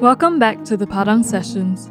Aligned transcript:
Welcome 0.00 0.38
back 0.38 0.62
to 0.64 0.76
the 0.76 0.86
Padang 0.86 1.22
Sessions. 1.24 1.86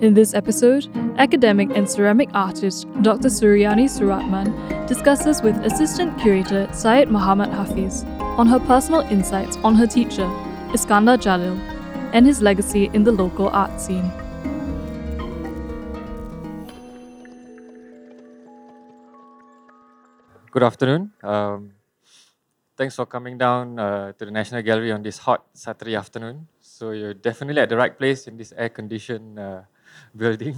In 0.00 0.14
this 0.14 0.32
episode, 0.32 0.86
academic 1.18 1.70
and 1.74 1.90
ceramic 1.90 2.28
artist 2.34 2.86
Dr. 3.02 3.26
Suriani 3.28 3.86
Suratman 3.86 4.86
discusses 4.86 5.42
with 5.42 5.56
assistant 5.64 6.16
curator 6.20 6.68
Syed 6.72 7.10
Muhammad 7.10 7.48
Hafiz 7.48 8.04
on 8.20 8.46
her 8.46 8.60
personal 8.60 9.00
insights 9.00 9.56
on 9.64 9.74
her 9.74 9.88
teacher, 9.88 10.26
Iskandar 10.70 11.18
Jalil, 11.18 11.58
and 12.12 12.26
his 12.26 12.40
legacy 12.42 12.90
in 12.92 13.02
the 13.02 13.10
local 13.10 13.48
art 13.48 13.80
scene. 13.80 14.12
Good 20.58 20.66
afternoon. 20.66 21.12
Um, 21.22 21.70
thanks 22.76 22.96
for 22.96 23.06
coming 23.06 23.38
down 23.38 23.78
uh, 23.78 24.10
to 24.18 24.24
the 24.24 24.32
National 24.32 24.60
Gallery 24.60 24.90
on 24.90 25.04
this 25.04 25.18
hot 25.18 25.46
Saturday 25.54 25.94
afternoon. 25.94 26.48
So 26.58 26.90
you're 26.90 27.14
definitely 27.14 27.62
at 27.62 27.68
the 27.68 27.76
right 27.76 27.96
place 27.96 28.26
in 28.26 28.36
this 28.36 28.52
air-conditioned 28.56 29.38
uh, 29.38 29.60
building. 30.16 30.56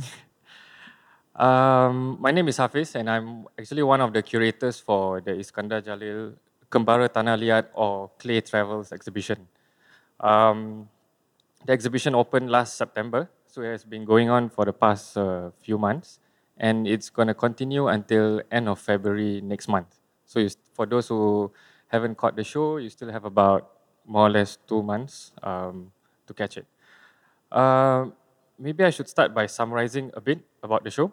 um, 1.36 2.16
my 2.18 2.30
name 2.30 2.48
is 2.48 2.56
Hafiz, 2.56 2.94
and 2.94 3.10
I'm 3.10 3.44
actually 3.58 3.82
one 3.82 4.00
of 4.00 4.14
the 4.14 4.22
curators 4.22 4.80
for 4.80 5.20
the 5.20 5.32
Iskandar 5.32 5.82
Jalil 5.84 6.32
Kembara 6.70 7.10
Tanah 7.10 7.36
Liat 7.36 7.66
or 7.74 8.10
Clay 8.18 8.40
Travels 8.40 8.92
exhibition. 8.92 9.46
Um, 10.18 10.88
the 11.66 11.72
exhibition 11.72 12.14
opened 12.14 12.50
last 12.50 12.78
September, 12.78 13.28
so 13.46 13.60
it 13.60 13.72
has 13.72 13.84
been 13.84 14.06
going 14.06 14.30
on 14.30 14.48
for 14.48 14.64
the 14.64 14.72
past 14.72 15.18
uh, 15.18 15.50
few 15.60 15.76
months, 15.76 16.19
and 16.60 16.86
it's 16.86 17.08
going 17.08 17.28
to 17.28 17.34
continue 17.34 17.88
until 17.88 18.42
end 18.52 18.68
of 18.68 18.78
February 18.78 19.40
next 19.40 19.66
month. 19.68 19.98
So 20.26 20.46
for 20.74 20.84
those 20.84 21.08
who 21.08 21.50
haven't 21.88 22.16
caught 22.16 22.36
the 22.36 22.44
show, 22.44 22.76
you 22.76 22.88
still 22.92 23.10
have 23.10 23.24
about 23.24 23.72
more 24.06 24.26
or 24.26 24.30
less 24.30 24.58
two 24.68 24.82
months 24.82 25.32
um, 25.42 25.90
to 26.26 26.34
catch 26.34 26.56
it. 26.56 26.66
Uh, 27.50 28.12
maybe 28.58 28.84
I 28.84 28.90
should 28.90 29.08
start 29.08 29.34
by 29.34 29.46
summarizing 29.46 30.12
a 30.14 30.20
bit 30.20 30.44
about 30.62 30.84
the 30.84 30.90
show. 30.90 31.12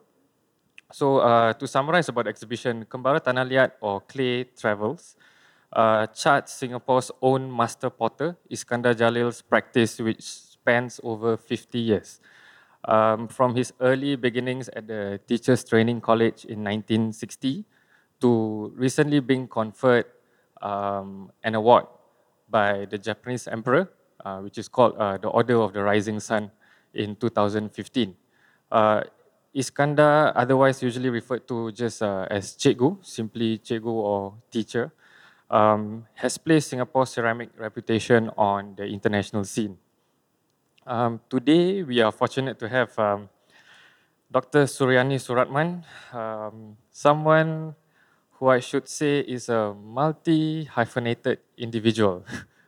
So 0.92 1.18
uh, 1.20 1.53
to 1.53 1.68
summarize 1.68 2.09
about 2.09 2.25
the 2.25 2.30
exhibition, 2.30 2.86
Kembara 2.86 3.23
Tanah 3.23 3.48
Liat 3.48 3.72
or 3.81 4.02
Clay 4.02 4.44
Travels 4.44 5.16
uh, 5.73 6.08
charts 6.08 6.53
Singapore's 6.53 7.12
own 7.22 7.56
master 7.56 7.90
potter, 7.90 8.38
Iskandar 8.50 8.95
Jalil's 8.95 9.42
practice, 9.42 10.00
which 10.00 10.22
spans 10.22 11.00
over 11.03 11.38
50 11.38 11.80
years. 11.80 12.20
Um, 12.88 13.28
from 13.28 13.54
his 13.54 13.74
early 13.82 14.16
beginnings 14.16 14.70
at 14.70 14.88
the 14.88 15.20
Teachers 15.28 15.64
Training 15.66 16.00
College 16.00 16.46
in 16.46 16.64
1960 16.64 17.66
to 18.22 18.72
recently 18.76 19.20
being 19.20 19.46
conferred 19.46 20.06
um, 20.62 21.30
an 21.44 21.56
award 21.56 21.86
by 22.50 22.86
the 22.86 22.98
Japanese 22.98 23.46
Emperor 23.46 23.92
uh, 24.28 24.40
which 24.40 24.58
is 24.58 24.68
called 24.68 24.96
uh, 24.98 25.18
the 25.18 25.30
Order 25.30 25.62
of 25.62 25.74
the 25.74 25.82
Rising 25.82 26.20
Sun 26.20 26.52
in 26.94 27.16
2015. 27.16 28.16
Uh, 28.72 29.04
Iskandar, 29.56 30.34
otherwise 30.36 30.84
usually 30.84 31.10
referred 31.10 31.48
to 31.48 31.72
just 31.72 32.02
uh, 32.02 32.28
as 32.30 32.54
Cikgu, 32.58 32.98
simply 33.06 33.58
Cikgu 33.60 33.88
or 33.88 34.34
teacher, 34.52 34.92
um, 35.50 36.06
has 36.16 36.38
placed 36.38 36.70
Singapore's 36.70 37.10
ceramic 37.10 37.50
reputation 37.58 38.30
on 38.38 38.76
the 38.76 38.86
international 38.86 39.44
scene. 39.44 39.78
Um, 40.88 41.20
today, 41.30 41.84
we 41.84 42.00
are 42.00 42.12
fortunate 42.16 42.58
to 42.60 42.70
have 42.70 42.98
um, 42.98 43.28
Dr. 44.32 44.64
Suriani 44.64 45.20
Suratman, 45.20 45.84
um, 46.16 46.78
someone 46.92 47.76
who 48.40 48.48
I 48.48 48.60
should 48.60 48.88
say 48.88 49.20
is 49.20 49.50
a 49.50 49.74
multi-hyphenated 49.76 51.40
individual. 51.58 52.24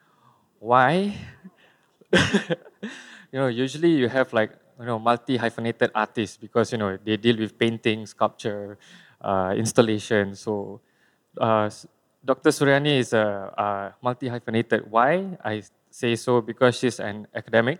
Why? 0.59 1.15
you 3.31 3.37
know, 3.39 3.47
usually 3.47 3.91
you 3.91 4.09
have 4.09 4.33
like 4.33 4.51
you 4.79 4.85
know 4.85 4.99
multi 4.99 5.37
hyphenated 5.37 5.91
artists 5.95 6.37
because 6.37 6.71
you 6.71 6.77
know 6.77 6.97
they 6.97 7.17
deal 7.17 7.37
with 7.37 7.57
painting, 7.57 8.05
sculpture, 8.05 8.77
uh, 9.21 9.53
installation. 9.55 10.35
So, 10.35 10.81
uh, 11.39 11.69
Dr. 12.25 12.49
Suriani 12.51 12.99
is 12.99 13.13
a, 13.13 13.53
a 13.55 13.67
multi 14.03 14.27
hyphenated. 14.27 14.89
Why 14.91 15.37
I 15.43 15.63
say 15.89 16.15
so? 16.15 16.41
Because 16.41 16.77
she's 16.77 16.99
an 16.99 17.27
academic, 17.35 17.79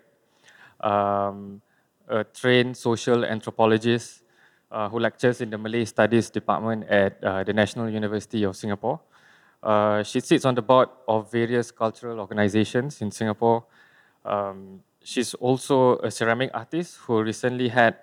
um, 0.82 1.62
a 2.08 2.24
trained 2.24 2.76
social 2.76 3.26
anthropologist 3.26 4.24
uh, 4.72 4.90
who 4.90 5.00
lectures 5.00 5.42
in 5.42 5.50
the 5.50 5.58
Malay 5.58 5.86
Studies 5.86 6.30
department 6.30 6.84
at 6.90 7.24
uh, 7.24 7.44
the 7.44 7.54
National 7.54 7.90
University 7.90 8.44
of 8.44 8.56
Singapore. 8.56 9.00
Uh, 9.62 10.04
she 10.04 10.20
sits 10.20 10.46
on 10.46 10.56
the 10.56 10.62
board 10.62 10.90
of 11.08 11.32
various 11.32 11.72
cultural 11.72 12.20
organizations 12.20 13.02
in 13.02 13.12
Singapore. 13.12 13.66
Um, 14.24 14.82
she's 15.04 15.34
also 15.36 15.98
a 15.98 16.12
ceramic 16.12 16.52
artist 16.54 16.98
who 17.04 17.22
recently 17.24 17.68
had 17.68 17.98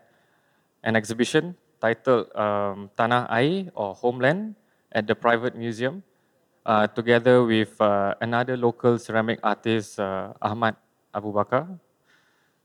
an 0.83 0.97
exhibition 0.97 1.57
titled 1.81 2.35
um, 2.37 2.91
Tanah 2.97 3.27
Air 3.31 3.71
or 3.75 3.95
Homeland 3.95 4.55
at 4.93 5.07
the 5.07 5.15
private 5.15 5.57
museum, 5.57 6.03
uh, 6.65 6.87
together 6.87 7.45
with 7.45 7.81
uh, 7.81 8.15
another 8.21 8.57
local 8.57 8.99
ceramic 8.99 9.41
artist, 9.43 10.01
uh, 10.01 10.33
Ahmad 10.41 10.77
Abu 11.15 11.33
Bakar. 11.33 11.69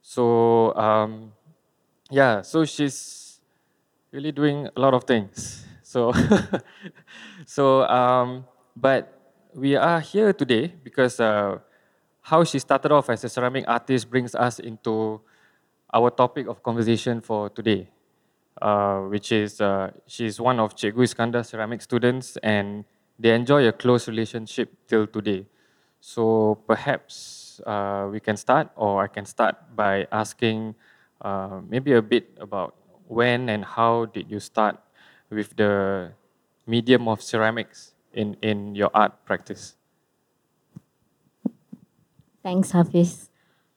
So, 0.01 0.73
um, 0.75 1.33
yeah, 2.09 2.41
so 2.41 2.65
she's 2.65 3.39
really 4.11 4.31
doing 4.31 4.67
a 4.75 4.79
lot 4.79 4.93
of 4.93 5.05
things. 5.05 5.65
So, 5.83 6.13
so 7.45 7.83
um, 7.83 8.45
but 8.75 9.17
we 9.53 9.75
are 9.75 9.99
here 9.99 10.33
today 10.33 10.73
because 10.83 11.19
uh, 11.19 11.59
how 12.21 12.43
she 12.43 12.59
started 12.59 12.91
off 12.91 13.09
as 13.09 13.23
a 13.23 13.29
ceramic 13.29 13.65
artist 13.67 14.09
brings 14.09 14.35
us 14.35 14.59
into 14.59 15.21
our 15.93 16.09
topic 16.09 16.47
of 16.47 16.63
conversation 16.63 17.19
for 17.21 17.49
today, 17.49 17.89
uh, 18.61 18.99
which 19.01 19.31
is 19.31 19.59
uh, 19.59 19.91
she's 20.07 20.39
one 20.39 20.59
of 20.59 20.75
Cikgu 20.75 21.03
Iskandar's 21.03 21.49
ceramic 21.49 21.81
students 21.81 22.37
and 22.41 22.85
they 23.19 23.35
enjoy 23.35 23.67
a 23.67 23.71
close 23.71 24.07
relationship 24.07 24.71
till 24.87 25.07
today. 25.07 25.45
So 25.99 26.55
perhaps 26.65 27.40
uh, 27.65 28.07
we 28.11 28.19
can 28.19 28.37
start, 28.37 28.69
or 28.75 29.03
I 29.03 29.07
can 29.07 29.25
start 29.25 29.55
by 29.75 30.07
asking 30.11 30.75
uh, 31.21 31.61
maybe 31.67 31.93
a 31.93 32.01
bit 32.01 32.37
about 32.39 32.75
when 33.07 33.49
and 33.49 33.65
how 33.65 34.05
did 34.05 34.31
you 34.31 34.39
start 34.39 34.79
with 35.29 35.55
the 35.55 36.11
medium 36.65 37.07
of 37.07 37.21
ceramics 37.21 37.93
in, 38.13 38.37
in 38.41 38.75
your 38.75 38.89
art 38.93 39.13
practice? 39.25 39.75
Thanks, 42.43 42.71
Hafiz. 42.71 43.29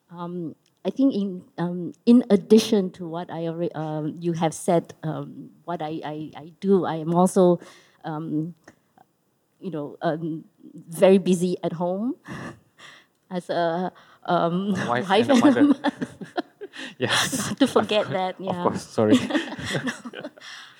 Um, 0.09 0.55
I 0.85 0.89
think 0.89 1.13
in 1.13 1.43
um, 1.57 1.93
in 2.05 2.23
addition 2.29 2.91
to 2.91 3.07
what 3.07 3.31
I 3.31 3.47
already, 3.47 3.73
um, 3.73 4.15
you 4.19 4.33
have 4.33 4.53
said, 4.53 4.93
um, 5.03 5.49
what 5.65 5.81
I, 5.81 5.99
I, 6.05 6.31
I, 6.37 6.51
do, 6.59 6.85
I 6.85 6.95
am 6.97 7.13
also, 7.13 7.59
um, 8.03 8.53
you 9.59 9.71
know, 9.71 9.97
um, 10.01 10.45
very 10.89 11.17
busy 11.17 11.57
at 11.63 11.73
home 11.73 12.15
as 13.29 13.49
a 13.49 13.91
wife, 14.27 15.09
wife, 15.09 15.29
and, 15.29 15.29
and 15.29 15.31
a 15.31 15.35
mother. 15.35 15.93
yes. 16.97 17.47
Not 17.49 17.59
to 17.59 17.67
forget 17.67 18.09
that. 18.09 18.35
Yeah. 18.39 18.51
Of 18.51 18.63
course. 18.63 18.83
Sorry. 18.83 19.19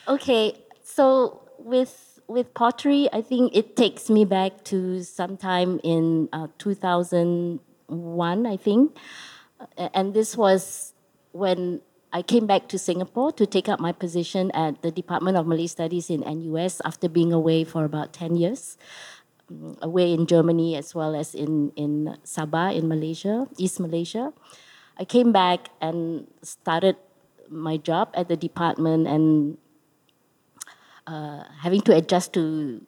okay. 0.07 0.53
So 0.83 1.50
with 1.59 2.19
with 2.28 2.53
pottery, 2.53 3.07
I 3.13 3.22
think 3.22 3.56
it 3.56 3.75
takes 3.75 4.09
me 4.09 4.25
back 4.25 4.63
to 4.66 5.03
sometime 5.03 5.79
in 5.83 6.28
uh, 6.33 6.47
2001, 6.57 8.45
I 8.45 8.57
think. 8.57 8.97
And 9.77 10.13
this 10.13 10.35
was 10.35 10.94
when 11.31 11.81
I 12.16 12.22
came 12.22 12.47
back 12.47 12.69
to 12.69 12.79
Singapore 12.79 13.33
to 13.33 13.45
take 13.45 13.67
up 13.67 13.81
my 13.81 13.91
position 13.91 14.50
at 14.51 14.81
the 14.81 14.89
Department 14.89 15.35
of 15.35 15.45
Malay 15.45 15.67
Studies 15.67 16.09
in 16.09 16.22
NUS 16.22 16.81
after 16.85 17.09
being 17.09 17.33
away 17.33 17.66
for 17.66 17.83
about 17.83 18.13
10 18.13 18.38
years, 18.38 18.77
away 19.81 20.13
in 20.13 20.25
Germany 20.25 20.75
as 20.75 20.95
well 20.95 21.15
as 21.15 21.36
in, 21.36 21.71
in 21.75 22.18
Sabah 22.24 22.74
in 22.74 22.88
Malaysia, 22.88 23.47
East 23.57 23.80
Malaysia. 23.80 24.33
I 24.97 25.06
came 25.06 25.31
back 25.31 25.69
and 25.81 26.27
started 26.42 26.95
my 27.50 27.77
job 27.77 28.09
at 28.13 28.27
the 28.27 28.38
department 28.38 29.07
and 29.07 29.57
uh, 31.07 31.44
having 31.62 31.81
to 31.81 31.95
adjust 31.95 32.33
to 32.33 32.81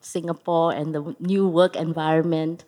Singapore 0.00 0.72
and 0.72 0.94
the 0.94 1.16
new 1.20 1.48
work 1.48 1.76
environment, 1.76 2.64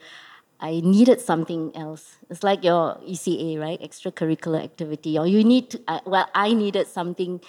I 0.60 0.80
needed 0.82 1.20
something 1.20 1.74
else. 1.76 2.16
It's 2.28 2.42
like 2.42 2.64
your 2.64 2.98
ECA, 3.06 3.60
right? 3.60 3.80
Extracurricular 3.80 4.62
activity. 4.62 5.18
Or 5.18 5.26
you 5.26 5.44
need 5.44 5.70
to, 5.70 5.80
uh, 5.86 6.00
well, 6.04 6.28
I 6.34 6.52
needed 6.52 6.88
something 6.88 7.40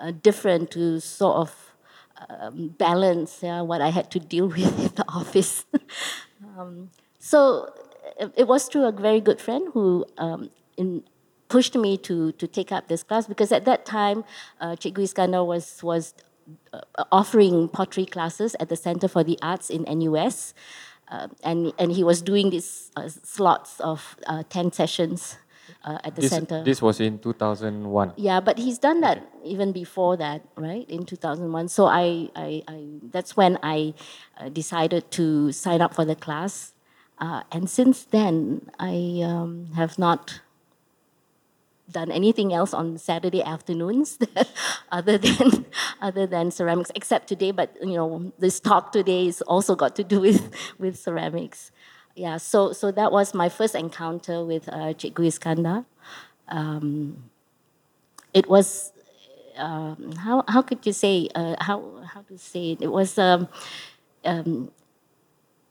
uh, 0.00 0.12
different 0.12 0.70
to 0.72 1.00
sort 1.00 1.36
of 1.36 1.71
um, 2.28 2.68
balance 2.78 3.40
yeah, 3.42 3.60
what 3.62 3.80
I 3.80 3.90
had 3.90 4.10
to 4.12 4.20
deal 4.20 4.48
with 4.56 4.78
in 4.78 4.94
the 4.94 5.04
office. 5.08 5.64
um, 6.58 6.90
so 7.18 7.72
it, 8.36 8.46
was 8.48 8.68
through 8.68 8.84
a 8.84 8.92
very 8.92 9.20
good 9.20 9.40
friend 9.40 9.68
who 9.72 10.04
um, 10.18 10.50
in, 10.76 11.04
pushed 11.48 11.74
me 11.74 11.96
to, 11.98 12.32
to 12.32 12.46
take 12.46 12.72
up 12.72 12.88
this 12.88 13.02
class 13.02 13.26
because 13.26 13.52
at 13.52 13.64
that 13.64 13.84
time, 13.84 14.24
uh, 14.60 14.76
Cikgu 14.76 15.02
Iskandar 15.04 15.46
was, 15.46 15.82
was 15.82 16.14
uh, 16.72 17.04
offering 17.10 17.68
pottery 17.68 18.06
classes 18.06 18.56
at 18.58 18.68
the 18.68 18.76
Center 18.76 19.08
for 19.08 19.22
the 19.22 19.38
Arts 19.42 19.70
in 19.70 19.82
NUS. 19.82 20.54
Uh, 21.08 21.28
and, 21.44 21.72
and 21.78 21.92
he 21.92 22.02
was 22.02 22.22
doing 22.22 22.50
these 22.50 22.90
uh, 22.96 23.08
slots 23.08 23.80
of 23.80 24.16
uh, 24.26 24.42
10 24.48 24.72
sessions 24.72 25.36
uh, 25.84 25.98
at 26.04 26.14
the 26.14 26.22
This, 26.22 26.30
center. 26.30 26.62
this 26.62 26.80
was 26.80 27.00
in 27.00 27.18
2001. 27.18 28.12
Yeah, 28.16 28.40
but 28.40 28.58
he's 28.58 28.78
done 28.78 29.00
that 29.00 29.26
even 29.44 29.72
before 29.72 30.16
that, 30.16 30.42
right? 30.56 30.88
In 30.88 31.04
2001. 31.04 31.68
So 31.68 31.86
I, 31.86 32.30
I, 32.36 32.62
I 32.68 32.84
that's 33.10 33.36
when 33.36 33.58
I 33.62 33.94
uh, 34.38 34.48
decided 34.48 35.10
to 35.12 35.52
sign 35.52 35.80
up 35.80 35.94
for 35.94 36.04
the 36.04 36.16
class. 36.16 36.74
Uh, 37.18 37.42
and 37.52 37.68
since 37.70 38.04
then, 38.04 38.70
I 38.78 39.22
um, 39.24 39.68
have 39.74 39.98
not 39.98 40.40
done 41.90 42.10
anything 42.10 42.52
else 42.52 42.72
on 42.72 42.96
Saturday 42.96 43.42
afternoons 43.42 44.18
other 44.92 45.18
than 45.18 45.66
other 46.00 46.26
than 46.26 46.50
ceramics, 46.50 46.90
except 46.94 47.28
today. 47.28 47.50
But 47.50 47.76
you 47.80 47.94
know, 47.94 48.32
this 48.38 48.60
talk 48.60 48.92
today 48.92 49.26
is 49.26 49.42
also 49.42 49.74
got 49.74 49.96
to 49.96 50.04
do 50.04 50.20
with 50.20 50.54
with 50.78 50.98
ceramics. 50.98 51.71
Yeah, 52.14 52.36
so 52.36 52.72
so 52.72 52.90
that 52.92 53.10
was 53.10 53.32
my 53.32 53.48
first 53.48 53.74
encounter 53.74 54.44
with 54.44 54.68
uh, 54.68 54.92
Cikgu 54.92 55.24
Iskandar. 55.32 55.86
Um, 56.48 57.30
it 58.34 58.48
was 58.48 58.92
um, 59.56 60.12
how 60.12 60.44
how 60.48 60.60
could 60.60 60.84
you 60.84 60.92
say 60.92 61.28
uh, 61.34 61.56
how 61.60 62.04
how 62.04 62.20
to 62.28 62.36
say 62.36 62.72
it? 62.72 62.82
It 62.82 62.92
was 62.92 63.16
um, 63.18 63.48
um, 64.24 64.70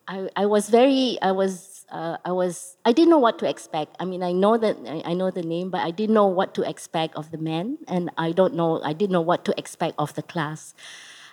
I 0.07 0.29
I 0.35 0.45
was 0.45 0.69
very 0.69 1.17
I 1.21 1.31
was 1.31 1.85
uh, 1.91 2.17
I 2.25 2.31
was 2.31 2.77
I 2.85 2.91
didn't 2.91 3.09
know 3.09 3.21
what 3.21 3.37
to 3.39 3.49
expect. 3.49 3.95
I 3.99 4.05
mean 4.05 4.23
I 4.23 4.31
know 4.31 4.57
that 4.57 4.77
I, 5.05 5.13
know 5.13 5.29
the 5.29 5.43
name, 5.43 5.69
but 5.69 5.81
I 5.81 5.91
didn't 5.91 6.15
know 6.15 6.27
what 6.27 6.53
to 6.55 6.67
expect 6.67 7.15
of 7.15 7.29
the 7.29 7.37
man, 7.37 7.77
and 7.87 8.09
I 8.17 8.31
don't 8.31 8.55
know 8.55 8.81
I 8.83 8.93
didn't 8.93 9.13
know 9.13 9.21
what 9.21 9.45
to 9.45 9.53
expect 9.57 9.95
of 9.97 10.15
the 10.15 10.23
class. 10.23 10.73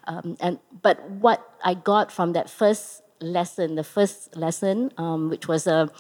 Um, 0.05 0.37
and 0.41 0.59
but 0.83 1.01
what 1.11 1.45
I 1.65 1.75
got 1.75 2.13
from 2.13 2.33
that 2.33 2.49
first 2.49 3.03
lesson, 3.21 3.75
the 3.75 3.85
first 3.85 4.37
lesson, 4.37 4.93
um, 4.97 5.29
which 5.29 5.49
was 5.49 5.67
a, 5.67 5.91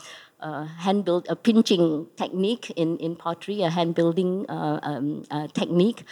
a 0.41 0.67
hand 0.67 1.05
build, 1.05 1.27
a 1.29 1.37
pinching 1.37 2.07
technique 2.17 2.71
in, 2.77 2.97
in 2.99 3.17
pottery, 3.17 3.63
a 3.63 3.71
hand 3.71 3.95
building 3.95 4.47
uh, 4.49 4.81
um, 4.83 5.25
uh, 5.31 5.47
technique, 5.49 6.05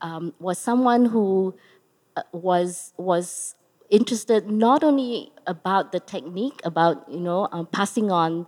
um, 0.00 0.32
was 0.38 0.58
someone 0.58 1.06
who 1.06 1.54
uh, 2.16 2.22
was 2.32 2.92
was 2.96 3.54
interested 3.90 4.50
not 4.50 4.82
only 4.82 5.32
about 5.46 5.92
the 5.92 6.00
technique, 6.00 6.60
about 6.64 7.08
you 7.10 7.20
know 7.20 7.48
um, 7.52 7.66
passing 7.66 8.10
on 8.10 8.46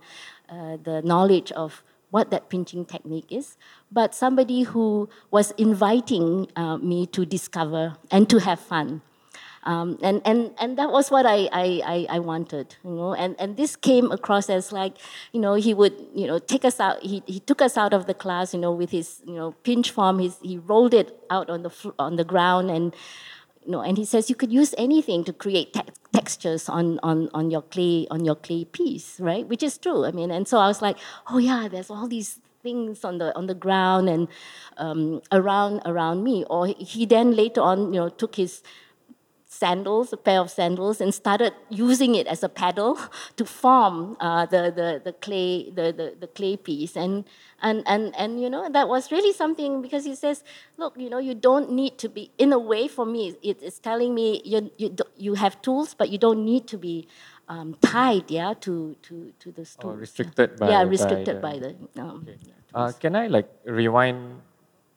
uh, 0.49 0.77
the 0.83 1.01
knowledge 1.03 1.51
of 1.53 1.83
what 2.09 2.31
that 2.31 2.49
pinching 2.49 2.85
technique 2.85 3.31
is, 3.31 3.57
but 3.91 4.15
somebody 4.15 4.63
who 4.63 5.09
was 5.29 5.51
inviting 5.57 6.47
uh, 6.55 6.77
me 6.77 7.05
to 7.05 7.25
discover 7.25 7.95
and 8.09 8.29
to 8.29 8.39
have 8.39 8.59
fun. 8.59 9.01
Um, 9.67 9.99
and, 10.01 10.21
and, 10.23 10.51
and 10.61 10.77
that 10.77 10.91
was 10.91 11.11
what 11.11 11.25
I, 11.25 11.49
I, 11.51 12.07
I, 12.09 12.19
wanted, 12.19 12.77
you 12.85 12.91
know, 12.91 13.13
and, 13.13 13.35
and 13.37 13.57
this 13.57 13.75
came 13.75 14.11
across 14.13 14.49
as 14.49 14.71
like, 14.71 14.95
you 15.33 15.41
know, 15.41 15.55
he 15.55 15.73
would, 15.73 15.93
you 16.15 16.25
know, 16.25 16.39
take 16.39 16.63
us 16.63 16.79
out, 16.79 17.03
he, 17.03 17.21
he 17.25 17.41
took 17.41 17.61
us 17.61 17.75
out 17.75 17.93
of 17.93 18.05
the 18.05 18.13
class, 18.13 18.53
you 18.53 18.61
know, 18.61 18.71
with 18.71 18.91
his, 18.91 19.21
you 19.25 19.33
know, 19.33 19.51
pinch 19.63 19.91
form, 19.91 20.19
his, 20.19 20.37
he 20.41 20.57
rolled 20.57 20.93
it 20.93 21.21
out 21.29 21.49
on 21.49 21.63
the, 21.63 21.93
on 21.99 22.15
the 22.15 22.23
ground 22.23 22.71
and, 22.71 22.95
you 23.65 23.71
know, 23.73 23.81
and 23.81 23.97
he 23.97 24.05
says 24.05 24.29
you 24.29 24.37
could 24.37 24.53
use 24.53 24.73
anything 24.77 25.25
to 25.25 25.33
create 25.33 25.73
te- 25.73 25.81
textures 26.13 26.69
on, 26.69 26.97
on, 27.03 27.29
on 27.33 27.51
your 27.51 27.63
clay, 27.63 28.07
on 28.09 28.23
your 28.23 28.35
clay 28.35 28.63
piece, 28.63 29.19
right? 29.19 29.45
Which 29.45 29.63
is 29.63 29.77
true, 29.77 30.05
I 30.05 30.11
mean, 30.11 30.31
and 30.31 30.47
so 30.47 30.59
I 30.59 30.67
was 30.67 30.81
like, 30.81 30.95
oh 31.29 31.39
yeah, 31.39 31.67
there's 31.69 31.89
all 31.89 32.07
these 32.07 32.39
things 32.63 33.03
on 33.05 33.17
the 33.17 33.35
on 33.37 33.47
the 33.47 33.53
ground 33.53 34.09
and 34.09 34.27
um, 34.77 35.21
around 35.31 35.81
around 35.85 36.23
me. 36.23 36.43
Or 36.49 36.67
he 36.67 37.05
then 37.05 37.35
later 37.35 37.61
on, 37.61 37.93
you 37.93 37.99
know, 37.99 38.09
took 38.09 38.35
his 38.35 38.63
sandals, 39.63 40.13
a 40.13 40.17
pair 40.27 40.39
of 40.45 40.49
sandals, 40.59 41.01
and 41.01 41.13
started 41.13 41.53
using 41.69 42.11
it 42.19 42.25
as 42.33 42.41
a 42.43 42.49
paddle 42.61 42.93
to 43.37 43.43
form 43.45 44.15
uh, 44.19 44.45
the, 44.53 44.61
the, 44.79 44.89
the 45.07 45.13
clay 45.25 45.69
the, 45.79 45.85
the, 45.99 46.07
the 46.23 46.27
clay 46.37 46.55
piece. 46.57 46.95
And, 46.95 47.25
and 47.67 47.77
and 47.93 48.03
and 48.21 48.31
you 48.41 48.49
know 48.53 48.63
that 48.77 48.87
was 48.87 49.11
really 49.11 49.33
something 49.33 49.81
because 49.81 50.03
he 50.05 50.15
says, 50.15 50.43
look, 50.77 50.93
you 51.03 51.09
know, 51.09 51.17
you 51.29 51.33
don't 51.49 51.71
need 51.71 51.97
to 52.03 52.07
be. 52.09 52.23
In 52.37 52.53
a 52.53 52.59
way, 52.71 52.87
for 52.87 53.05
me, 53.05 53.21
it, 53.41 53.57
it's 53.67 53.79
telling 53.79 54.13
me 54.19 54.41
you 54.45 54.69
you 54.77 54.95
you 55.17 55.33
have 55.43 55.61
tools, 55.61 55.95
but 55.99 56.09
you 56.09 56.17
don't 56.17 56.43
need 56.45 56.67
to 56.67 56.77
be. 56.77 57.07
Um, 57.49 57.69
tied, 57.81 58.27
yeah, 58.29 58.53
to 58.67 58.73
to 59.07 59.31
to 59.39 59.47
the 59.57 59.63
tools. 59.63 59.77
Or 59.81 59.95
restricted 59.95 60.59
by 60.59 60.67
yeah, 60.69 60.83
by 60.83 60.89
restricted 60.91 61.35
the- 61.37 61.45
by 61.47 61.55
the. 61.63 61.69
Um, 61.95 62.27
Okay. 62.27 62.35
yeah, 62.43 62.53
Uh, 62.75 62.91
can 62.91 63.15
I 63.15 63.27
like 63.31 63.47
rewind 63.63 64.41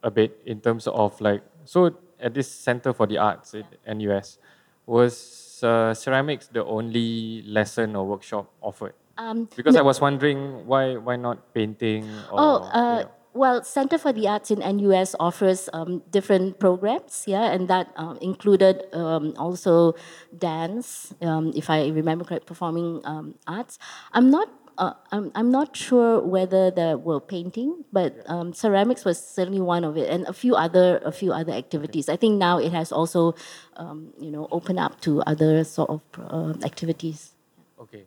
a 0.03 0.11
bit 0.11 0.35
in 0.45 0.59
terms 0.59 0.83
of 0.87 1.15
like 1.21 1.43
so 1.63 1.95
at 2.21 2.33
this 2.33 2.49
Center 2.51 2.93
for 2.93 3.07
the 3.07 3.17
Arts 3.17 3.53
at 3.55 3.65
NUS, 3.87 4.37
was 4.85 5.59
uh, 5.63 5.93
ceramics 5.93 6.47
the 6.47 6.63
only 6.65 7.41
lesson 7.43 7.95
or 7.95 8.05
workshop 8.07 8.49
offered? 8.61 8.93
Um, 9.17 9.49
Because 9.55 9.75
I 9.75 9.81
was 9.81 10.01
wondering 10.01 10.65
why 10.65 10.97
why 10.97 11.15
not 11.15 11.53
painting 11.53 12.07
or 12.31 12.39
Oh, 12.39 12.55
you 12.63 12.69
uh, 12.73 12.99
know. 13.03 13.09
well, 13.33 13.63
Center 13.63 13.97
for 13.97 14.11
the 14.13 14.27
Arts 14.27 14.49
in 14.51 14.59
NUS 14.59 15.15
offers 15.19 15.69
um, 15.73 16.01
different 16.09 16.59
programs, 16.59 17.25
yeah, 17.27 17.51
and 17.51 17.67
that 17.67 17.91
um, 17.95 18.17
included 18.21 18.83
um, 18.93 19.33
also 19.37 19.93
dance, 20.35 21.13
um, 21.21 21.51
if 21.55 21.69
I 21.69 21.87
remember 21.89 22.25
correct, 22.25 22.45
performing 22.47 23.01
um, 23.05 23.35
arts. 23.47 23.77
I'm 24.13 24.29
not. 24.31 24.49
Uh, 24.77 24.93
I'm, 25.11 25.31
I'm 25.35 25.51
not 25.51 25.75
sure 25.75 26.21
whether 26.21 26.71
there 26.71 26.97
were 26.97 27.19
painting, 27.19 27.83
but 27.91 28.15
um, 28.25 28.53
ceramics 28.53 29.05
was 29.05 29.19
certainly 29.21 29.61
one 29.61 29.83
of 29.83 29.97
it, 29.97 30.09
and 30.09 30.25
a 30.27 30.33
few 30.33 30.55
other 30.55 31.01
a 31.03 31.11
few 31.11 31.31
other 31.33 31.51
activities. 31.53 32.09
I 32.09 32.15
think 32.15 32.37
now 32.39 32.57
it 32.57 32.71
has 32.71 32.91
also, 32.91 33.35
um, 33.75 34.13
you 34.19 34.31
know, 34.31 34.47
opened 34.51 34.79
up 34.79 35.01
to 35.01 35.21
other 35.23 35.63
sort 35.63 35.89
of 35.89 36.01
uh, 36.17 36.53
activities. 36.65 37.35
Okay. 37.79 38.05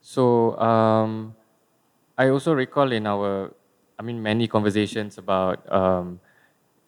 So 0.00 0.56
um, 0.58 1.34
I 2.18 2.28
also 2.28 2.52
recall 2.52 2.92
in 2.92 3.06
our, 3.06 3.54
I 3.98 4.02
mean, 4.02 4.22
many 4.22 4.46
conversations 4.46 5.18
about 5.18 5.64
um, 5.72 6.20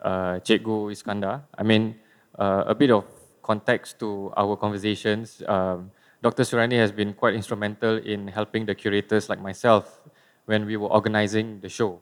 uh, 0.03 0.39
Cikgu 0.45 0.93
Iskandar. 0.93 1.43
I 1.57 1.63
mean, 1.63 1.97
uh, 2.39 2.65
a 2.67 2.75
bit 2.75 2.91
of 2.91 3.05
context 3.43 3.99
to 4.01 4.33
our 4.37 4.57
conversations. 4.57 5.43
Um, 5.49 5.91
Dr. 6.27 6.43
Suriani 6.43 6.77
has 6.77 6.91
been 6.91 7.15
quite 7.15 7.35
instrumental 7.37 7.99
in 7.99 8.27
helping 8.27 8.67
the 8.67 8.75
curators 8.75 9.29
like 9.29 9.41
myself 9.41 10.01
when 10.47 10.67
we 10.67 10.77
were 10.77 10.89
organizing 10.89 11.61
the 11.61 11.69
show. 11.69 12.01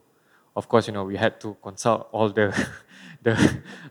Of 0.55 0.67
course, 0.67 0.87
you 0.87 0.93
know, 0.93 1.03
we 1.03 1.15
had 1.15 1.39
to 1.41 1.55
consult 1.61 2.09
all 2.11 2.29
the, 2.29 2.49
the 3.21 3.33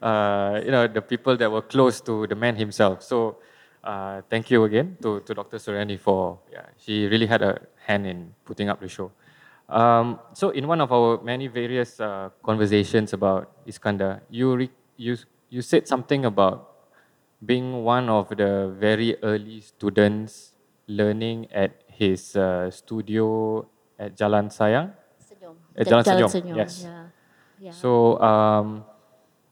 uh, 0.03 0.61
you 0.65 0.73
know, 0.73 0.89
the 0.89 1.03
people 1.03 1.37
that 1.37 1.49
were 1.53 1.63
close 1.63 2.01
to 2.01 2.27
the 2.27 2.35
man 2.35 2.57
himself. 2.57 3.05
So 3.05 3.37
uh, 3.85 4.23
thank 4.29 4.51
you 4.51 4.65
again 4.65 4.97
to, 5.03 5.21
to 5.21 5.35
Dr. 5.35 5.59
Suriani 5.59 6.01
for, 6.01 6.41
yeah, 6.51 6.67
she 6.79 7.07
really 7.07 7.27
had 7.27 7.43
a 7.43 7.61
hand 7.87 8.05
in 8.05 8.35
putting 8.45 8.69
up 8.69 8.81
the 8.81 8.89
show. 8.89 9.13
Um, 9.69 10.19
so 10.33 10.51
in 10.51 10.67
one 10.67 10.81
of 10.81 10.91
our 10.91 11.23
many 11.23 11.47
various 11.47 12.01
uh, 12.01 12.31
conversations 12.43 13.13
about 13.13 13.65
Iskandar, 13.69 14.23
you, 14.31 14.57
re- 14.57 14.71
you, 14.97 15.17
you 15.49 15.63
said 15.63 15.87
something 15.87 16.25
about 16.25 16.74
being 17.45 17.85
one 17.85 18.09
of 18.09 18.29
the 18.33 18.73
very 18.81 19.17
early 19.23 19.61
students 19.61 20.57
learning 20.89 21.47
at 21.53 21.85
his 21.89 22.37
uh, 22.37 22.71
studio 22.71 23.65
at 23.99 24.17
Jalan 24.17 24.49
Sayang. 24.51 24.93
Senyum. 25.21 25.55
The 25.77 25.85
Jalan 25.85 26.03
Jalan 26.05 26.19
Senyum, 26.19 26.31
Senyum, 26.33 26.57
yes. 26.57 26.73
Yeah. 26.85 27.05
Yeah. 27.61 27.75
So 27.77 28.19
um, 28.21 28.85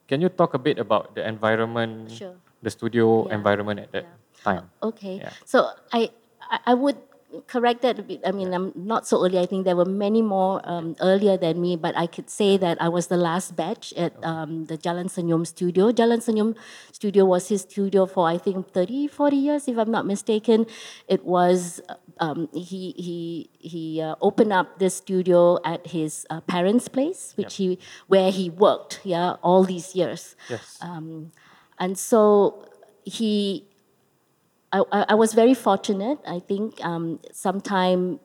can 0.09 0.21
you 0.21 0.29
talk 0.29 0.55
a 0.55 0.59
bit 0.61 0.79
about 0.79 1.15
the 1.15 1.23
environment, 1.27 2.11
Sure. 2.11 2.37
the 2.61 2.71
studio 2.71 3.29
Yeah. 3.29 3.35
environment 3.39 3.81
at 3.81 3.93
that 3.93 4.05
Yeah. 4.05 4.43
time? 4.45 4.65
Okay. 4.83 5.23
Yeah. 5.23 5.33
So 5.45 5.71
I, 5.93 6.11
I 6.43 6.73
I 6.73 6.75
would 6.75 6.99
correct 7.47 7.83
that 7.83 7.99
a 7.99 8.03
bit. 8.03 8.21
I 8.25 8.33
mean, 8.33 8.53
I'm 8.53 8.73
not 8.75 9.07
so 9.07 9.25
early. 9.25 9.39
I 9.39 9.47
think 9.47 9.65
there 9.65 9.77
were 9.77 9.85
many 9.85 10.23
more 10.23 10.61
um, 10.65 10.97
earlier 11.01 11.37
than 11.37 11.61
me, 11.61 11.77
but 11.77 11.97
I 11.97 12.07
could 12.07 12.31
say 12.31 12.57
that 12.57 12.81
I 12.81 12.89
was 12.89 13.07
the 13.09 13.17
last 13.17 13.57
batch 13.57 13.93
at 13.95 14.13
um, 14.25 14.67
the 14.67 14.79
Jalan 14.79 15.07
Senyum 15.07 15.47
studio. 15.47 15.93
Jalan 15.93 16.19
Senyum 16.19 16.57
studio 16.93 17.25
was 17.25 17.49
his 17.49 17.63
studio 17.63 18.07
for 18.07 18.29
I 18.29 18.39
think 18.39 18.73
30, 18.73 19.09
40 19.09 19.37
years, 19.37 19.69
if 19.69 19.79
I'm 19.79 19.91
not 19.91 20.07
mistaken. 20.07 20.67
It 21.09 21.25
was 21.25 21.81
um, 22.19 22.49
he 22.53 22.95
he 22.97 23.51
he 23.59 24.01
uh, 24.01 24.17
opened 24.21 24.53
up 24.53 24.79
this 24.79 24.95
studio 24.95 25.59
at 25.65 25.87
his 25.87 26.27
uh, 26.31 26.41
parents' 26.43 26.89
place, 26.89 27.33
which 27.37 27.57
he 27.57 27.79
where 28.07 28.31
he 28.31 28.51
worked. 28.51 29.01
Yeah, 29.05 29.37
all 29.43 29.65
these 29.65 29.95
years. 29.95 30.37
Yes. 30.49 30.79
Um, 30.81 31.33
and 31.79 31.99
so 31.99 32.69
he, 33.05 33.67
I, 34.73 35.05
I 35.11 35.15
was 35.15 35.35
very 35.35 35.55
fortunate. 35.55 36.19
I 36.27 36.39
think 36.39 36.83
um, 36.85 37.21
sometime 37.33 38.21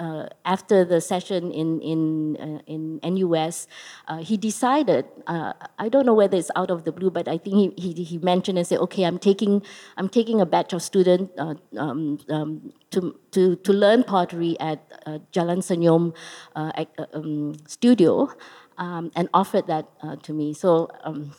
uh, 0.00 0.26
after 0.46 0.84
the 0.84 1.00
session 1.00 1.52
in 1.52 1.80
in 1.82 2.36
uh, 2.40 2.60
in 2.66 3.00
NUS, 3.04 3.68
uh, 4.08 4.18
he 4.18 4.36
decided. 4.36 5.04
Uh, 5.26 5.52
I 5.78 5.90
don't 5.90 6.06
know 6.06 6.14
whether 6.14 6.38
it's 6.38 6.50
out 6.56 6.70
of 6.70 6.84
the 6.84 6.92
blue, 6.92 7.10
but 7.10 7.28
I 7.28 7.36
think 7.36 7.78
he, 7.78 7.92
he, 7.92 8.04
he 8.04 8.18
mentioned 8.18 8.56
and 8.56 8.66
said, 8.66 8.78
"Okay, 8.78 9.04
I'm 9.04 9.18
taking 9.18 9.62
I'm 9.98 10.08
taking 10.08 10.40
a 10.40 10.46
batch 10.46 10.72
of 10.72 10.82
students 10.82 11.30
uh, 11.38 11.54
um, 11.76 12.18
um, 12.30 12.72
to 12.92 13.14
to 13.32 13.56
to 13.56 13.72
learn 13.72 14.04
pottery 14.04 14.56
at 14.58 14.80
uh, 15.04 15.18
Jalan 15.32 15.60
Senyum 15.60 16.14
um, 16.56 17.54
studio," 17.66 18.30
um, 18.78 19.10
and 19.14 19.28
offered 19.34 19.66
that 19.66 19.86
to 20.22 20.32
me. 20.32 20.54
So. 20.54 20.88
Um, 21.04 21.32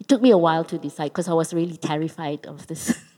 it 0.00 0.06
took 0.06 0.22
me 0.22 0.30
a 0.30 0.38
while 0.38 0.62
to 0.62 0.78
decide 0.78 1.08
because 1.08 1.26
I 1.26 1.32
was 1.32 1.52
really 1.52 1.76
terrified 1.76 2.46
of 2.46 2.68
this. 2.68 3.02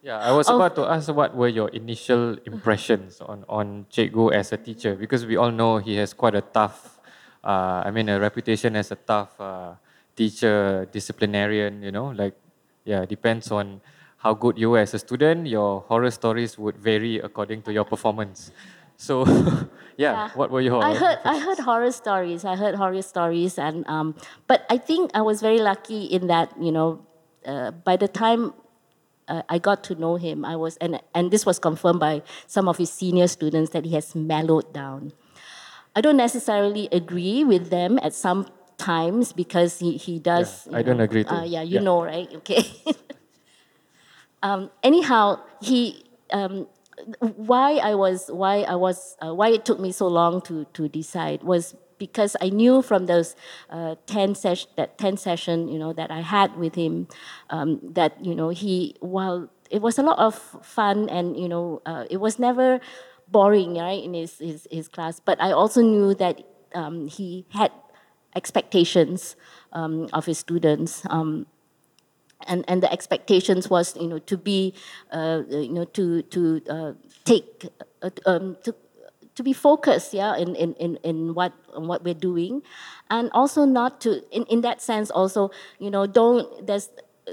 Yeah, 0.00 0.18
I 0.18 0.30
was 0.30 0.48
about 0.48 0.76
to 0.76 0.86
ask 0.86 1.10
what 1.10 1.34
were 1.34 1.48
your 1.48 1.68
initial 1.74 2.38
impressions 2.46 3.20
on 3.20 3.42
on 3.50 3.86
Cikgu 3.90 4.30
as 4.30 4.54
a 4.54 4.56
teacher 4.56 4.94
because 4.94 5.26
we 5.26 5.34
all 5.34 5.50
know 5.50 5.78
he 5.82 5.98
has 5.98 6.14
quite 6.14 6.38
a 6.38 6.40
tough, 6.40 7.02
uh, 7.42 7.82
I 7.82 7.90
mean, 7.90 8.08
a 8.08 8.20
reputation 8.20 8.76
as 8.76 8.94
a 8.94 8.96
tough 8.96 9.34
uh, 9.40 9.74
teacher, 10.14 10.86
disciplinarian. 10.94 11.82
You 11.82 11.90
know, 11.90 12.14
like 12.14 12.38
yeah, 12.86 13.10
depends 13.10 13.50
on 13.50 13.82
how 14.22 14.34
good 14.38 14.54
you 14.54 14.70
were 14.70 14.86
as 14.86 14.94
a 14.94 15.02
student. 15.02 15.50
Your 15.50 15.82
horror 15.90 16.14
stories 16.14 16.54
would 16.58 16.78
vary 16.78 17.18
according 17.18 17.62
to 17.66 17.72
your 17.74 17.84
performance. 17.84 18.54
So, 18.98 19.26
yeah, 19.98 20.30
what 20.38 20.54
were 20.54 20.62
your? 20.62 20.78
I 20.78 20.94
heard 20.94 21.18
I 21.26 21.42
heard 21.42 21.58
horror 21.58 21.90
stories. 21.90 22.44
I 22.46 22.54
heard 22.54 22.78
horror 22.78 23.02
stories, 23.02 23.58
and 23.58 23.82
um, 23.90 24.14
but 24.46 24.62
I 24.70 24.78
think 24.78 25.10
I 25.14 25.22
was 25.22 25.42
very 25.42 25.58
lucky 25.58 26.06
in 26.06 26.30
that 26.30 26.54
you 26.54 26.70
know, 26.70 27.02
uh, 27.42 27.72
by 27.72 27.98
the 27.98 28.06
time 28.06 28.54
uh, 29.28 29.42
I 29.48 29.58
got 29.58 29.84
to 29.84 29.94
know 29.94 30.16
him, 30.16 30.44
I 30.44 30.56
was 30.56 30.76
and 30.78 31.00
and 31.14 31.30
this 31.30 31.44
was 31.46 31.58
confirmed 31.58 32.00
by 32.00 32.22
some 32.46 32.68
of 32.68 32.76
his 32.78 32.90
senior 32.92 33.26
students 33.28 33.70
that 33.70 33.84
he 33.84 33.94
has 33.94 34.14
mellowed 34.14 34.72
down. 34.72 35.12
I 35.96 36.00
don't 36.00 36.16
necessarily 36.16 36.88
agree 36.92 37.44
with 37.44 37.70
them 37.70 37.98
at 38.02 38.14
some 38.14 38.46
times 38.76 39.32
because 39.32 39.78
he 39.80 39.96
he 39.96 40.18
does. 40.18 40.66
Yeah, 40.70 40.78
I 40.78 40.82
don't 40.82 40.96
know, 40.96 41.04
agree 41.04 41.24
too. 41.24 41.34
Uh, 41.34 41.44
yeah, 41.44 41.62
you 41.62 41.76
Yeah. 41.76 41.80
know, 41.80 42.02
right? 42.02 42.32
Okay. 42.36 42.64
um, 44.42 44.70
anyhow, 44.82 45.40
he 45.60 46.04
um, 46.32 46.66
why 47.20 47.76
I 47.76 47.94
was 47.94 48.28
why 48.30 48.62
I 48.62 48.74
was 48.74 49.16
uh, 49.24 49.34
why 49.34 49.48
it 49.50 49.64
took 49.64 49.80
me 49.80 49.92
so 49.92 50.06
long 50.08 50.40
to 50.42 50.64
to 50.74 50.88
decide 50.88 51.42
was 51.42 51.74
because 51.98 52.36
I 52.40 52.48
knew 52.48 52.82
from 52.82 53.06
those 53.06 53.36
uh, 53.70 53.96
ten 54.06 54.34
session 54.34 54.70
that 54.76 54.98
ten 54.98 55.16
session 55.16 55.68
you 55.68 55.78
know 55.78 55.92
that 55.92 56.10
I 56.10 56.20
had 56.20 56.56
with 56.56 56.74
him 56.74 57.08
um, 57.50 57.80
that 57.82 58.24
you 58.24 58.34
know 58.34 58.48
he 58.50 58.96
while 59.00 59.50
it 59.70 59.82
was 59.82 59.98
a 59.98 60.02
lot 60.02 60.18
of 60.18 60.34
fun 60.62 61.08
and 61.08 61.36
you 61.36 61.48
know 61.48 61.82
uh, 61.86 62.04
it 62.10 62.18
was 62.18 62.38
never 62.38 62.80
boring 63.28 63.74
right 63.74 64.02
in 64.02 64.14
his 64.14 64.38
his, 64.38 64.66
his 64.70 64.88
class 64.88 65.20
but 65.20 65.40
I 65.40 65.52
also 65.52 65.82
knew 65.82 66.14
that 66.14 66.42
um, 66.74 67.08
he 67.08 67.46
had 67.50 67.72
expectations 68.34 69.36
um, 69.72 70.08
of 70.12 70.26
his 70.26 70.38
students. 70.38 71.02
Um, 71.10 71.46
and 72.46 72.64
and 72.68 72.82
the 72.82 72.90
expectations 72.92 73.68
was 73.68 73.96
you 73.96 74.06
know 74.06 74.20
to 74.20 74.36
be 74.36 74.72
uh, 75.10 75.42
you 75.50 75.72
know 75.72 75.84
to 75.84 76.22
to 76.22 76.62
uh, 76.70 76.92
take 77.24 77.66
uh, 78.00 78.10
um, 78.26 78.56
to 78.62 78.74
to 79.38 79.42
be 79.42 79.54
focused 79.54 80.12
yeah 80.12 80.36
in 80.36 80.54
in 80.54 80.74
in, 80.74 80.98
in 81.02 81.34
what 81.34 81.54
in 81.76 81.86
what 81.86 82.04
we're 82.04 82.18
doing. 82.18 82.62
And 83.08 83.30
also 83.32 83.64
not 83.64 84.00
to 84.02 84.20
in, 84.30 84.44
in 84.52 84.60
that 84.62 84.82
sense 84.82 85.10
also 85.10 85.50
you 85.78 85.90
know 85.90 86.06
don't 86.06 86.66
there's 86.66 86.90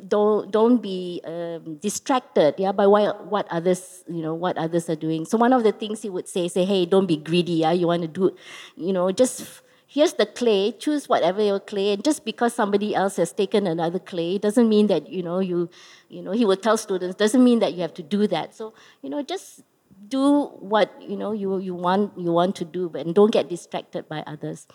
don't 0.07 0.51
don't 0.51 0.81
be 0.81 1.21
um, 1.25 1.75
distracted 1.77 2.55
yeah 2.57 2.71
by 2.71 2.85
what, 2.85 3.27
what 3.27 3.47
others 3.49 4.03
you 4.07 4.21
know 4.21 4.33
what 4.33 4.57
others 4.57 4.89
are 4.89 4.95
doing. 4.95 5.25
So 5.25 5.37
one 5.37 5.51
of 5.51 5.63
the 5.63 5.71
things 5.71 6.01
he 6.01 6.09
would 6.09 6.27
say 6.27 6.47
say 6.47 6.63
hey 6.63 6.85
don't 6.85 7.07
be 7.07 7.17
greedy 7.17 7.65
yeah 7.65 7.71
you 7.71 7.87
want 7.87 8.03
to 8.03 8.07
do 8.07 8.35
you 8.77 8.93
know 8.93 9.11
just 9.11 9.61
here's 9.87 10.13
the 10.13 10.25
clay 10.25 10.71
choose 10.71 11.07
whatever 11.07 11.41
your 11.41 11.59
clay 11.59 11.93
and 11.93 12.03
just 12.03 12.25
because 12.25 12.53
somebody 12.53 12.93
else 12.93 13.15
has 13.15 13.31
taken 13.31 13.65
another 13.65 13.99
clay 13.99 14.37
doesn't 14.37 14.67
mean 14.67 14.87
that 14.87 15.09
you 15.09 15.23
know 15.23 15.39
you 15.39 15.69
you 16.09 16.21
know 16.21 16.31
he 16.31 16.45
would 16.45 16.61
tell 16.61 16.77
students 16.77 17.15
doesn't 17.15 17.43
mean 17.43 17.59
that 17.59 17.73
you 17.73 17.81
have 17.81 17.93
to 17.93 18.03
do 18.03 18.27
that. 18.27 18.53
So 18.53 18.73
you 19.01 19.09
know 19.09 19.23
just 19.23 19.63
do 20.07 20.45
what 20.59 20.91
you 21.01 21.17
know 21.17 21.31
you, 21.31 21.57
you 21.59 21.73
want 21.73 22.17
you 22.17 22.31
want 22.31 22.55
to 22.57 22.65
do 22.65 22.91
and 22.95 23.15
don't 23.15 23.31
get 23.31 23.49
distracted 23.49 24.07
by 24.07 24.23
others. 24.27 24.67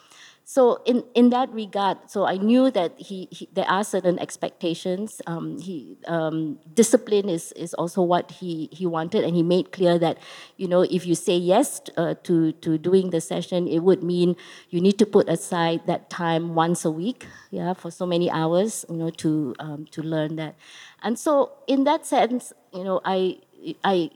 So 0.44 0.82
in, 0.84 1.04
in 1.14 1.30
that 1.30 1.48
regard 1.52 2.10
so 2.10 2.26
i 2.26 2.36
knew 2.36 2.72
that 2.72 2.98
he, 2.98 3.28
he 3.30 3.48
there 3.52 3.68
are 3.70 3.84
certain 3.84 4.18
expectations. 4.18 5.22
Um, 5.26 5.60
he 5.60 5.96
um, 6.08 6.58
discipline 6.74 7.28
is, 7.28 7.52
is 7.52 7.72
also 7.74 8.02
what 8.02 8.32
he, 8.32 8.68
he 8.72 8.84
wanted 8.84 9.22
and 9.22 9.36
he 9.36 9.44
made 9.44 9.70
clear 9.70 9.98
that 9.98 10.18
you 10.56 10.66
know 10.66 10.82
if 10.82 11.06
you 11.06 11.14
say 11.14 11.36
yes 11.36 11.80
uh, 11.96 12.14
to, 12.24 12.52
to 12.52 12.78
doing 12.78 13.10
the 13.10 13.20
session 13.20 13.68
it 13.68 13.80
would 13.80 14.02
mean 14.02 14.34
you 14.70 14.80
need 14.80 14.98
to 14.98 15.06
put 15.06 15.28
aside 15.28 15.86
that 15.86 16.10
time 16.10 16.54
once 16.56 16.84
a 16.84 16.90
week 16.90 17.26
yeah 17.50 17.72
for 17.72 17.90
so 17.90 18.04
many 18.04 18.28
hours 18.30 18.84
you 18.88 18.96
know 18.96 19.10
to 19.10 19.54
um, 19.60 19.86
to 19.92 20.02
learn 20.02 20.34
that. 20.36 20.56
And 21.02 21.18
so 21.18 21.52
in 21.68 21.84
that 21.84 22.06
sense 22.06 22.52
you 22.72 22.82
know 22.82 23.00
i 23.04 23.38
i 23.84 24.10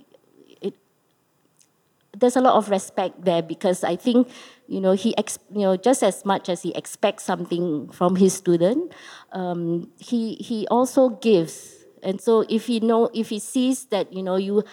there's 2.17 2.37
a 2.37 2.41
lot 2.41 2.55
of 2.55 2.71
respect 2.71 3.25
there 3.25 3.43
because 3.43 3.85
I 3.85 3.97
think, 3.97 4.29
you 4.67 4.81
know, 4.81 4.93
he, 4.93 5.17
ex- 5.19 5.39
you 5.53 5.63
know, 5.63 5.77
just 5.77 6.03
as 6.03 6.25
much 6.25 6.49
as 6.49 6.63
he 6.63 6.73
expects 6.75 7.25
something 7.25 7.89
from 7.91 8.17
his 8.17 8.35
student, 8.35 8.93
um, 9.33 9.91
he 9.99 10.35
he 10.35 10.67
also 10.69 11.11
gives. 11.11 11.85
And 12.03 12.21
so 12.21 12.45
if 12.49 12.67
he 12.67 12.81
know, 12.81 13.11
if 13.15 13.31
he 13.31 13.39
sees 13.39 13.87
that 13.87 14.13
you 14.13 14.23
know 14.23 14.37
you 14.37 14.65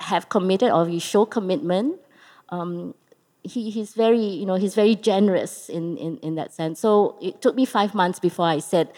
have 0.00 0.28
committed 0.28 0.70
or 0.70 0.88
you 0.88 1.00
show 1.00 1.26
commitment, 1.26 2.00
um, 2.48 2.94
he, 3.42 3.70
he's 3.70 3.94
very, 3.94 4.22
you 4.22 4.46
know, 4.46 4.54
he's 4.54 4.74
very 4.74 4.94
generous 4.94 5.68
in, 5.68 5.96
in, 5.96 6.16
in 6.18 6.34
that 6.34 6.52
sense. 6.52 6.80
So 6.80 7.16
it 7.20 7.40
took 7.40 7.54
me 7.54 7.64
five 7.64 7.94
months 7.94 8.18
before 8.18 8.46
I 8.46 8.58
said, 8.58 8.92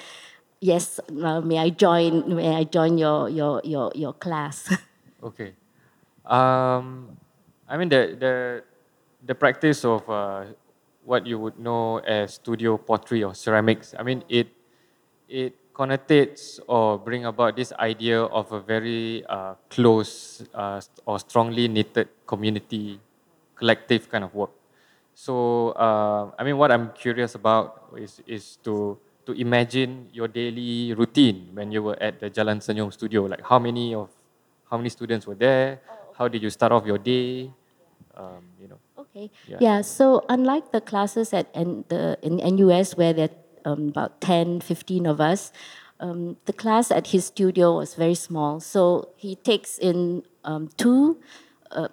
yes, 0.61 1.01
uh, 1.23 1.41
may 1.41 1.59
I 1.59 1.71
join, 1.71 2.35
may 2.35 2.55
I 2.55 2.65
join 2.65 2.99
your, 2.99 3.29
your, 3.29 3.61
your, 3.65 3.93
your 3.95 4.13
class. 4.13 4.73
Okay. 5.25 5.53
Um, 6.27 7.17
I 7.73 7.81
mean 7.81 7.89
the 7.89 8.13
the 8.21 8.35
the 9.25 9.35
practice 9.35 9.81
of 9.85 10.05
uh, 10.05 10.53
what 11.09 11.25
you 11.25 11.41
would 11.41 11.57
know 11.57 12.05
as 12.05 12.37
studio 12.37 12.77
pottery 12.77 13.25
or 13.25 13.33
ceramics. 13.33 13.97
I 13.97 14.05
mean 14.05 14.21
it 14.29 14.53
it 15.25 15.57
connotates 15.73 16.61
or 16.69 17.01
bring 17.01 17.25
about 17.25 17.57
this 17.57 17.73
idea 17.81 18.21
of 18.29 18.53
a 18.53 18.61
very 18.61 19.25
uh, 19.25 19.57
close 19.73 20.45
uh, 20.53 20.85
or 21.09 21.17
strongly 21.19 21.67
knitted 21.67 22.13
community, 22.29 23.01
collective 23.57 24.11
kind 24.13 24.25
of 24.25 24.35
work. 24.37 24.53
So 25.17 25.73
uh, 25.73 26.29
I 26.39 26.45
mean, 26.45 26.59
what 26.61 26.69
I'm 26.71 26.93
curious 26.93 27.35
about 27.41 27.97
is 27.97 28.21
is 28.29 28.61
to 28.69 29.01
to 29.25 29.33
imagine 29.33 30.13
your 30.13 30.29
daily 30.29 30.93
routine 30.93 31.57
when 31.57 31.73
you 31.73 31.81
were 31.81 31.97
at 32.05 32.21
the 32.21 32.29
Jalan 32.29 32.61
Senyum 32.61 32.93
studio. 32.93 33.25
Like 33.25 33.41
how 33.41 33.57
many 33.57 33.97
of 33.97 34.13
how 34.69 34.77
many 34.77 34.93
students 34.93 35.25
were 35.25 35.41
there? 35.41 35.81
How 36.21 36.29
did 36.29 36.45
you 36.45 36.53
start 36.53 36.73
off 36.77 36.85
your 36.85 37.01
day? 37.01 37.49
Um, 38.15 38.45
you 38.61 38.69
know. 38.69 38.79
Okay. 38.99 39.31
Yeah. 39.49 39.57
Yeah. 39.61 39.81
So 39.81 40.25
unlike 40.29 40.73
the 40.73 40.81
classes 40.81 41.33
at 41.33 41.49
N, 41.55 41.85
the 41.89 42.19
in 42.23 42.37
NUS 42.37 42.97
where 42.97 43.13
there 43.13 43.31
are 43.65 43.73
um, 43.73 43.89
about 43.89 44.21
10, 44.21 44.61
15 44.61 45.07
of 45.07 45.21
us, 45.21 45.53
um, 46.01 46.37
the 46.47 46.53
class 46.53 46.91
at 46.91 47.09
his 47.09 47.27
studio 47.27 47.77
was 47.77 47.95
very 47.95 48.15
small. 48.15 48.61
So 48.61 49.09
he 49.17 49.37
takes 49.37 49.79
in 49.79 50.25
um, 50.45 50.69
two, 50.77 51.21
uh, 51.71 51.89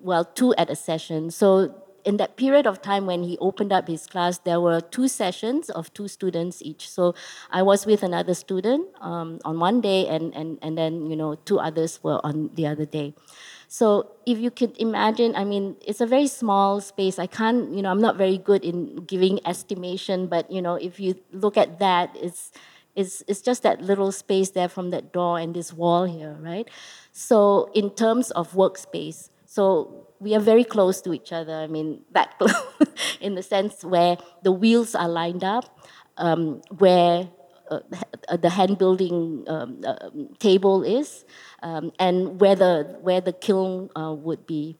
well, 0.00 0.24
two 0.24 0.54
at 0.54 0.70
a 0.70 0.76
session. 0.76 1.30
So 1.30 1.83
in 2.04 2.18
that 2.18 2.36
period 2.36 2.66
of 2.66 2.82
time 2.82 3.06
when 3.06 3.22
he 3.22 3.38
opened 3.38 3.72
up 3.72 3.88
his 3.88 4.06
class, 4.06 4.38
there 4.38 4.60
were 4.60 4.80
two 4.80 5.08
sessions 5.08 5.70
of 5.70 5.92
two 5.94 6.08
students 6.08 6.62
each. 6.62 6.88
So 6.88 7.14
I 7.50 7.62
was 7.62 7.86
with 7.86 8.02
another 8.02 8.34
student 8.34 8.88
um, 9.00 9.40
on 9.44 9.58
one 9.58 9.80
day, 9.80 10.06
and, 10.06 10.34
and, 10.34 10.58
and 10.62 10.76
then 10.76 11.06
you 11.06 11.16
know 11.16 11.34
two 11.34 11.58
others 11.58 12.00
were 12.02 12.20
on 12.24 12.50
the 12.54 12.66
other 12.66 12.84
day. 12.84 13.14
So 13.68 14.12
if 14.26 14.38
you 14.38 14.50
could 14.50 14.78
imagine, 14.78 15.34
I 15.34 15.44
mean, 15.44 15.76
it's 15.84 16.00
a 16.00 16.06
very 16.06 16.28
small 16.28 16.80
space. 16.80 17.18
I 17.18 17.26
can't, 17.26 17.74
you 17.74 17.82
know, 17.82 17.90
I'm 17.90 18.00
not 18.00 18.16
very 18.16 18.38
good 18.38 18.62
in 18.64 19.04
giving 19.04 19.40
estimation, 19.46 20.28
but 20.28 20.50
you 20.50 20.62
know, 20.62 20.74
if 20.74 21.00
you 21.00 21.16
look 21.32 21.56
at 21.56 21.78
that, 21.80 22.14
it's 22.14 22.52
it's, 22.94 23.24
it's 23.26 23.40
just 23.40 23.64
that 23.64 23.82
little 23.82 24.12
space 24.12 24.50
there 24.50 24.68
from 24.68 24.90
that 24.90 25.12
door 25.12 25.38
and 25.38 25.54
this 25.54 25.72
wall 25.72 26.04
here, 26.04 26.36
right? 26.40 26.68
So 27.10 27.68
in 27.74 27.90
terms 27.90 28.30
of 28.30 28.52
workspace, 28.52 29.30
so 29.46 30.03
we 30.20 30.34
are 30.34 30.40
very 30.40 30.64
close 30.64 31.00
to 31.02 31.12
each 31.12 31.32
other. 31.32 31.54
I 31.54 31.66
mean, 31.66 32.02
that 32.12 32.38
close 32.38 32.54
in 33.20 33.34
the 33.34 33.42
sense 33.42 33.84
where 33.84 34.16
the 34.42 34.52
wheels 34.52 34.94
are 34.94 35.08
lined 35.08 35.44
up, 35.44 35.78
um, 36.16 36.62
where 36.78 37.28
uh, 37.70 37.80
the 38.36 38.50
hand 38.50 38.78
building 38.78 39.44
um, 39.48 39.80
uh, 39.86 40.10
table 40.38 40.82
is, 40.82 41.24
um, 41.62 41.92
and 41.98 42.40
where 42.40 42.54
the 42.54 42.96
where 43.00 43.20
the 43.20 43.32
kiln 43.32 43.90
uh, 43.96 44.12
would 44.12 44.46
be. 44.46 44.76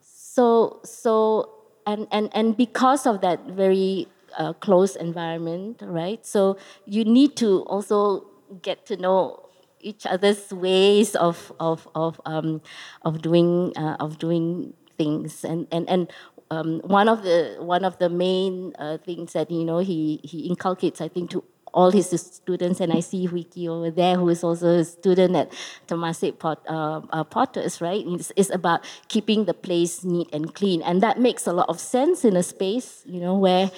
So 0.00 0.80
so 0.84 1.50
and 1.86 2.06
and 2.10 2.30
and 2.34 2.56
because 2.56 3.06
of 3.06 3.20
that 3.22 3.44
very 3.46 4.08
uh, 4.38 4.52
close 4.54 4.96
environment, 4.96 5.82
right? 5.82 6.24
So 6.26 6.58
you 6.84 7.04
need 7.04 7.36
to 7.36 7.62
also 7.62 8.26
get 8.62 8.86
to 8.86 8.96
know 8.96 9.45
each 9.80 10.06
other's 10.06 10.52
ways 10.52 11.14
of 11.16 11.52
of 11.60 11.88
of 11.94 12.20
um, 12.26 12.60
of 13.02 13.22
doing 13.22 13.72
uh, 13.76 13.96
of 14.00 14.18
doing 14.18 14.74
things, 14.98 15.44
and 15.44 15.66
and 15.70 15.88
and 15.88 16.12
um, 16.50 16.80
one 16.84 17.08
of 17.08 17.22
the 17.22 17.56
one 17.60 17.84
of 17.84 17.98
the 17.98 18.08
main 18.08 18.72
uh, 18.78 18.98
things 18.98 19.32
that 19.32 19.50
you 19.50 19.64
know 19.64 19.78
he 19.78 20.20
he 20.22 20.46
inculcates, 20.46 21.00
I 21.00 21.08
think, 21.08 21.30
to 21.30 21.44
all 21.76 21.90
his 21.90 22.08
students, 22.08 22.80
and 22.80 22.90
I 22.90 23.00
see 23.00 23.28
Wiki 23.28 23.68
over 23.68 23.90
there, 23.90 24.16
who 24.16 24.30
is 24.30 24.42
also 24.42 24.78
a 24.80 24.84
student 24.84 25.36
at 25.36 25.52
Temasek 25.86 26.38
Pot, 26.38 26.64
uh, 26.66 27.02
uh, 27.10 27.22
Potters, 27.22 27.82
right? 27.82 28.02
It's, 28.06 28.32
it's 28.34 28.50
about 28.50 28.82
keeping 29.08 29.44
the 29.44 29.52
place 29.52 30.02
neat 30.02 30.28
and 30.32 30.54
clean, 30.54 30.80
and 30.80 31.02
that 31.02 31.20
makes 31.20 31.46
a 31.46 31.52
lot 31.52 31.68
of 31.68 31.78
sense 31.78 32.24
in 32.24 32.34
a 32.34 32.42
space, 32.42 33.02
you 33.04 33.20
know, 33.20 33.36
where, 33.36 33.70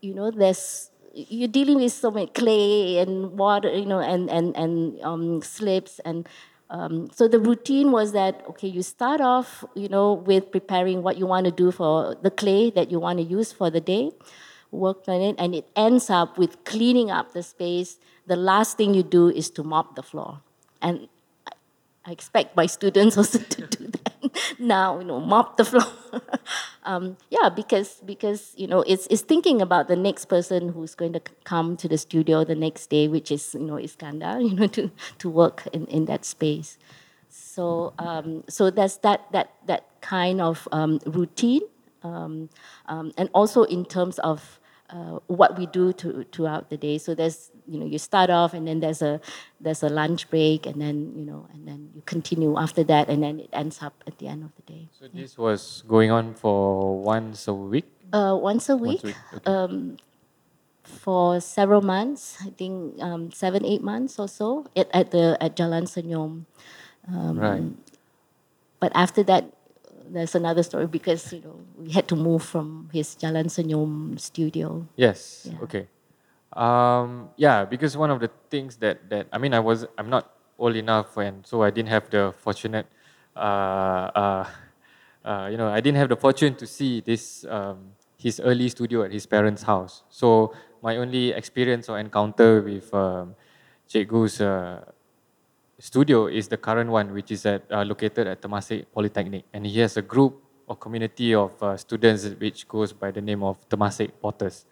you 0.00 0.14
know, 0.14 0.30
there's 0.30 0.90
you're 1.16 1.48
dealing 1.48 1.76
with 1.80 1.92
so 1.92 2.10
much 2.10 2.34
clay 2.34 2.98
and 2.98 3.32
water, 3.38 3.72
you 3.72 3.86
know, 3.86 4.00
and 4.00 4.30
and 4.30 4.56
and 4.56 5.00
um, 5.02 5.42
slips 5.42 5.98
and. 6.04 6.28
Um, 6.68 7.10
so 7.14 7.28
the 7.28 7.38
routine 7.38 7.92
was 7.92 8.10
that 8.10 8.42
okay, 8.50 8.66
you 8.66 8.82
start 8.82 9.20
off, 9.20 9.64
you 9.76 9.88
know, 9.88 10.14
with 10.14 10.50
preparing 10.50 11.04
what 11.04 11.16
you 11.16 11.24
want 11.24 11.44
to 11.44 11.52
do 11.52 11.70
for 11.70 12.16
the 12.20 12.30
clay 12.30 12.70
that 12.70 12.90
you 12.90 12.98
want 12.98 13.20
to 13.20 13.24
use 13.24 13.52
for 13.52 13.70
the 13.70 13.80
day, 13.80 14.10
work 14.72 15.04
on 15.06 15.20
it, 15.20 15.36
and 15.38 15.54
it 15.54 15.68
ends 15.76 16.10
up 16.10 16.36
with 16.36 16.64
cleaning 16.64 17.08
up 17.08 17.34
the 17.34 17.44
space. 17.44 17.98
The 18.26 18.34
last 18.34 18.76
thing 18.78 18.94
you 18.94 19.04
do 19.04 19.28
is 19.28 19.48
to 19.50 19.62
mop 19.62 19.94
the 19.94 20.02
floor, 20.02 20.40
and 20.82 21.06
I, 21.46 21.52
I 22.06 22.10
expect 22.10 22.56
my 22.56 22.66
students 22.66 23.16
also 23.22 23.38
to 23.38 23.66
do 23.68 23.86
that 23.86 23.95
now, 24.58 24.98
you 24.98 25.04
know, 25.04 25.20
mop 25.20 25.56
the 25.56 25.64
floor. 25.64 25.86
um, 26.84 27.16
yeah, 27.30 27.48
because 27.48 28.00
because 28.04 28.52
you 28.56 28.66
know 28.66 28.82
it's 28.82 29.06
it's 29.08 29.22
thinking 29.22 29.60
about 29.60 29.88
the 29.88 29.96
next 29.96 30.26
person 30.26 30.70
who's 30.70 30.94
going 30.94 31.12
to 31.12 31.20
come 31.44 31.76
to 31.76 31.88
the 31.88 31.98
studio 31.98 32.44
the 32.44 32.54
next 32.54 32.88
day, 32.88 33.08
which 33.08 33.30
is 33.30 33.54
you 33.54 33.60
know 33.66 33.74
Iskandar, 33.74 34.40
you 34.48 34.54
know, 34.54 34.66
to 34.68 34.90
to 35.18 35.28
work 35.28 35.66
in, 35.72 35.86
in 35.86 36.04
that 36.06 36.24
space. 36.24 36.78
So 37.28 37.92
um, 37.98 38.44
so 38.48 38.70
that's 38.70 38.98
that 38.98 39.30
that 39.32 39.52
that 39.66 39.84
kind 40.00 40.40
of 40.40 40.68
um, 40.72 41.00
routine, 41.06 41.62
um, 42.02 42.48
um, 42.86 43.12
and 43.16 43.28
also 43.34 43.64
in 43.64 43.84
terms 43.84 44.18
of 44.20 44.60
uh, 44.90 45.18
what 45.26 45.58
we 45.58 45.66
do 45.66 45.92
to, 45.94 46.24
throughout 46.32 46.70
the 46.70 46.76
day. 46.76 46.98
So 46.98 47.14
there's 47.14 47.50
you 47.66 47.78
know 47.78 47.86
you 47.86 47.98
start 47.98 48.30
off 48.30 48.54
and 48.54 48.66
then 48.66 48.80
there's 48.80 49.02
a 49.02 49.20
there's 49.60 49.82
a 49.82 49.88
lunch 49.88 50.30
break 50.30 50.66
and 50.66 50.80
then 50.80 51.12
you 51.16 51.24
know 51.24 51.48
and 51.52 51.66
then 51.66 51.90
you 51.94 52.02
continue 52.06 52.56
after 52.56 52.84
that 52.84 53.08
and 53.08 53.22
then 53.22 53.40
it 53.40 53.50
ends 53.52 53.82
up 53.82 53.94
at 54.06 54.18
the 54.18 54.28
end 54.28 54.44
of 54.44 54.50
the 54.56 54.72
day. 54.72 54.88
So 54.92 55.06
yeah. 55.12 55.22
this 55.22 55.36
was 55.36 55.82
going 55.88 56.10
on 56.10 56.34
for 56.34 56.98
once 56.98 57.48
a 57.48 57.54
week. 57.54 57.86
Uh, 58.12 58.38
once 58.40 58.68
a 58.68 58.76
week. 58.76 59.02
Once 59.02 59.02
a 59.02 59.06
week. 59.06 59.16
Okay. 59.34 59.52
Um, 59.52 59.96
for 60.86 61.40
several 61.40 61.82
months, 61.82 62.38
I 62.46 62.50
think 62.50 63.02
um, 63.02 63.32
seven, 63.32 63.64
eight 63.64 63.82
months 63.82 64.18
or 64.18 64.28
so 64.28 64.66
at, 64.76 64.88
at 64.94 65.10
the 65.10 65.36
at 65.40 65.56
Jalan 65.56 65.90
Senyum. 65.90 66.46
Um, 67.08 67.38
right. 67.38 67.62
But 68.78 68.92
after 68.94 69.22
that, 69.24 69.50
there's 70.10 70.34
another 70.34 70.62
story 70.62 70.86
because 70.86 71.32
you 71.32 71.40
know 71.40 71.60
we 71.76 71.92
had 71.92 72.08
to 72.08 72.16
move 72.16 72.42
from 72.42 72.90
his 72.92 73.16
Jalan 73.16 73.46
Senyum 73.46 74.18
studio. 74.20 74.86
Yes. 74.96 75.48
Yeah. 75.50 75.62
Okay. 75.62 75.88
Um, 76.52 77.30
yeah, 77.36 77.64
because 77.64 77.96
one 77.96 78.10
of 78.10 78.20
the 78.20 78.30
things 78.50 78.76
that 78.78 79.10
that 79.10 79.28
I 79.32 79.38
mean, 79.38 79.52
I 79.52 79.60
was 79.60 79.86
I'm 79.98 80.08
not 80.08 80.32
old 80.58 80.76
enough, 80.76 81.16
and 81.16 81.46
so 81.46 81.62
I 81.62 81.70
didn't 81.70 81.90
have 81.90 82.08
the 82.08 82.32
fortunate, 82.38 82.86
uh, 83.36 84.08
uh, 84.14 84.44
uh, 85.24 85.48
you 85.50 85.56
know, 85.58 85.68
I 85.68 85.80
didn't 85.80 85.98
have 85.98 86.08
the 86.08 86.16
fortune 86.16 86.54
to 86.56 86.66
see 86.66 87.00
this 87.00 87.44
um, 87.44 87.92
his 88.16 88.40
early 88.40 88.68
studio 88.68 89.04
at 89.04 89.12
his 89.12 89.26
parents' 89.26 89.62
house. 89.62 90.02
So 90.08 90.54
my 90.82 90.96
only 90.96 91.30
experience 91.32 91.88
or 91.88 91.98
encounter 91.98 92.62
with 92.62 92.92
um, 92.94 93.34
Cikgu's 93.88 94.40
uh, 94.40 94.80
studio 95.78 96.26
is 96.26 96.48
the 96.48 96.56
current 96.56 96.90
one, 96.90 97.12
which 97.12 97.30
is 97.30 97.46
at, 97.46 97.64
uh, 97.70 97.82
located 97.84 98.26
at 98.26 98.40
Temasek 98.40 98.86
Polytechnic. 98.94 99.44
And 99.52 99.66
he 99.66 99.80
has 99.80 99.96
a 99.96 100.02
group 100.02 100.42
or 100.66 100.76
community 100.76 101.34
of 101.34 101.62
uh, 101.62 101.76
students 101.76 102.26
which 102.40 102.66
goes 102.66 102.92
by 102.92 103.10
the 103.10 103.20
name 103.20 103.42
of 103.42 103.68
Temasek 103.68 104.10
Potters. 104.20 104.64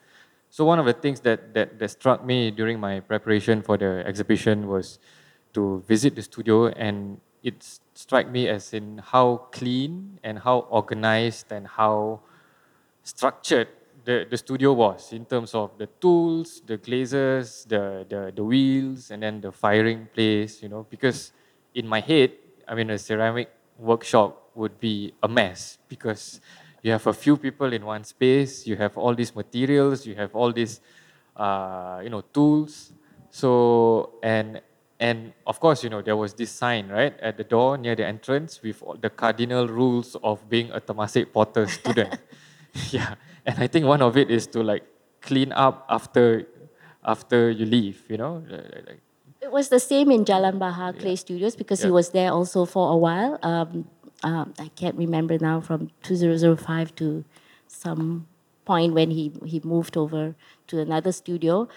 So 0.50 0.64
one 0.64 0.78
of 0.78 0.86
the 0.86 0.92
things 0.92 1.20
that, 1.20 1.52
that, 1.54 1.78
that 1.78 1.88
struck 1.90 2.24
me 2.24 2.50
during 2.50 2.78
my 2.78 3.00
preparation 3.00 3.62
for 3.62 3.76
the 3.76 4.04
exhibition 4.06 4.68
was 4.68 4.98
to 5.52 5.82
visit 5.86 6.14
the 6.14 6.22
studio 6.22 6.68
and 6.68 7.20
it 7.42 7.78
struck 7.94 8.28
me 8.28 8.48
as 8.48 8.72
in 8.72 8.98
how 8.98 9.48
clean 9.52 10.18
and 10.22 10.38
how 10.38 10.60
organized 10.70 11.52
and 11.52 11.66
how 11.66 12.20
structured 13.02 13.68
the, 14.04 14.26
the 14.28 14.36
studio 14.36 14.72
was 14.72 15.12
in 15.12 15.24
terms 15.24 15.54
of 15.54 15.76
the 15.78 15.86
tools, 16.00 16.60
the 16.66 16.76
glazes, 16.76 17.64
the, 17.68 18.06
the, 18.08 18.32
the 18.34 18.44
wheels, 18.44 19.10
and 19.10 19.22
then 19.22 19.40
the 19.40 19.50
firing 19.50 20.08
place, 20.12 20.62
you 20.62 20.68
know, 20.68 20.86
because 20.88 21.32
in 21.74 21.86
my 21.86 22.00
head, 22.00 22.32
I 22.68 22.74
mean, 22.74 22.90
a 22.90 22.98
ceramic 22.98 23.50
workshop 23.78 24.50
would 24.54 24.78
be 24.78 25.14
a 25.22 25.28
mess 25.28 25.78
because 25.88 26.40
you 26.82 26.92
have 26.92 27.06
a 27.06 27.12
few 27.12 27.36
people 27.36 27.72
in 27.72 27.84
one 27.84 28.04
space, 28.04 28.66
you 28.66 28.76
have 28.76 28.96
all 28.96 29.14
these 29.14 29.34
materials, 29.34 30.06
you 30.06 30.14
have 30.14 30.34
all 30.34 30.52
these, 30.52 30.80
uh, 31.36 32.00
you 32.02 32.10
know, 32.10 32.20
tools. 32.20 32.92
So, 33.30 34.14
and, 34.22 34.60
and 35.00 35.32
of 35.46 35.58
course, 35.58 35.82
you 35.82 35.90
know, 35.90 36.02
there 36.02 36.16
was 36.16 36.34
this 36.34 36.50
sign, 36.50 36.88
right, 36.88 37.18
at 37.20 37.36
the 37.36 37.44
door 37.44 37.78
near 37.78 37.96
the 37.96 38.06
entrance 38.06 38.62
with 38.62 38.82
the 39.00 39.10
cardinal 39.10 39.66
rules 39.66 40.14
of 40.22 40.48
being 40.48 40.70
a 40.72 40.80
Temasek 40.80 41.32
Potter 41.32 41.66
student. 41.66 42.18
yeah 42.90 43.14
and 43.46 43.58
I 43.58 43.66
think 43.66 43.86
one 43.86 44.02
of 44.02 44.16
it 44.16 44.30
is 44.30 44.46
to 44.48 44.62
like 44.62 44.84
clean 45.20 45.52
up 45.52 45.86
after 45.88 46.46
after 47.04 47.50
you 47.50 47.66
leave. 47.66 48.04
You 48.08 48.16
know. 48.16 48.42
Like, 48.48 49.00
it 49.40 49.52
was 49.52 49.68
the 49.68 49.80
same 49.80 50.10
in 50.10 50.24
Jalan 50.24 50.58
Bahar 50.58 50.92
Clay 50.92 51.10
yeah. 51.10 51.24
Studios 51.24 51.56
because 51.56 51.80
yeah. 51.80 51.86
he 51.88 51.92
was 51.92 52.10
there 52.10 52.32
also 52.32 52.64
for 52.64 52.92
a 52.92 52.96
while. 52.96 53.38
Um, 53.42 53.88
um, 54.22 54.54
I 54.58 54.68
can't 54.68 54.96
remember 54.96 55.36
now 55.38 55.60
from 55.60 55.90
2005 56.02 56.94
to 56.96 57.24
some 57.68 58.26
point 58.64 58.94
when 58.94 59.10
he, 59.10 59.32
he 59.44 59.60
moved 59.62 59.96
over 59.96 60.34
to 60.68 60.80
another 60.80 61.12
studio 61.12 61.68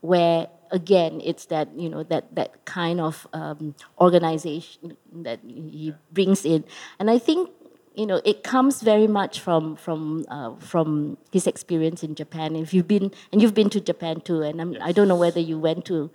where 0.00 0.46
again 0.70 1.20
it's 1.24 1.46
that 1.46 1.68
you 1.76 1.88
know 1.88 2.02
that 2.04 2.32
that 2.34 2.64
kind 2.64 3.00
of 3.00 3.26
um, 3.32 3.74
organization 4.00 4.96
that 5.12 5.40
he 5.42 5.92
brings 6.12 6.44
in 6.44 6.62
and 7.00 7.10
i 7.10 7.18
think 7.18 7.50
you 7.98 8.06
know, 8.06 8.20
it 8.24 8.44
comes 8.44 8.80
very 8.80 9.08
much 9.08 9.40
from 9.40 9.74
from 9.74 10.24
uh, 10.28 10.54
from 10.60 11.18
his 11.32 11.48
experience 11.48 12.04
in 12.04 12.14
Japan. 12.14 12.54
If 12.54 12.72
you've 12.72 12.86
been 12.86 13.10
and 13.32 13.42
you've 13.42 13.54
been 13.54 13.70
to 13.70 13.80
Japan 13.80 14.20
too, 14.20 14.42
and 14.42 14.60
I'm. 14.60 14.76
I 14.80 14.92
don't 14.92 15.08
know 15.08 15.16
whether 15.16 15.40
you 15.40 15.58
went 15.58 15.84
to 15.86 16.10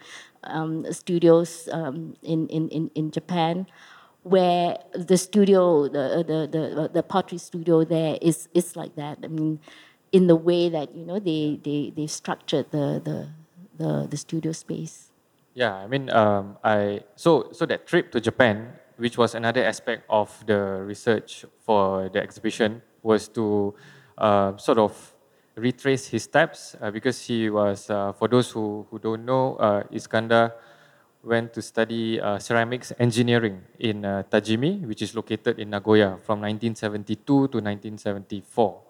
um, 0.46 0.92
studios 0.94 1.68
um, 1.74 2.16
in, 2.24 2.48
in, 2.48 2.70
in 2.70 2.90
in 2.96 3.12
Japan, 3.12 3.68
where 4.24 4.78
the 4.94 5.18
studio, 5.18 5.90
the 5.90 6.24
the 6.24 6.48
the, 6.48 6.90
the 6.94 7.04
pottery 7.04 7.38
studio 7.38 7.84
there 7.84 8.18
is 8.22 8.48
is 8.54 8.78
like 8.78 8.96
that. 8.96 9.20
I 9.22 9.28
mean, 9.28 9.60
in 10.14 10.28
the 10.28 10.38
way 10.38 10.70
that 10.70 10.96
you 10.96 11.06
know 11.06 11.20
they 11.20 11.60
they 11.64 11.92
they 11.94 12.08
structured 12.08 12.72
the 12.72 13.02
the 13.04 13.28
the, 13.76 14.08
the 14.08 14.18
studio 14.18 14.54
space. 14.54 15.12
Yeah, 15.54 15.76
I 15.76 15.88
mean, 15.88 16.10
um, 16.10 16.58
I 16.64 17.02
so 17.16 17.50
so 17.52 17.66
that 17.66 17.88
trip 17.88 18.12
to 18.14 18.22
Japan 18.22 18.80
which 18.98 19.18
was 19.18 19.36
another 19.36 19.64
aspect 19.64 20.04
of 20.10 20.30
the 20.46 20.84
research 20.86 21.46
for 21.66 22.10
the 22.10 22.20
exhibition, 22.22 22.82
was 23.02 23.28
to 23.30 23.74
uh, 24.18 24.56
sort 24.58 24.78
of 24.78 25.14
retrace 25.56 26.08
his 26.08 26.24
steps 26.24 26.76
uh, 26.82 26.90
because 26.90 27.22
he 27.26 27.50
was, 27.50 27.90
uh, 27.90 28.12
for 28.14 28.28
those 28.28 28.50
who, 28.52 28.86
who 28.90 29.00
don't 29.00 29.26
know, 29.26 29.56
uh, 29.58 29.84
Iskandar 29.92 30.54
went 31.24 31.54
to 31.54 31.62
study 31.62 32.20
uh, 32.20 32.38
ceramics 32.40 32.92
engineering 33.00 33.62
in 33.80 34.02
Tajimi, 34.02 34.86
which 34.86 35.02
is 35.02 35.16
located 35.16 35.58
in 35.60 35.70
Nagoya 35.70 36.18
from 36.24 36.42
1972 36.42 37.24
to 37.24 37.42
1974. 37.42 38.82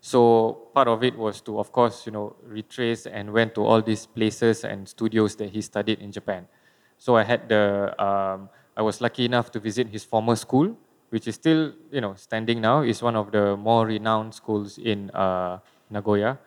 So 0.00 0.68
part 0.74 0.88
of 0.88 1.04
it 1.04 1.16
was 1.16 1.40
to, 1.42 1.58
of 1.58 1.72
course, 1.72 2.06
you 2.06 2.12
know, 2.12 2.36
retrace 2.42 3.06
and 3.06 3.32
went 3.32 3.54
to 3.54 3.64
all 3.64 3.82
these 3.82 4.06
places 4.06 4.64
and 4.64 4.88
studios 4.88 5.36
that 5.36 5.50
he 5.50 5.60
studied 5.60 6.00
in 6.00 6.10
Japan. 6.10 6.48
So 6.96 7.16
I 7.16 7.22
had 7.22 7.48
the 7.48 7.94
um, 8.02 8.48
I 8.76 8.82
was 8.82 9.00
lucky 9.00 9.24
enough 9.24 9.50
to 9.52 9.60
visit 9.60 9.88
his 9.88 10.04
former 10.04 10.36
school, 10.36 10.76
which 11.10 11.26
is 11.26 11.34
still, 11.34 11.72
you 11.90 12.00
know, 12.00 12.14
standing 12.14 12.60
now. 12.60 12.82
is 12.82 13.02
one 13.02 13.16
of 13.16 13.32
the 13.32 13.56
more 13.56 13.86
renowned 13.86 14.34
schools 14.34 14.78
in 14.78 15.10
uh, 15.10 15.58
Nagoya. 15.90 16.38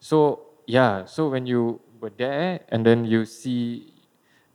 So 0.00 0.40
yeah, 0.66 1.04
so 1.04 1.28
when 1.28 1.46
you 1.46 1.80
were 2.00 2.12
there 2.16 2.60
and 2.68 2.84
then 2.84 3.04
you 3.04 3.24
see 3.24 3.92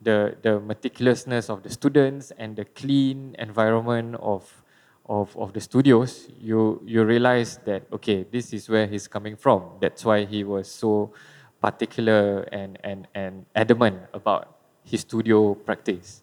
the 0.00 0.36
the 0.42 0.60
meticulousness 0.60 1.48
of 1.48 1.62
the 1.62 1.70
students 1.70 2.32
and 2.38 2.56
the 2.56 2.64
clean 2.64 3.36
environment 3.38 4.16
of 4.20 4.62
of, 5.06 5.36
of 5.36 5.52
the 5.52 5.60
studios, 5.60 6.28
you 6.40 6.82
you 6.84 7.04
realize 7.04 7.58
that 7.64 7.82
okay, 7.92 8.24
this 8.30 8.52
is 8.52 8.68
where 8.68 8.86
he's 8.86 9.08
coming 9.08 9.36
from. 9.36 9.78
That's 9.80 10.04
why 10.04 10.24
he 10.24 10.44
was 10.44 10.70
so 10.70 11.12
particular 11.60 12.42
and 12.52 12.78
and 12.84 13.06
and 13.14 13.46
adamant 13.54 14.02
about 14.12 14.58
his 14.84 15.00
studio 15.00 15.54
practice. 15.54 16.22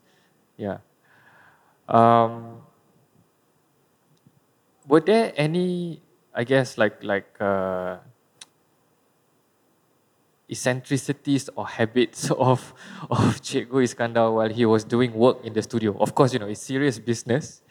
Yeah. 0.58 0.80
Um, 1.90 2.62
were 4.88 5.02
there 5.02 5.34
any, 5.36 6.02
I 6.34 6.44
guess, 6.46 6.78
like 6.78 7.04
like 7.04 7.26
uh, 7.42 7.98
eccentricities 10.50 11.50
or 11.58 11.66
habits 11.66 12.30
of 12.38 12.74
of 13.10 13.42
Cikgu 13.42 13.82
Iskandar 13.82 14.34
while 14.34 14.50
he 14.50 14.66
was 14.66 14.86
doing 14.86 15.14
work 15.14 15.42
in 15.44 15.54
the 15.54 15.62
studio? 15.66 15.98
Of 15.98 16.14
course, 16.14 16.32
you 16.34 16.40
know 16.40 16.48
it's 16.48 16.62
serious 16.62 17.00
business 17.02 17.62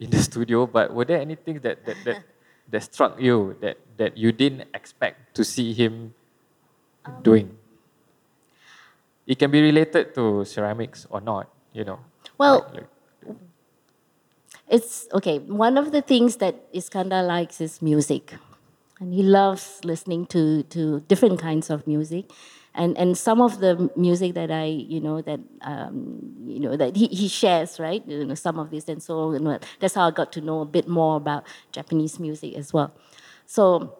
in 0.00 0.08
the 0.08 0.24
studio, 0.24 0.66
but 0.66 0.92
were 0.94 1.04
there 1.04 1.20
anything 1.20 1.60
that 1.60 1.84
that 1.84 1.96
that, 2.04 2.24
that 2.72 2.82
struck 2.82 3.20
you 3.20 3.56
that 3.60 3.76
that 4.00 4.16
you 4.16 4.32
didn't 4.32 4.72
expect 4.72 5.36
to 5.36 5.44
see 5.44 5.76
him 5.76 6.16
um, 7.04 7.20
doing? 7.22 7.52
It 9.26 9.38
can 9.38 9.50
be 9.50 9.60
related 9.60 10.14
to 10.14 10.44
ceramics 10.46 11.04
or 11.10 11.20
not, 11.20 11.50
you 11.74 11.84
know. 11.84 11.98
Well. 12.38 12.64
Like, 12.72 12.74
like, 12.74 12.95
it's 14.68 15.06
okay. 15.12 15.38
One 15.38 15.78
of 15.78 15.92
the 15.92 16.02
things 16.02 16.36
that 16.36 16.72
Iskandar 16.72 17.26
likes 17.26 17.60
is 17.60 17.80
music, 17.80 18.34
and 19.00 19.14
he 19.14 19.22
loves 19.22 19.80
listening 19.84 20.26
to 20.26 20.62
to 20.64 21.00
different 21.08 21.38
kinds 21.40 21.70
of 21.70 21.86
music. 21.86 22.26
and 22.78 22.92
and 23.00 23.16
some 23.16 23.40
of 23.40 23.60
the 23.60 23.90
music 23.96 24.34
that 24.34 24.50
I 24.50 24.66
you 24.66 25.00
know 25.00 25.22
that 25.22 25.40
um, 25.62 25.96
you 26.46 26.60
know 26.60 26.76
that 26.76 26.94
he, 26.96 27.06
he 27.08 27.28
shares 27.28 27.80
right 27.80 28.04
you 28.06 28.24
know 28.24 28.34
some 28.36 28.58
of 28.58 28.68
this 28.70 28.84
and 28.88 29.02
so 29.02 29.32
you 29.32 29.40
know, 29.40 29.58
that's 29.80 29.94
how 29.94 30.06
I 30.08 30.10
got 30.10 30.30
to 30.36 30.40
know 30.42 30.60
a 30.60 30.66
bit 30.66 30.86
more 30.86 31.16
about 31.16 31.44
Japanese 31.72 32.20
music 32.20 32.52
as 32.54 32.72
well. 32.76 32.92
So 33.46 33.96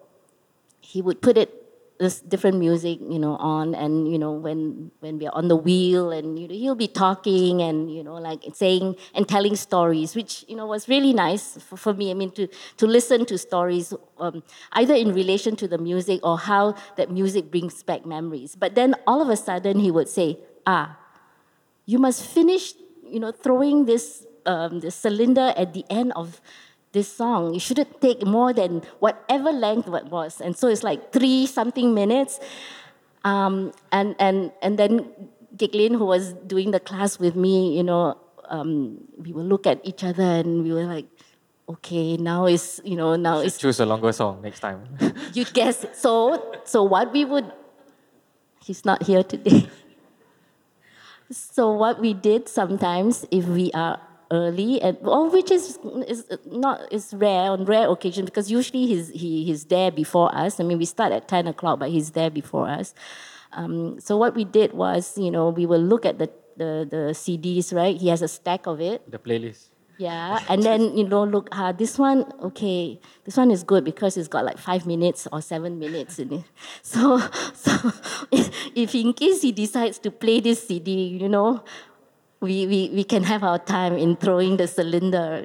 he 0.80 1.02
would 1.02 1.22
put 1.22 1.38
it 1.38 1.65
this 1.98 2.20
different 2.20 2.58
music, 2.58 2.98
you 3.00 3.18
know, 3.18 3.36
on, 3.36 3.74
and 3.74 4.10
you 4.10 4.18
know, 4.18 4.32
when 4.32 4.90
when 5.00 5.18
we're 5.18 5.30
on 5.32 5.48
the 5.48 5.56
wheel, 5.56 6.10
and 6.10 6.38
you 6.38 6.46
know, 6.48 6.54
he'll 6.54 6.74
be 6.74 6.88
talking, 6.88 7.62
and 7.62 7.90
you 7.92 8.04
know, 8.04 8.14
like 8.14 8.42
saying 8.54 8.96
and 9.14 9.28
telling 9.28 9.56
stories, 9.56 10.14
which 10.14 10.44
you 10.48 10.56
know 10.56 10.66
was 10.66 10.88
really 10.88 11.12
nice 11.12 11.56
for, 11.62 11.76
for 11.76 11.94
me. 11.94 12.10
I 12.10 12.14
mean, 12.14 12.30
to 12.32 12.48
to 12.76 12.86
listen 12.86 13.24
to 13.26 13.38
stories, 13.38 13.94
um, 14.18 14.42
either 14.72 14.94
in 14.94 15.12
relation 15.14 15.56
to 15.56 15.68
the 15.68 15.78
music 15.78 16.20
or 16.22 16.38
how 16.38 16.74
that 16.96 17.10
music 17.10 17.50
brings 17.50 17.82
back 17.82 18.04
memories. 18.04 18.56
But 18.56 18.74
then 18.74 18.94
all 19.06 19.22
of 19.22 19.28
a 19.28 19.36
sudden, 19.36 19.78
he 19.78 19.90
would 19.90 20.08
say, 20.08 20.38
"Ah, 20.66 20.98
you 21.86 21.98
must 21.98 22.24
finish, 22.24 22.74
you 23.06 23.20
know, 23.20 23.32
throwing 23.32 23.86
this 23.86 24.26
um, 24.44 24.80
this 24.80 24.94
cylinder 24.94 25.52
at 25.56 25.72
the 25.72 25.84
end 25.90 26.12
of." 26.16 26.40
This 26.92 27.12
song. 27.12 27.54
You 27.54 27.60
shouldn't 27.60 28.00
take 28.00 28.26
more 28.26 28.52
than 28.52 28.82
whatever 29.00 29.52
length 29.52 29.88
it 29.88 30.06
was. 30.06 30.40
And 30.40 30.56
so 30.56 30.68
it's 30.68 30.82
like 30.82 31.12
three 31.12 31.46
something 31.46 31.94
minutes. 31.94 32.40
Um, 33.24 33.72
and, 33.92 34.14
and, 34.18 34.52
and 34.62 34.78
then 34.78 35.10
Giglin, 35.56 35.98
who 35.98 36.04
was 36.04 36.32
doing 36.46 36.70
the 36.70 36.80
class 36.80 37.18
with 37.18 37.34
me, 37.34 37.76
you 37.76 37.82
know, 37.82 38.16
um, 38.48 38.98
we 39.18 39.32
will 39.32 39.44
look 39.44 39.66
at 39.66 39.80
each 39.84 40.04
other 40.04 40.22
and 40.22 40.62
we 40.62 40.72
were 40.72 40.84
like, 40.84 41.06
okay, 41.68 42.16
now 42.16 42.46
is, 42.46 42.80
you 42.84 42.96
know, 42.96 43.16
now 43.16 43.40
is. 43.40 43.58
Choose 43.58 43.80
a 43.80 43.86
longer 43.86 44.12
song 44.12 44.40
next 44.42 44.60
time. 44.60 44.86
you 45.34 45.44
guess. 45.44 45.84
So, 45.94 46.54
so 46.64 46.82
what 46.82 47.12
we 47.12 47.24
would, 47.24 47.50
he's 48.62 48.84
not 48.84 49.02
here 49.02 49.22
today. 49.22 49.68
so 51.30 51.72
what 51.72 52.00
we 52.00 52.14
did 52.14 52.48
sometimes, 52.48 53.26
if 53.30 53.46
we 53.46 53.72
are 53.72 54.00
early, 54.30 54.80
and 54.80 54.96
well, 55.00 55.30
which 55.30 55.50
is 55.50 55.78
is 56.06 56.26
not 56.46 56.80
is 56.92 57.14
rare 57.14 57.50
on 57.50 57.64
rare 57.64 57.88
occasion 57.88 58.24
because 58.24 58.50
usually 58.50 58.86
he's 58.86 59.08
he, 59.10 59.44
he's 59.44 59.64
there 59.66 59.90
before 59.90 60.34
us. 60.34 60.60
I 60.60 60.64
mean, 60.64 60.78
we 60.78 60.84
start 60.84 61.12
at 61.12 61.28
ten 61.28 61.46
o'clock, 61.46 61.78
but 61.78 61.90
he's 61.90 62.10
there 62.10 62.30
before 62.30 62.68
us. 62.68 62.94
Um, 63.52 63.98
so 64.00 64.16
what 64.16 64.34
we 64.34 64.44
did 64.44 64.72
was, 64.72 65.16
you 65.16 65.30
know, 65.30 65.48
we 65.48 65.66
will 65.66 65.80
look 65.80 66.04
at 66.04 66.18
the, 66.18 66.30
the 66.56 66.86
the 66.88 67.02
CDs, 67.14 67.74
right? 67.74 67.96
He 67.96 68.08
has 68.08 68.22
a 68.22 68.28
stack 68.28 68.66
of 68.66 68.80
it. 68.80 69.10
The 69.10 69.18
playlist. 69.18 69.70
Yeah, 69.98 70.44
and 70.50 70.62
then 70.62 70.96
you 70.96 71.08
know, 71.08 71.24
look, 71.24 71.48
uh, 71.52 71.72
this 71.72 71.98
one, 71.98 72.30
okay, 72.42 73.00
this 73.24 73.36
one 73.36 73.50
is 73.50 73.62
good 73.64 73.82
because 73.82 74.18
it's 74.18 74.28
got 74.28 74.44
like 74.44 74.58
five 74.58 74.84
minutes 74.84 75.26
or 75.32 75.40
seven 75.40 75.78
minutes 75.78 76.18
in 76.18 76.32
it. 76.32 76.44
So, 76.82 77.18
so 77.54 77.92
if 78.76 78.94
in 78.94 79.14
case 79.14 79.40
he 79.40 79.52
decides 79.52 79.98
to 80.00 80.10
play 80.10 80.40
this 80.40 80.68
CD, 80.68 81.06
you 81.16 81.28
know, 81.28 81.64
we, 82.40 82.66
we, 82.66 82.90
we 82.92 83.04
can 83.04 83.22
have 83.24 83.42
our 83.42 83.58
time 83.58 83.94
in 83.94 84.16
throwing 84.16 84.56
the 84.56 84.66
cylinder. 84.66 85.42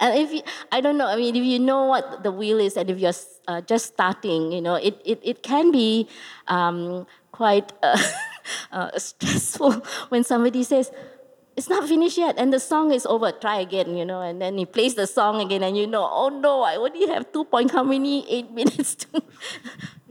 And 0.00 0.18
if 0.18 0.32
you, 0.32 0.42
I 0.70 0.80
don't 0.80 0.98
know, 0.98 1.06
I 1.06 1.16
mean, 1.16 1.36
if 1.36 1.44
you 1.44 1.58
know 1.58 1.84
what 1.84 2.22
the 2.22 2.32
wheel 2.32 2.58
is 2.58 2.76
and 2.76 2.90
if 2.90 2.98
you're 2.98 3.12
uh, 3.48 3.60
just 3.60 3.86
starting, 3.86 4.52
you 4.52 4.60
know, 4.60 4.74
it, 4.74 5.00
it, 5.04 5.20
it 5.22 5.42
can 5.42 5.70
be 5.70 6.08
um, 6.48 7.06
quite 7.30 7.72
uh, 7.82 7.98
uh, 8.72 8.98
stressful 8.98 9.72
when 10.08 10.24
somebody 10.24 10.64
says, 10.64 10.90
it's 11.56 11.68
not 11.68 11.86
finished 11.86 12.16
yet 12.16 12.36
and 12.38 12.52
the 12.52 12.58
song 12.58 12.92
is 12.92 13.04
over 13.04 13.30
try 13.30 13.60
again 13.60 13.94
you 13.94 14.04
know 14.04 14.22
and 14.22 14.40
then 14.40 14.56
he 14.56 14.64
plays 14.64 14.94
the 14.94 15.06
song 15.06 15.38
again 15.40 15.62
and 15.62 15.76
you 15.76 15.86
know 15.86 16.08
oh 16.10 16.30
no 16.30 16.62
i 16.62 16.76
only 16.76 17.06
have 17.06 17.30
two 17.30 17.44
point 17.44 17.70
how 17.70 17.82
many 17.82 18.26
eight 18.30 18.50
minutes 18.50 18.94
to 18.94 19.22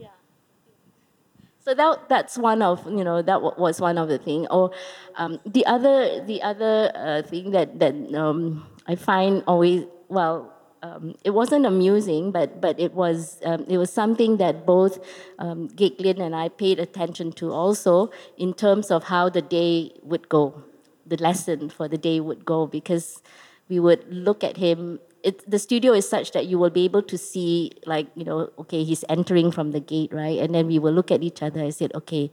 so 1.64 1.74
that 1.74 2.08
that's 2.08 2.36
one 2.36 2.62
of 2.62 2.84
you 2.86 3.04
know 3.04 3.22
that 3.22 3.40
was 3.42 3.80
one 3.80 3.98
of 3.98 4.08
the 4.08 4.18
thing. 4.18 4.46
Or 4.48 4.70
um, 5.16 5.38
the 5.46 5.64
other 5.66 6.24
the 6.24 6.42
other 6.42 6.90
uh, 6.94 7.22
thing 7.22 7.52
that 7.52 7.78
that 7.78 7.94
um, 8.14 8.66
I 8.86 8.96
find 8.96 9.42
always 9.46 9.84
well. 10.08 10.50
Um, 10.84 11.14
it 11.22 11.30
wasn't 11.30 11.64
amusing, 11.64 12.32
but 12.32 12.60
but 12.60 12.80
it 12.80 12.92
was 12.92 13.38
um, 13.44 13.64
it 13.68 13.78
was 13.78 13.92
something 13.92 14.38
that 14.38 14.66
both 14.66 14.98
um, 15.38 15.68
Giglin 15.68 16.18
and 16.18 16.34
I 16.34 16.48
paid 16.48 16.80
attention 16.80 17.30
to 17.34 17.52
also 17.52 18.10
in 18.36 18.52
terms 18.52 18.90
of 18.90 19.04
how 19.04 19.28
the 19.28 19.42
day 19.42 19.92
would 20.02 20.28
go, 20.28 20.64
the 21.06 21.16
lesson 21.18 21.70
for 21.70 21.86
the 21.86 21.96
day 21.98 22.18
would 22.18 22.44
go, 22.44 22.66
because 22.66 23.22
we 23.68 23.78
would 23.78 24.12
look 24.12 24.42
at 24.42 24.56
him 24.56 24.98
it, 25.22 25.48
the 25.48 25.58
studio 25.58 25.92
is 25.92 26.08
such 26.08 26.32
that 26.32 26.46
you 26.46 26.58
will 26.58 26.70
be 26.70 26.84
able 26.84 27.02
to 27.02 27.16
see 27.16 27.72
like 27.86 28.08
you 28.14 28.24
know 28.24 28.50
okay 28.58 28.84
he's 28.84 29.04
entering 29.08 29.50
from 29.50 29.72
the 29.72 29.80
gate 29.80 30.12
right? 30.12 30.38
And 30.38 30.54
then 30.54 30.66
we 30.66 30.78
will 30.78 30.92
look 30.92 31.10
at 31.10 31.22
each 31.22 31.42
other 31.42 31.60
and 31.60 31.74
said 31.74 31.94
okay 31.94 32.30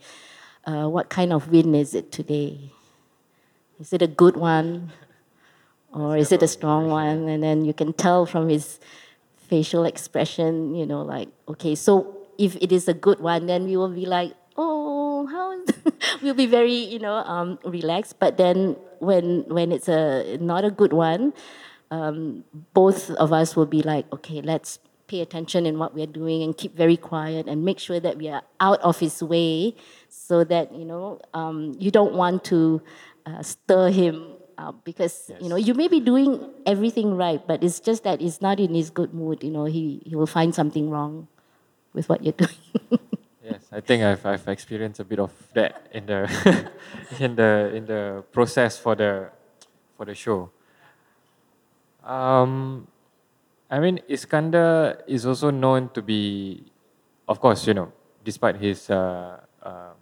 uh, 0.66 0.88
what 0.88 1.10
kind 1.10 1.34
of 1.34 1.50
wind 1.50 1.76
is 1.76 1.94
it 1.94 2.12
today? 2.12 2.72
Is 3.80 3.94
it 3.94 4.02
a 4.02 4.08
good 4.08 4.36
one? 4.36 4.92
Or 5.92 6.18
is 6.18 6.32
it 6.32 6.44
a 6.44 6.48
strong 6.48 6.90
one? 6.90 7.28
And 7.30 7.42
then 7.42 7.66
you 7.66 7.74
can 7.74 7.94
tell 7.94 8.26
from 8.26 8.50
his 8.50 8.80
facial 9.38 9.84
expression 9.84 10.76
you 10.76 10.86
know 10.86 11.02
like 11.02 11.28
okay 11.48 11.74
so 11.74 12.16
if 12.38 12.56
it 12.62 12.72
is 12.72 12.88
a 12.88 12.94
good 12.94 13.20
one 13.20 13.48
then 13.48 13.66
we 13.66 13.76
will 13.76 13.90
be 13.90 14.06
like 14.06 14.36
oh 14.56 15.26
how 15.26 15.50
we'll 16.22 16.34
be 16.34 16.46
very 16.46 16.74
you 16.74 17.00
know 17.00 17.16
um, 17.26 17.60
relaxed. 17.64 18.20
But 18.20 18.38
then 18.38 18.76
when 19.00 19.46
when 19.48 19.72
it's 19.72 19.88
a 19.88 20.38
not 20.40 20.66
a 20.66 20.72
good 20.72 20.94
one 20.94 21.34
um, 21.92 22.44
both 22.74 23.10
of 23.12 23.34
us 23.34 23.56
will 23.56 23.66
be 23.66 23.82
like, 23.82 24.12
okay, 24.14 24.42
let's 24.42 24.80
pay 25.08 25.22
attention 25.22 25.66
in 25.66 25.80
what 25.80 25.94
we're 25.94 26.08
doing 26.08 26.44
and 26.44 26.56
keep 26.56 26.76
very 26.76 26.96
quiet 26.96 27.48
and 27.48 27.66
make 27.66 27.80
sure 27.80 28.00
that 28.00 28.18
we 28.18 28.30
are 28.30 28.44
out 28.60 28.80
of 28.82 29.00
his 29.00 29.22
way 29.24 29.76
so 30.08 30.44
that, 30.44 30.72
you 30.74 30.86
know, 30.86 31.20
um, 31.34 31.76
you 31.80 31.92
don't 31.92 32.14
want 32.14 32.44
to 32.46 32.82
uh, 33.26 33.42
stir 33.42 33.90
him 33.90 34.24
up 34.58 34.86
because, 34.86 35.26
yes. 35.28 35.42
you 35.42 35.50
know, 35.50 35.56
you 35.56 35.74
may 35.74 35.88
be 35.88 36.00
doing 36.00 36.40
everything 36.66 37.18
right, 37.18 37.46
but 37.46 37.64
it's 37.64 37.80
just 37.80 38.04
that 38.04 38.22
he's 38.22 38.42
not 38.42 38.60
in 38.60 38.74
his 38.74 38.92
good 38.92 39.14
mood, 39.14 39.44
you 39.44 39.50
know, 39.50 39.66
he, 39.66 40.02
he 40.06 40.16
will 40.16 40.28
find 40.28 40.54
something 40.54 40.90
wrong 40.90 41.28
with 41.94 42.08
what 42.08 42.24
you're 42.24 42.34
doing. 42.38 43.00
yes, 43.44 43.66
I 43.72 43.82
think 43.82 44.04
I've, 44.04 44.24
I've 44.24 44.48
experienced 44.48 45.00
a 45.00 45.06
bit 45.06 45.20
of 45.20 45.34
that 45.56 45.88
in 45.92 46.06
the, 46.06 46.70
in 47.20 47.36
the, 47.36 47.72
in 47.74 47.86
the 47.88 48.24
process 48.32 48.78
for 48.78 48.94
the, 48.94 49.30
for 49.98 50.06
the 50.06 50.14
show. 50.14 50.52
Um, 52.10 52.88
I 53.70 53.80
mean, 53.80 54.00
Iskandar 54.10 55.04
is 55.08 55.26
also 55.28 55.52
known 55.52 55.90
to 55.94 56.02
be, 56.02 56.64
of 57.28 57.40
course, 57.40 57.68
you 57.68 57.76
know, 57.76 57.94
despite 58.26 58.56
his 58.58 58.90
uh, 58.90 59.40
uh, 59.62 59.94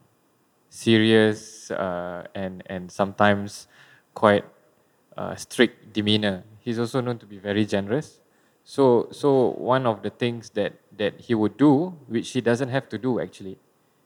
serious 0.69 1.69
uh, 1.69 2.23
and 2.33 2.63
and 2.67 2.89
sometimes 2.89 3.67
quite 4.15 4.45
uh, 5.17 5.35
strict 5.35 5.91
demeanor, 5.91 6.43
he's 6.63 6.79
also 6.79 7.01
known 7.01 7.19
to 7.19 7.25
be 7.25 7.39
very 7.39 7.65
generous. 7.65 8.21
So, 8.63 9.09
so 9.11 9.51
one 9.59 9.85
of 9.85 10.01
the 10.01 10.09
things 10.09 10.51
that 10.51 10.79
that 10.95 11.19
he 11.19 11.35
would 11.35 11.57
do, 11.57 11.91
which 12.07 12.31
he 12.31 12.39
doesn't 12.39 12.69
have 12.69 12.87
to 12.89 12.97
do 12.97 13.19
actually, 13.19 13.59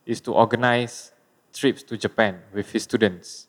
is 0.07 0.21
to 0.21 0.33
organize 0.33 1.13
trips 1.53 1.83
to 1.83 1.97
Japan 1.97 2.41
with 2.51 2.71
his 2.71 2.81
students. 2.81 3.45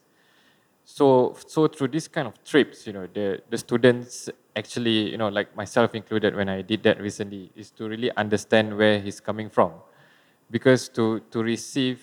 So, 0.84 1.36
so 1.46 1.68
through 1.68 1.88
this 1.88 2.08
kind 2.08 2.26
of 2.26 2.42
trips, 2.44 2.86
you 2.86 2.92
know, 2.92 3.06
the, 3.06 3.40
the 3.48 3.56
students 3.56 4.28
actually, 4.56 5.10
you 5.10 5.16
know, 5.16 5.28
like 5.28 5.54
myself 5.56 5.94
included 5.94 6.34
when 6.34 6.48
I 6.48 6.62
did 6.62 6.82
that 6.82 7.00
recently, 7.00 7.50
is 7.56 7.70
to 7.72 7.88
really 7.88 8.10
understand 8.16 8.76
where 8.76 8.98
he's 8.98 9.20
coming 9.20 9.48
from. 9.48 9.72
Because 10.50 10.88
to, 10.90 11.20
to 11.30 11.42
receive 11.42 12.02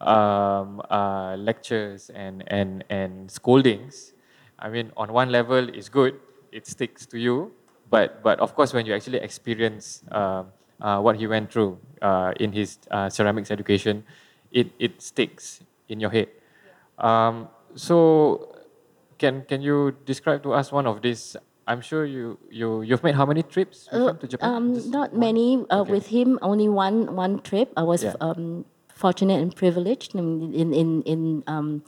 um, 0.00 0.80
uh, 0.90 1.36
lectures 1.36 2.10
and, 2.14 2.44
and, 2.46 2.84
and 2.88 3.30
scoldings, 3.30 4.12
I 4.58 4.70
mean, 4.70 4.92
on 4.96 5.12
one 5.12 5.30
level, 5.30 5.68
it's 5.68 5.88
good, 5.88 6.18
it 6.52 6.66
sticks 6.66 7.04
to 7.06 7.18
you. 7.18 7.52
But, 7.90 8.22
but 8.22 8.40
of 8.40 8.54
course, 8.54 8.72
when 8.72 8.86
you 8.86 8.94
actually 8.94 9.18
experience 9.18 10.02
uh, 10.10 10.44
uh, 10.80 11.00
what 11.00 11.16
he 11.16 11.26
went 11.26 11.52
through 11.52 11.78
uh, 12.00 12.32
in 12.40 12.52
his 12.52 12.78
uh, 12.90 13.10
ceramics 13.10 13.50
education, 13.50 14.04
it, 14.50 14.70
it 14.78 15.02
sticks 15.02 15.60
in 15.88 16.00
your 16.00 16.10
head. 16.10 16.28
Um, 16.98 17.48
so, 17.74 18.54
can 19.18 19.44
can 19.48 19.62
you 19.62 19.96
describe 20.04 20.42
to 20.42 20.52
us 20.52 20.72
one 20.72 20.86
of 20.86 21.02
these? 21.02 21.36
I'm 21.66 21.80
sure 21.80 22.04
you 22.04 22.38
you 22.50 22.82
you've 22.82 23.02
made 23.02 23.14
how 23.14 23.26
many 23.26 23.42
trips 23.42 23.88
uh, 23.90 24.12
to 24.12 24.26
Japan? 24.28 24.50
Um, 24.50 24.90
not 24.90 25.12
one? 25.12 25.20
many. 25.20 25.64
Uh, 25.70 25.80
okay. 25.80 25.92
With 25.92 26.06
him, 26.08 26.38
only 26.42 26.68
one 26.68 27.16
one 27.16 27.40
trip. 27.40 27.72
I 27.76 27.82
was 27.82 28.04
yeah. 28.04 28.14
um, 28.20 28.64
fortunate 28.92 29.40
and 29.40 29.54
privileged 29.54 30.14
in 30.14 30.52
in 30.52 30.74
in, 30.74 31.02
in 31.02 31.42
um, 31.46 31.82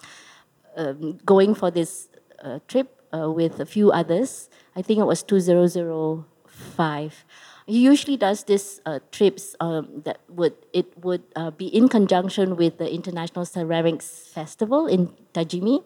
um 0.76 1.18
going 1.24 1.54
for 1.54 1.70
this 1.70 2.08
uh, 2.42 2.58
trip 2.68 2.96
uh, 3.12 3.30
with 3.30 3.60
a 3.60 3.66
few 3.66 3.92
others. 3.92 4.48
I 4.74 4.82
think 4.82 4.98
it 4.98 5.06
was 5.06 5.22
two 5.22 5.40
zero 5.40 5.66
zero 5.66 6.26
five. 6.46 7.24
He 7.66 7.80
usually 7.80 8.16
does 8.16 8.44
this 8.44 8.80
uh, 8.86 9.00
trips 9.10 9.56
um, 9.58 10.02
that 10.04 10.20
would 10.28 10.54
it 10.72 10.86
would 11.02 11.22
uh, 11.34 11.50
be 11.50 11.66
in 11.66 11.88
conjunction 11.88 12.54
with 12.54 12.78
the 12.78 12.92
International 12.92 13.44
Ceramics 13.44 14.30
Festival 14.32 14.86
in 14.86 15.08
Tajimi, 15.34 15.82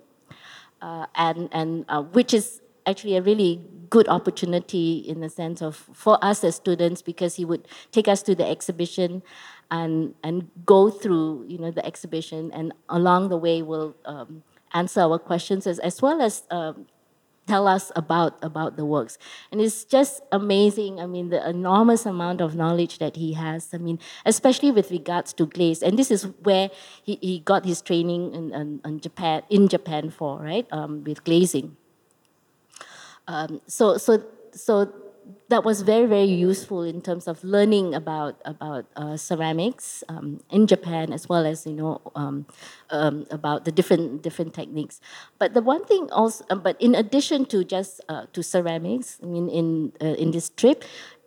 uh, 0.82 1.06
and 1.14 1.48
and 1.52 1.86
uh, 1.88 2.02
which 2.02 2.34
is 2.34 2.60
actually 2.84 3.16
a 3.16 3.22
really 3.22 3.62
good 3.88 4.08
opportunity 4.08 4.98
in 4.98 5.20
the 5.20 5.30
sense 5.30 5.62
of 5.62 5.76
for 5.94 6.22
us 6.22 6.44
as 6.44 6.56
students 6.56 7.00
because 7.00 7.36
he 7.36 7.44
would 7.46 7.66
take 7.92 8.08
us 8.08 8.22
to 8.24 8.34
the 8.34 8.46
exhibition 8.46 9.22
and 9.70 10.14
and 10.22 10.50
go 10.66 10.90
through 10.90 11.46
you 11.48 11.56
know 11.56 11.70
the 11.70 11.84
exhibition, 11.86 12.50
and 12.52 12.74
along 12.90 13.30
the 13.30 13.38
way 13.38 13.62
we'll 13.62 13.96
um, 14.04 14.42
answer 14.74 15.00
our 15.00 15.18
questions 15.18 15.66
as, 15.66 15.78
as 15.78 16.02
well 16.02 16.20
as 16.20 16.42
um, 16.50 16.86
tell 17.50 17.66
us 17.66 17.90
about 17.96 18.38
about 18.50 18.76
the 18.76 18.86
works. 18.94 19.18
And 19.50 19.60
it's 19.60 19.84
just 19.96 20.22
amazing 20.32 21.00
i 21.00 21.06
mean 21.06 21.30
the 21.34 21.42
enormous 21.48 22.06
amount 22.06 22.40
of 22.46 22.54
knowledge 22.60 22.98
that 23.02 23.16
he 23.16 23.32
has 23.34 23.68
i 23.74 23.78
mean 23.86 23.98
especially 24.24 24.72
with 24.78 24.90
regards 24.90 25.32
to 25.38 25.46
glaze. 25.46 25.82
And 25.82 25.98
this 25.98 26.10
is 26.10 26.22
where 26.48 26.70
he, 27.02 27.18
he 27.20 27.34
got 27.40 27.64
his 27.64 27.82
training 27.82 28.34
in, 28.34 28.54
in, 28.60 28.80
in 28.84 29.00
japan 29.00 29.42
in 29.50 29.68
japan 29.68 30.10
for 30.10 30.38
right 30.50 30.66
um, 30.70 31.04
with 31.04 31.24
glazing. 31.24 31.76
Um, 33.28 33.60
so 33.66 33.96
so 33.96 34.22
so 34.52 34.92
that 35.48 35.64
was 35.64 35.82
very 35.82 36.06
very 36.06 36.30
useful 36.30 36.82
in 36.82 37.00
terms 37.00 37.26
of 37.26 37.42
learning 37.42 37.94
about 37.94 38.40
about 38.44 38.86
uh, 38.96 39.16
ceramics 39.16 40.04
um, 40.08 40.40
in 40.50 40.66
Japan 40.66 41.12
as 41.12 41.28
well 41.28 41.44
as 41.44 41.66
you 41.66 41.72
know 41.74 42.00
um, 42.14 42.46
um, 42.90 43.26
about 43.30 43.64
the 43.64 43.72
different 43.72 44.22
different 44.22 44.54
techniques. 44.54 45.00
But 45.38 45.54
the 45.54 45.62
one 45.62 45.84
thing 45.84 46.08
also, 46.12 46.44
uh, 46.50 46.54
but 46.54 46.80
in 46.80 46.94
addition 46.94 47.46
to 47.46 47.64
just 47.64 48.00
uh, 48.08 48.26
to 48.32 48.42
ceramics, 48.42 49.18
I 49.22 49.26
mean 49.26 49.48
in 49.48 49.92
uh, 50.00 50.14
in 50.14 50.30
this 50.30 50.50
trip, 50.50 50.84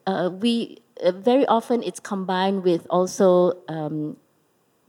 uh, 0.07 0.29
we 0.31 0.79
uh, 1.03 1.11
very 1.11 1.45
often 1.47 1.83
it's 1.83 1.99
combined 1.99 2.63
with 2.63 2.87
also 2.89 3.57
um, 3.67 4.17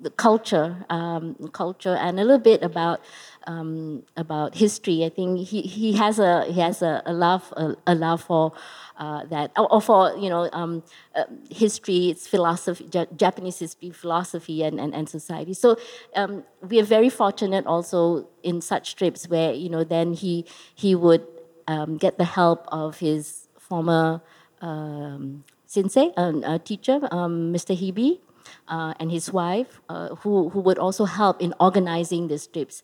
the 0.01 0.11
culture, 0.11 0.85
um, 0.91 1.35
culture, 1.53 1.97
and 1.97 2.19
a 2.19 2.25
little 2.25 2.39
bit 2.39 2.63
about 2.63 3.01
um, 3.47 4.03
about 4.17 4.55
history. 4.55 5.05
I 5.05 5.09
think 5.09 5.47
he, 5.49 5.63
he 5.63 5.93
has 5.95 6.19
a 6.19 6.45
he 6.47 6.61
has 6.61 6.83
a, 6.83 7.03
a 7.07 7.13
love 7.13 7.53
a, 7.57 7.77
a 7.87 7.95
love 7.95 8.23
for 8.23 8.53
uh, 8.99 9.25
that 9.27 9.53
or, 9.57 9.81
for 9.81 10.17
you 10.17 10.29
know 10.29 10.49
um, 10.53 10.83
uh, 11.15 11.25
history, 11.51 12.11
it's 12.11 12.27
philosophy, 12.27 12.89
Japanese 13.17 13.59
history, 13.59 13.91
philosophy, 13.91 14.63
and, 14.63 14.79
and, 14.79 14.95
and 14.95 15.09
society. 15.09 15.55
So 15.55 15.77
um, 16.15 16.45
we 16.69 16.81
are 16.81 16.85
very 16.85 17.11
fortunate 17.11 17.67
also 17.67 18.29
in 18.43 18.61
such 18.61 18.97
trips 18.97 19.29
where 19.29 19.53
you 19.53 19.69
know 19.69 19.85
then 19.85 20.13
he 20.15 20.45
he 20.75 20.95
would 20.95 21.27
um, 21.67 21.97
get 21.97 22.19
the 22.19 22.25
help 22.25 22.67
of 22.69 22.99
his 22.99 23.49
former 23.59 24.21
um, 24.61 25.45
sensei, 25.67 26.13
uh, 26.17 26.59
teacher, 26.59 27.01
um, 27.11 27.53
Mr. 27.53 27.77
Hebe 27.77 28.21
uh, 28.69 28.95
and 29.01 29.11
his 29.11 29.33
wife, 29.33 29.81
uh, 29.89 30.15
who, 30.17 30.49
who 30.51 30.61
would 30.61 30.79
also 30.79 31.05
help 31.05 31.41
in 31.41 31.55
organizing 31.61 32.29
these 32.29 32.47
trips. 32.47 32.83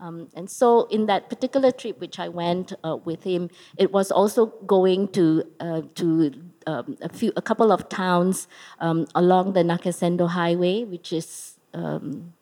Um, 0.00 0.28
and 0.34 0.50
so, 0.50 0.86
in 0.86 1.06
that 1.06 1.28
particular 1.28 1.70
trip, 1.70 2.00
which 2.00 2.18
I 2.18 2.28
went 2.28 2.72
uh, 2.84 2.96
with 3.04 3.22
him, 3.24 3.50
it 3.76 3.92
was 3.92 4.10
also 4.10 4.46
going 4.66 5.08
to 5.08 5.44
uh, 5.60 5.82
to 5.94 6.32
um, 6.66 6.96
a 7.00 7.08
few, 7.08 7.32
a 7.36 7.42
couple 7.42 7.72
of 7.72 7.88
towns 7.88 8.48
um, 8.80 9.06
along 9.14 9.52
the 9.52 9.62
Nakasendo 9.62 10.28
Highway, 10.28 10.84
which 10.84 11.12
is 11.12 11.58
um, 11.74 12.32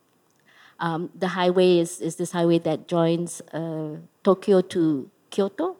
um, 0.78 1.10
the 1.14 1.28
highway 1.28 1.78
is, 1.78 2.00
is 2.00 2.16
this 2.16 2.32
highway 2.32 2.58
that 2.60 2.88
joins 2.88 3.40
uh, 3.52 3.96
Tokyo 4.24 4.60
to 4.62 5.10
Kyoto 5.30 5.76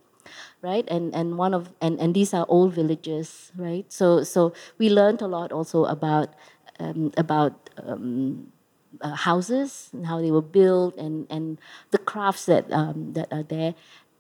right 0.63 0.87
and 0.89 1.15
and 1.15 1.39
one 1.39 1.55
of 1.55 1.73
and, 1.81 1.99
and 1.99 2.15
these 2.15 2.35
are 2.35 2.45
old 2.49 2.75
villages 2.75 3.51
right 3.57 3.91
so 3.91 4.23
so 4.23 4.53
we 4.79 4.91
learned 4.91 5.23
a 5.23 5.27
lot 5.27 5.53
also 5.53 5.85
about 5.87 6.35
um, 6.81 7.13
about 7.17 7.71
um, 7.87 8.53
uh, 9.01 9.15
houses 9.15 9.91
and 9.93 10.07
how 10.07 10.21
they 10.21 10.31
were 10.31 10.43
built 10.43 10.97
and, 10.97 11.27
and 11.31 11.59
the 11.91 11.99
crafts 11.99 12.47
that, 12.47 12.71
um, 12.73 13.13
that 13.13 13.29
are 13.33 13.45
there. 13.45 13.75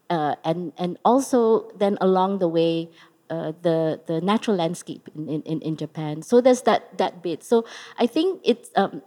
Uh, 0.09 0.35
and, 0.44 0.73
and 0.77 0.99
also 1.05 1.70
then 1.79 1.96
along 2.01 2.38
the 2.38 2.49
way, 2.49 2.88
uh, 3.31 3.53
the, 3.62 4.01
the 4.07 4.20
natural 4.20 4.57
landscape 4.57 5.09
in, 5.14 5.42
in, 5.42 5.61
in 5.61 5.77
Japan. 5.77 6.20
So 6.23 6.40
there's 6.40 6.62
that, 6.62 6.99
that 6.99 7.23
bit. 7.23 7.44
So 7.44 7.64
I 7.96 8.07
think 8.07 8.40
it's, 8.44 8.70
um, 8.75 9.03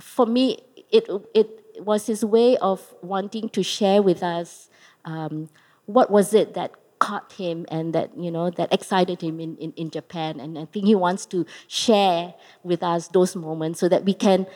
for 0.00 0.26
me, 0.26 0.58
it, 0.90 1.08
it 1.34 1.48
was 1.78 2.06
his 2.06 2.24
way 2.24 2.56
of 2.58 2.94
wanting 3.02 3.48
to 3.50 3.62
share 3.62 4.00
with 4.00 4.22
us 4.22 4.70
um, 5.04 5.50
what 5.86 6.10
was 6.10 6.32
it 6.32 6.54
that 6.54 6.72
caught 7.04 7.32
him 7.32 7.66
and 7.68 7.94
that 7.96 8.08
you 8.16 8.30
know 8.30 8.46
that 8.58 8.72
excited 8.72 9.20
him 9.20 9.40
in, 9.40 9.56
in, 9.64 9.70
in 9.76 9.90
Japan 9.90 10.40
and 10.40 10.58
I 10.58 10.64
think 10.72 10.86
he 10.86 10.96
wants 11.06 11.26
to 11.26 11.44
share 11.68 12.34
with 12.62 12.82
us 12.82 13.08
those 13.08 13.36
moments 13.36 13.80
so 13.80 13.88
that 13.88 14.04
we 14.04 14.14
can 14.14 14.46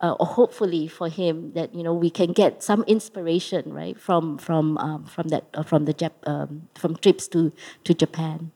uh, 0.00 0.14
or 0.20 0.26
hopefully 0.26 0.86
for 0.88 1.08
him 1.08 1.52
that 1.54 1.74
you 1.74 1.82
know 1.82 1.92
we 1.92 2.10
can 2.10 2.32
get 2.32 2.62
some 2.62 2.82
inspiration 2.86 3.72
right 3.72 3.98
from 3.98 4.38
from 4.38 4.78
um, 4.78 5.04
from 5.04 5.28
that 5.28 5.44
uh, 5.54 5.62
from 5.62 5.84
the 5.84 5.94
Jap- 5.94 6.24
um, 6.26 6.68
from 6.74 6.96
trips 6.96 7.28
to 7.28 7.52
to 7.84 7.92
Japan. 7.94 8.50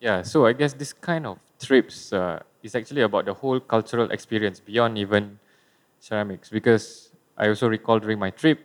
Yeah, 0.00 0.22
so 0.22 0.46
I 0.46 0.52
guess 0.52 0.74
this 0.74 0.92
kind 0.92 1.26
of 1.26 1.38
trips 1.58 2.12
uh, 2.12 2.40
is 2.62 2.74
actually 2.74 3.02
about 3.02 3.24
the 3.24 3.34
whole 3.34 3.58
cultural 3.58 4.10
experience 4.10 4.60
beyond 4.60 4.98
even 4.98 5.38
ceramics 5.98 6.50
because 6.50 7.10
I 7.36 7.48
also 7.48 7.68
recall 7.68 7.98
during 7.98 8.18
my 8.18 8.30
trip 8.30 8.60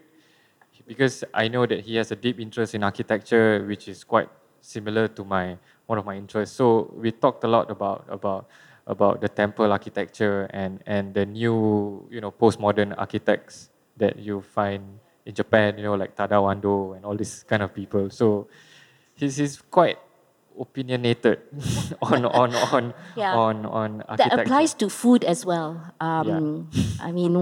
because 0.90 1.24
I 1.38 1.48
know 1.48 1.70
that 1.70 1.86
he 1.86 2.02
has 2.02 2.10
a 2.10 2.18
deep 2.18 2.42
interest 2.42 2.74
in 2.74 2.82
architecture, 2.82 3.64
which 3.70 3.88
is 3.88 4.04
quite 4.04 4.28
similar 4.60 5.08
to 5.08 5.24
my 5.24 5.56
one 5.86 6.02
of 6.02 6.06
my 6.06 6.18
interests. 6.18 6.58
So 6.58 6.90
we 6.98 7.14
talked 7.14 7.46
a 7.46 7.48
lot 7.48 7.70
about 7.70 8.10
about 8.10 8.50
about 8.90 9.22
the 9.22 9.30
temple 9.30 9.72
architecture 9.72 10.50
and 10.50 10.82
and 10.90 11.14
the 11.14 11.30
new 11.30 12.10
you 12.10 12.20
know 12.20 12.34
postmodern 12.34 12.98
architects 12.98 13.70
that 14.02 14.18
you 14.18 14.42
find 14.42 14.82
in 15.30 15.38
Japan, 15.38 15.78
you 15.78 15.86
know 15.86 15.94
like 15.94 16.18
Tadao 16.18 16.50
Ando 16.50 16.98
and 16.98 17.06
all 17.06 17.16
these 17.16 17.46
kind 17.46 17.62
of 17.62 17.70
people. 17.70 18.10
So 18.10 18.50
he's, 19.14 19.38
he's 19.38 19.62
quite 19.62 20.02
opinionated 20.58 21.40
on 22.02 22.26
on 22.26 22.56
on 22.56 22.94
yeah. 23.16 23.36
on 23.36 23.66
on 23.66 24.02
architecture. 24.08 24.36
That 24.36 24.46
applies 24.46 24.74
to 24.76 24.90
food 24.90 25.24
as 25.24 25.46
well. 25.46 25.94
Um, 26.00 26.70
yeah. 26.72 26.84
I 27.02 27.12
mean, 27.12 27.36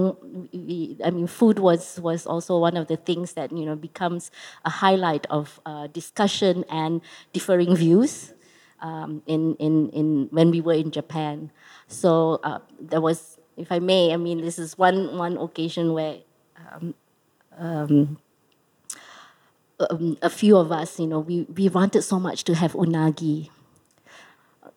we, 0.52 0.98
I 1.04 1.12
mean, 1.12 1.28
food 1.28 1.60
was 1.60 2.00
was 2.00 2.26
also 2.26 2.58
one 2.58 2.78
of 2.78 2.88
the 2.88 2.98
things 2.98 3.34
that 3.34 3.52
you 3.52 3.66
know 3.66 3.76
becomes 3.76 4.32
a 4.66 4.70
highlight 4.70 5.26
of 5.30 5.60
uh, 5.66 5.88
discussion 5.88 6.66
and 6.70 7.02
differing 7.34 7.76
views 7.76 8.34
um, 8.82 9.22
in 9.26 9.56
in 9.56 9.90
in 9.90 10.28
when 10.32 10.52
we 10.52 10.62
were 10.62 10.78
in 10.78 10.92
Japan. 10.92 11.52
So 11.88 12.40
uh, 12.44 12.60
there 12.80 13.02
was, 13.02 13.40
if 13.56 13.72
I 13.72 13.80
may, 13.80 14.14
I 14.14 14.18
mean, 14.18 14.42
this 14.42 14.60
is 14.60 14.78
one 14.78 15.18
one 15.18 15.38
occasion 15.38 15.94
where. 15.94 16.20
Um, 17.58 18.20
um 19.80 20.18
a 20.22 20.30
few 20.30 20.58
of 20.58 20.72
us, 20.72 21.00
you 21.00 21.08
know, 21.08 21.20
we, 21.20 21.44
we 21.56 21.70
wanted 21.70 22.02
so 22.02 22.20
much 22.20 22.44
to 22.46 22.56
have 22.56 22.74
unagi. 22.74 23.50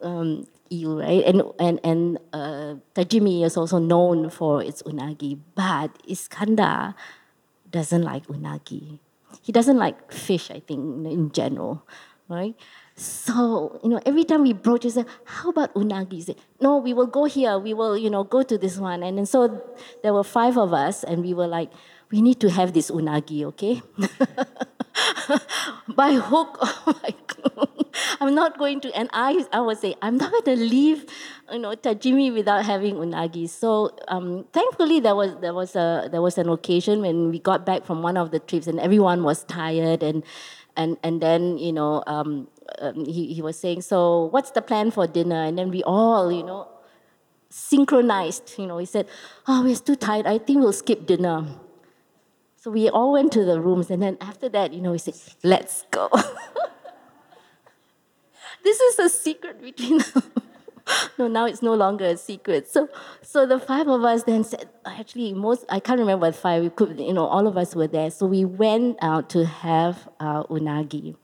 Um, 0.00 0.46
eel, 0.72 0.96
right? 0.96 1.24
And 1.24 1.42
and 1.58 1.80
and 1.84 2.18
uh, 2.32 2.76
Tajimi 2.94 3.44
is 3.44 3.56
also 3.56 3.78
known 3.78 4.30
for 4.30 4.62
its 4.62 4.82
unagi, 4.82 5.38
but 5.54 5.90
Iskandar 6.08 6.94
doesn't 7.70 8.02
like 8.02 8.26
unagi. 8.28 8.98
He 9.42 9.52
doesn't 9.52 9.78
like 9.78 10.12
fish, 10.12 10.50
I 10.50 10.60
think, 10.60 11.06
in 11.06 11.30
general, 11.32 11.82
right? 12.28 12.54
So, 12.96 13.80
you 13.82 13.88
know, 13.88 14.00
every 14.04 14.24
time 14.24 14.42
we 14.42 14.52
broach, 14.52 14.82
he 14.82 14.90
said, 14.90 15.06
how 15.24 15.50
about 15.50 15.72
unagi? 15.74 16.12
He 16.12 16.20
said, 16.22 16.36
no, 16.60 16.76
we 16.76 16.92
will 16.92 17.06
go 17.06 17.24
here. 17.24 17.58
We 17.58 17.72
will, 17.72 17.96
you 17.96 18.10
know, 18.10 18.24
go 18.24 18.42
to 18.42 18.58
this 18.58 18.76
one. 18.76 19.02
And 19.02 19.16
then 19.16 19.26
so 19.26 19.62
there 20.02 20.12
were 20.12 20.24
five 20.24 20.58
of 20.58 20.72
us, 20.74 21.04
and 21.04 21.22
we 21.22 21.32
were 21.32 21.46
like, 21.46 21.70
we 22.10 22.20
need 22.20 22.40
to 22.40 22.50
have 22.50 22.72
this 22.74 22.90
unagi, 22.90 23.44
okay? 23.44 23.82
by 25.88 26.14
hook 26.14 26.58
or 26.60 26.92
by 27.02 27.10
crook. 27.26 27.96
I'm 28.20 28.34
not 28.34 28.58
going 28.58 28.80
to, 28.82 28.92
and 28.96 29.08
I, 29.12 29.44
I 29.52 29.60
would 29.60 29.78
say, 29.78 29.94
I'm 30.02 30.16
not 30.16 30.30
going 30.30 30.44
to 30.44 30.56
leave, 30.56 31.06
you 31.52 31.58
know, 31.58 31.74
Tajimi 31.74 32.32
without 32.32 32.64
having 32.64 32.96
unagi. 32.96 33.48
So 33.48 33.96
um, 34.08 34.46
thankfully, 34.52 35.00
there 35.00 35.16
was 35.16 35.36
there 35.40 35.54
was 35.54 35.74
a 35.76 36.08
there 36.10 36.22
was 36.22 36.38
an 36.38 36.48
occasion 36.48 37.00
when 37.00 37.30
we 37.30 37.38
got 37.38 37.66
back 37.66 37.84
from 37.84 38.02
one 38.02 38.16
of 38.16 38.30
the 38.30 38.38
trips, 38.38 38.66
and 38.66 38.78
everyone 38.78 39.24
was 39.24 39.44
tired, 39.44 40.02
and 40.02 40.22
and 40.76 40.96
and 41.02 41.20
then 41.20 41.58
you 41.58 41.72
know, 41.72 42.02
um, 42.06 42.48
um, 42.78 43.04
he 43.04 43.34
he 43.34 43.42
was 43.42 43.58
saying, 43.58 43.82
so 43.82 44.26
what's 44.30 44.50
the 44.52 44.62
plan 44.62 44.90
for 44.90 45.06
dinner? 45.06 45.42
And 45.42 45.58
then 45.58 45.70
we 45.70 45.82
all, 45.82 46.30
you 46.30 46.42
know, 46.42 46.68
synchronized. 47.48 48.58
You 48.58 48.66
know, 48.66 48.78
he 48.78 48.86
said, 48.86 49.08
oh, 49.46 49.62
we're 49.64 49.76
too 49.76 49.96
tired. 49.96 50.26
I 50.26 50.38
think 50.38 50.60
we'll 50.60 50.72
skip 50.72 51.06
dinner. 51.06 51.46
So 52.60 52.70
we 52.70 52.90
all 52.90 53.12
went 53.12 53.32
to 53.32 53.44
the 53.46 53.58
rooms, 53.58 53.90
and 53.90 54.02
then 54.02 54.18
after 54.20 54.50
that, 54.50 54.74
you 54.74 54.82
know, 54.82 54.92
we 54.92 54.98
said, 54.98 55.14
let's 55.42 55.86
go. 55.90 56.10
this 58.62 58.78
is 58.78 58.98
a 58.98 59.08
secret 59.08 59.62
between 59.62 60.02
no, 61.18 61.26
now 61.26 61.46
it's 61.46 61.62
no 61.62 61.72
longer 61.72 62.04
a 62.04 62.18
secret. 62.18 62.68
So, 62.68 62.90
so 63.22 63.46
the 63.46 63.58
five 63.58 63.88
of 63.88 64.04
us 64.04 64.24
then 64.24 64.44
said, 64.44 64.68
actually, 64.84 65.32
most 65.32 65.64
I 65.70 65.80
can't 65.80 65.98
remember 65.98 66.30
the 66.30 66.36
five. 66.36 66.62
We 66.62 66.68
could, 66.68 67.00
you 67.00 67.14
know, 67.14 67.24
all 67.24 67.46
of 67.46 67.56
us 67.56 67.74
were 67.74 67.86
there. 67.86 68.10
So 68.10 68.26
we 68.26 68.44
went 68.44 68.98
out 69.00 69.30
to 69.30 69.46
have 69.46 70.06
uh, 70.20 70.42
unagi, 70.44 71.16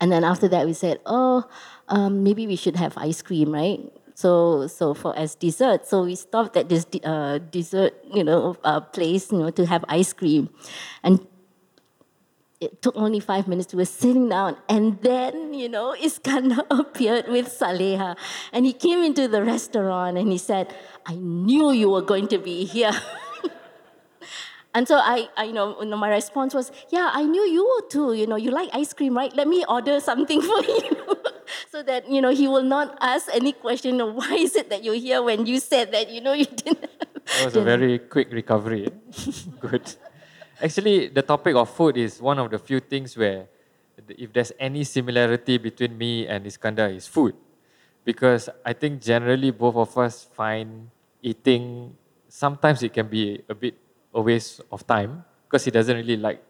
and 0.00 0.10
then 0.10 0.24
after 0.24 0.48
that, 0.48 0.66
we 0.66 0.72
said, 0.72 0.98
oh, 1.06 1.44
um, 1.88 2.24
maybe 2.24 2.44
we 2.48 2.56
should 2.56 2.74
have 2.74 2.98
ice 2.98 3.22
cream, 3.22 3.52
right? 3.52 3.88
So, 4.18 4.66
so 4.66 4.94
for 4.94 5.14
as 5.14 5.36
dessert, 5.36 5.86
so 5.86 6.02
we 6.02 6.16
stopped 6.16 6.56
at 6.56 6.68
this 6.68 6.84
uh, 7.04 7.38
dessert, 7.38 7.94
you 8.12 8.24
know, 8.24 8.56
uh, 8.64 8.80
place, 8.80 9.30
you 9.30 9.38
know, 9.38 9.50
to 9.50 9.64
have 9.64 9.84
ice 9.86 10.12
cream, 10.12 10.50
and 11.04 11.24
it 12.58 12.82
took 12.82 12.96
only 12.96 13.20
five 13.20 13.46
minutes. 13.46 13.72
We 13.72 13.78
were 13.78 13.84
sitting 13.84 14.28
down, 14.28 14.56
and 14.68 14.98
then 15.02 15.54
you 15.54 15.68
know 15.68 15.94
Iskandar 16.02 16.66
appeared 16.70 17.28
with 17.28 17.46
Saleha, 17.46 18.18
and 18.52 18.66
he 18.66 18.72
came 18.72 19.04
into 19.04 19.28
the 19.28 19.44
restaurant 19.44 20.18
and 20.18 20.32
he 20.32 20.38
said, 20.38 20.74
"I 21.06 21.14
knew 21.14 21.70
you 21.70 21.88
were 21.88 22.02
going 22.02 22.26
to 22.34 22.38
be 22.38 22.64
here." 22.64 22.90
and 24.74 24.88
so 24.88 24.98
I, 24.98 25.28
I, 25.36 25.44
you 25.44 25.52
know, 25.52 25.78
my 25.94 26.10
response 26.10 26.54
was, 26.54 26.72
"Yeah, 26.90 27.14
I 27.14 27.22
knew 27.22 27.46
you 27.46 27.86
too. 27.88 28.14
You 28.14 28.26
know, 28.26 28.34
you 28.34 28.50
like 28.50 28.68
ice 28.74 28.92
cream, 28.92 29.16
right? 29.16 29.30
Let 29.30 29.46
me 29.46 29.64
order 29.68 30.00
something 30.00 30.42
for 30.42 30.60
you." 30.64 31.37
so 31.72 31.82
that 31.82 32.08
you 32.10 32.20
know 32.20 32.30
he 32.30 32.48
will 32.48 32.62
not 32.62 32.96
ask 33.00 33.28
any 33.32 33.52
question 33.52 34.00
of 34.00 34.14
why 34.14 34.34
is 34.34 34.56
it 34.56 34.70
that 34.70 34.84
you're 34.84 34.98
here 34.98 35.22
when 35.22 35.46
you 35.46 35.60
said 35.60 35.92
that 35.92 36.10
you 36.10 36.20
know 36.20 36.32
you 36.32 36.44
didn't. 36.62 36.90
That 37.38 37.44
was 37.44 37.56
a 37.56 37.62
very 37.62 37.98
quick 37.98 38.32
recovery. 38.32 38.88
Good. 39.60 39.94
Actually, 40.60 41.08
the 41.08 41.22
topic 41.22 41.54
of 41.54 41.70
food 41.70 41.96
is 41.96 42.20
one 42.20 42.38
of 42.38 42.50
the 42.50 42.58
few 42.58 42.80
things 42.80 43.16
where 43.16 43.46
if 44.08 44.32
there's 44.32 44.52
any 44.58 44.84
similarity 44.84 45.58
between 45.58 45.96
me 45.98 46.26
and 46.26 46.44
Iskandar 46.46 46.94
is 46.94 47.06
food. 47.06 47.34
Because 48.04 48.48
I 48.64 48.72
think 48.72 49.02
generally 49.02 49.50
both 49.50 49.76
of 49.76 49.98
us 49.98 50.24
find 50.24 50.88
eating, 51.20 51.96
sometimes 52.28 52.82
it 52.82 52.92
can 52.94 53.06
be 53.08 53.42
a 53.48 53.54
bit 53.54 53.74
a 54.14 54.20
waste 54.20 54.62
of 54.72 54.86
time 54.86 55.24
because 55.44 55.64
he 55.64 55.70
doesn't 55.70 55.96
really 55.96 56.16
like. 56.16 56.42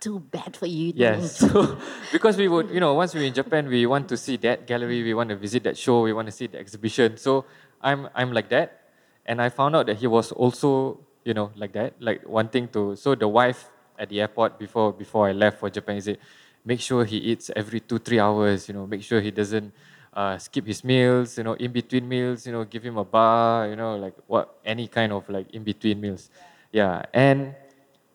Too 0.00 0.18
bad 0.18 0.56
for 0.56 0.66
you. 0.66 0.92
Yes. 0.96 1.36
So, 1.36 1.78
because 2.12 2.36
we 2.36 2.48
would, 2.48 2.70
you 2.70 2.80
know, 2.80 2.94
once 2.94 3.14
we're 3.14 3.24
in 3.24 3.34
Japan, 3.34 3.68
we 3.68 3.84
want 3.86 4.08
to 4.08 4.16
see 4.16 4.36
that 4.38 4.66
gallery, 4.66 5.02
we 5.02 5.12
want 5.12 5.28
to 5.28 5.36
visit 5.36 5.62
that 5.64 5.76
show, 5.76 6.02
we 6.02 6.12
want 6.12 6.26
to 6.26 6.32
see 6.32 6.46
the 6.46 6.58
exhibition. 6.58 7.18
So 7.18 7.44
I'm, 7.82 8.08
I'm 8.14 8.32
like 8.32 8.48
that. 8.48 8.80
And 9.26 9.42
I 9.42 9.50
found 9.50 9.76
out 9.76 9.86
that 9.86 9.98
he 9.98 10.06
was 10.06 10.32
also 10.32 11.00
you 11.24 11.34
know, 11.34 11.50
like 11.56 11.72
that, 11.72 11.94
like 12.00 12.26
wanting 12.26 12.68
to. 12.68 12.96
So 12.96 13.14
the 13.14 13.28
wife 13.28 13.68
at 13.98 14.08
the 14.08 14.20
airport 14.20 14.58
before 14.58 14.92
before 14.92 15.28
I 15.28 15.32
left 15.32 15.60
for 15.60 15.68
Japan, 15.70 15.96
he 15.96 16.00
said, 16.00 16.18
make 16.64 16.80
sure 16.80 17.04
he 17.04 17.16
eats 17.18 17.50
every 17.54 17.80
two 17.80 17.98
three 17.98 18.18
hours. 18.18 18.68
You 18.68 18.74
know, 18.74 18.86
make 18.86 19.02
sure 19.02 19.20
he 19.20 19.30
doesn't 19.30 19.72
uh, 20.14 20.38
skip 20.38 20.66
his 20.66 20.82
meals. 20.82 21.36
You 21.36 21.44
know, 21.44 21.54
in 21.54 21.72
between 21.72 22.08
meals, 22.08 22.46
you 22.46 22.52
know, 22.52 22.64
give 22.64 22.82
him 22.82 22.96
a 22.96 23.04
bar. 23.04 23.68
You 23.68 23.76
know, 23.76 23.96
like 23.96 24.14
what 24.26 24.58
any 24.64 24.88
kind 24.88 25.12
of 25.12 25.28
like 25.28 25.50
in 25.52 25.62
between 25.64 26.00
meals. 26.00 26.30
Yeah, 26.72 27.02
and 27.12 27.54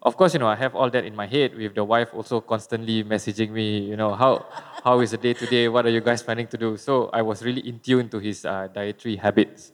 of 0.06 0.16
course, 0.16 0.34
you 0.34 0.40
know, 0.40 0.48
I 0.48 0.56
have 0.56 0.76
all 0.76 0.90
that 0.92 1.04
in 1.04 1.16
my 1.16 1.26
head 1.26 1.58
with 1.58 1.74
the 1.74 1.84
wife 1.84 2.14
also 2.14 2.40
constantly 2.40 3.04
messaging 3.04 3.50
me. 3.50 3.80
You 3.80 3.98
know, 3.98 4.14
how 4.14 4.46
how 4.84 5.00
is 5.02 5.12
the 5.12 5.18
day 5.18 5.34
today? 5.34 5.68
What 5.68 5.86
are 5.86 5.90
you 5.90 6.00
guys 6.00 6.22
planning 6.22 6.46
to 6.54 6.58
do? 6.58 6.78
So 6.78 7.10
I 7.12 7.24
was 7.24 7.42
really 7.42 7.68
in 7.68 7.80
tune 7.80 8.08
to 8.10 8.20
his 8.20 8.46
uh, 8.46 8.70
dietary 8.72 9.18
habits. 9.18 9.74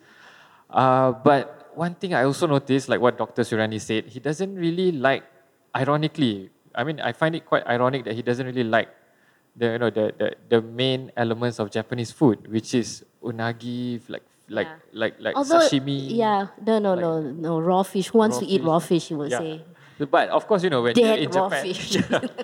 Uh, 0.70 1.12
but 1.12 1.70
one 1.76 1.96
thing 1.96 2.14
I 2.14 2.24
also 2.24 2.48
noticed, 2.48 2.88
like 2.88 3.02
what 3.02 3.18
Dr. 3.18 3.44
Suriani 3.44 3.80
said, 3.82 4.08
he 4.08 4.22
doesn't 4.22 4.56
really 4.56 4.94
like, 4.94 5.24
ironically, 5.76 6.50
I 6.74 6.86
mean, 6.86 7.02
I 7.02 7.12
find 7.12 7.36
it 7.36 7.46
quite 7.46 7.68
ironic 7.68 8.06
that 8.06 8.16
he 8.16 8.22
doesn't 8.22 8.46
really 8.46 8.64
like 8.64 8.88
the 9.56 9.76
you 9.76 9.80
know 9.80 9.90
the 9.90 10.16
the, 10.18 10.28
the 10.48 10.62
main 10.62 11.12
elements 11.18 11.60
of 11.60 11.72
Japanese 11.72 12.12
food, 12.12 12.48
which 12.48 12.74
is 12.74 13.04
unagi, 13.22 14.00
like 14.08 14.24
like 14.48 14.68
yeah. 14.68 14.80
like 14.94 15.16
like 15.20 15.36
Although, 15.36 15.60
sashimi. 15.60 16.16
Yeah, 16.16 16.48
no, 16.66 16.80
no, 16.80 16.94
like, 16.94 17.02
no, 17.02 17.20
no, 17.20 17.60
raw 17.60 17.84
fish. 17.84 18.08
Who 18.16 18.20
wants 18.20 18.38
to 18.40 18.46
eat 18.46 18.64
raw 18.64 18.80
fish? 18.80 19.10
He 19.10 19.16
will 19.16 19.28
yeah. 19.28 19.40
say. 19.40 19.66
But 20.10 20.30
of 20.30 20.48
course, 20.48 20.64
you 20.64 20.70
know 20.70 20.82
when 20.82 20.94
Dead 20.94 21.20
you're 21.20 21.26
in 21.26 21.32
Japan. 21.32 22.30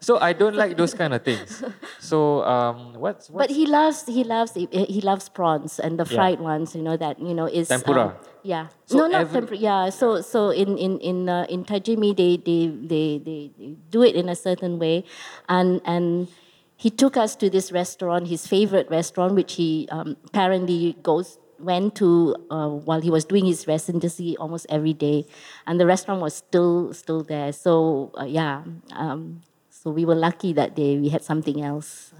So 0.00 0.18
I 0.18 0.32
don't 0.32 0.56
like 0.56 0.78
those 0.78 0.94
kind 0.94 1.12
of 1.12 1.22
things. 1.22 1.62
So 2.00 2.42
um, 2.44 2.94
what's, 2.94 3.28
what's 3.28 3.48
but 3.48 3.54
he 3.54 3.66
loves 3.66 4.06
he 4.06 4.24
loves 4.24 4.54
he 4.54 5.00
loves 5.02 5.28
prawns 5.28 5.78
and 5.78 5.98
the 5.98 6.06
fried 6.06 6.38
yeah. 6.38 6.44
ones. 6.56 6.74
You 6.74 6.80
know 6.80 6.96
that 6.96 7.20
you 7.20 7.34
know 7.34 7.44
is 7.44 7.68
tempura. 7.68 8.06
Um, 8.06 8.12
yeah, 8.42 8.68
so 8.86 8.96
no, 8.96 9.06
not 9.08 9.30
tempura. 9.30 9.58
Yeah, 9.58 9.90
so 9.90 10.22
so 10.22 10.48
in 10.48 10.78
in 10.78 10.98
in 11.00 11.28
uh, 11.28 11.44
in 11.50 11.64
Tajimi 11.64 12.16
they, 12.16 12.38
they 12.38 12.72
they 12.72 13.20
they 13.20 13.52
they 13.58 13.76
do 13.90 14.02
it 14.02 14.16
in 14.16 14.30
a 14.30 14.34
certain 14.34 14.78
way, 14.78 15.04
and 15.50 15.82
and 15.84 16.28
he 16.76 16.88
took 16.88 17.18
us 17.18 17.36
to 17.36 17.50
this 17.50 17.70
restaurant, 17.70 18.28
his 18.28 18.46
favorite 18.46 18.88
restaurant, 18.88 19.34
which 19.34 19.60
he 19.60 19.86
um, 19.92 20.16
apparently 20.24 20.96
goes 21.02 21.36
went 21.60 21.94
to 21.96 22.36
uh, 22.50 22.68
while 22.68 23.00
he 23.00 23.10
was 23.10 23.24
doing 23.24 23.46
his 23.46 23.66
residency 23.66 24.36
almost 24.36 24.66
every 24.68 24.92
day, 24.92 25.26
and 25.66 25.78
the 25.80 25.86
restaurant 25.86 26.20
was 26.20 26.34
still 26.34 26.92
still 26.92 27.22
there. 27.22 27.52
So 27.52 28.10
uh, 28.18 28.24
yeah, 28.24 28.64
um, 28.92 29.42
so 29.68 29.90
we 29.90 30.04
were 30.04 30.14
lucky 30.14 30.52
that 30.54 30.74
day 30.74 30.98
we 30.98 31.08
had 31.08 31.22
something 31.22 31.62
else. 31.62 32.12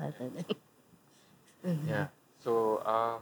yeah. 1.89 2.07
So 2.43 2.83
um, 2.85 3.21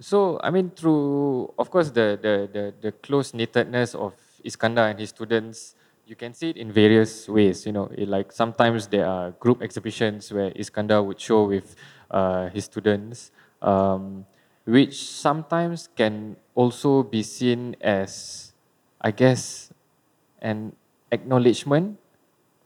so 0.00 0.38
I 0.42 0.50
mean 0.50 0.70
through 0.70 1.54
of 1.58 1.70
course 1.70 1.90
the 1.90 2.18
the 2.20 2.48
the, 2.52 2.74
the 2.80 2.92
close 2.92 3.32
knittedness 3.32 3.94
of 3.94 4.14
Iskandar 4.44 4.90
and 4.90 4.98
his 4.98 5.10
students, 5.10 5.74
you 6.06 6.16
can 6.16 6.32
see 6.34 6.50
it 6.50 6.56
in 6.56 6.72
various 6.72 7.28
ways. 7.28 7.66
You 7.66 7.72
know, 7.72 7.90
it, 7.96 8.08
like 8.08 8.32
sometimes 8.32 8.86
there 8.86 9.06
are 9.06 9.32
group 9.32 9.62
exhibitions 9.62 10.32
where 10.32 10.50
Iskandar 10.52 11.04
would 11.04 11.20
show 11.20 11.44
with 11.44 11.76
uh, 12.10 12.48
his 12.48 12.64
students, 12.64 13.30
um, 13.62 14.24
which 14.68 15.00
sometimes 15.08 15.88
can 15.96 16.36
also 16.52 17.00
be 17.02 17.24
seen 17.24 17.72
as, 17.80 18.52
I 19.00 19.10
guess, 19.16 19.72
an 20.44 20.76
acknowledgement 21.08 21.96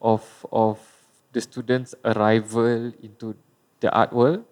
of 0.03 0.27
of 0.51 0.83
the 1.31 1.39
students' 1.39 1.95
arrival 2.03 2.91
into 2.99 3.39
the 3.79 3.95
art 3.95 4.11
world? 4.11 4.43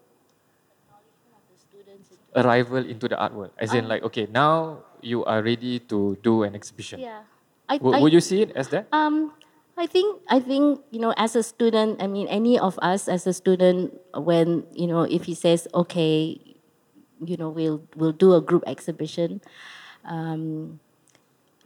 Arrival 2.30 2.86
into 2.86 3.10
the 3.10 3.18
art 3.18 3.34
world, 3.34 3.50
as 3.58 3.74
in 3.74 3.90
like, 3.90 4.06
okay, 4.06 4.30
now 4.30 4.78
you 5.02 5.26
are 5.26 5.42
ready 5.42 5.82
to 5.90 6.14
do 6.22 6.46
an 6.46 6.54
exhibition. 6.54 7.02
Yeah, 7.02 7.26
I, 7.66 7.82
w- 7.82 7.98
I, 7.98 8.00
would 8.00 8.14
you 8.14 8.22
see 8.22 8.46
it 8.46 8.54
as 8.54 8.70
that? 8.70 8.86
Um, 8.94 9.34
I 9.74 9.90
think 9.90 10.22
I 10.30 10.38
think 10.38 10.78
you 10.94 11.02
know, 11.02 11.10
as 11.18 11.34
a 11.34 11.42
student, 11.42 11.98
I 11.98 12.06
mean, 12.06 12.30
any 12.30 12.54
of 12.54 12.78
us 12.78 13.10
as 13.10 13.26
a 13.26 13.34
student, 13.34 13.98
when 14.14 14.62
you 14.70 14.86
know, 14.86 15.02
if 15.02 15.26
he 15.26 15.34
says, 15.34 15.66
okay, 15.74 16.38
you 17.24 17.36
know, 17.36 17.50
we'll 17.50 17.82
we'll 17.96 18.12
do 18.12 18.34
a 18.34 18.40
group 18.40 18.64
exhibition. 18.66 19.40
Um, 20.04 20.80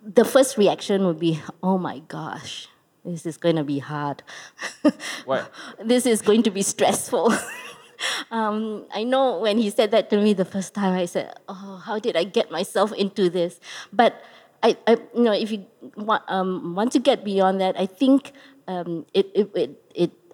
the 0.04 0.24
first 0.24 0.58
reaction 0.58 1.06
would 1.06 1.18
be, 1.18 1.40
oh 1.62 1.78
my 1.78 2.00
gosh, 2.00 2.68
this 3.04 3.26
is 3.26 3.36
going 3.36 3.56
to 3.56 3.64
be 3.64 3.78
hard. 3.78 4.22
What? 5.24 5.50
this 5.82 6.06
is 6.06 6.20
going 6.20 6.42
to 6.42 6.50
be 6.50 6.62
stressful. 6.62 7.32
um, 8.30 8.84
I 8.92 9.04
know 9.04 9.40
when 9.40 9.58
he 9.58 9.70
said 9.70 9.90
that 9.92 10.10
to 10.10 10.18
me 10.18 10.34
the 10.34 10.44
first 10.44 10.74
time, 10.74 10.92
I 10.92 11.06
said, 11.06 11.32
"Oh, 11.48 11.80
how 11.84 11.98
did 11.98 12.16
I 12.16 12.24
get 12.24 12.50
myself 12.50 12.92
into 12.92 13.30
this?" 13.30 13.60
But 13.92 14.20
I, 14.62 14.76
I 14.86 14.96
you 15.14 15.22
know, 15.22 15.32
if 15.32 15.50
you 15.50 15.66
want, 15.96 16.24
um, 16.28 16.74
want 16.74 16.92
to 16.92 16.98
get 16.98 17.24
beyond 17.24 17.60
that, 17.60 17.78
I 17.78 17.86
think 17.86 18.32
um, 18.68 19.06
it, 19.14 19.30
it, 19.34 19.50
it, 19.54 19.70
it 19.80 19.83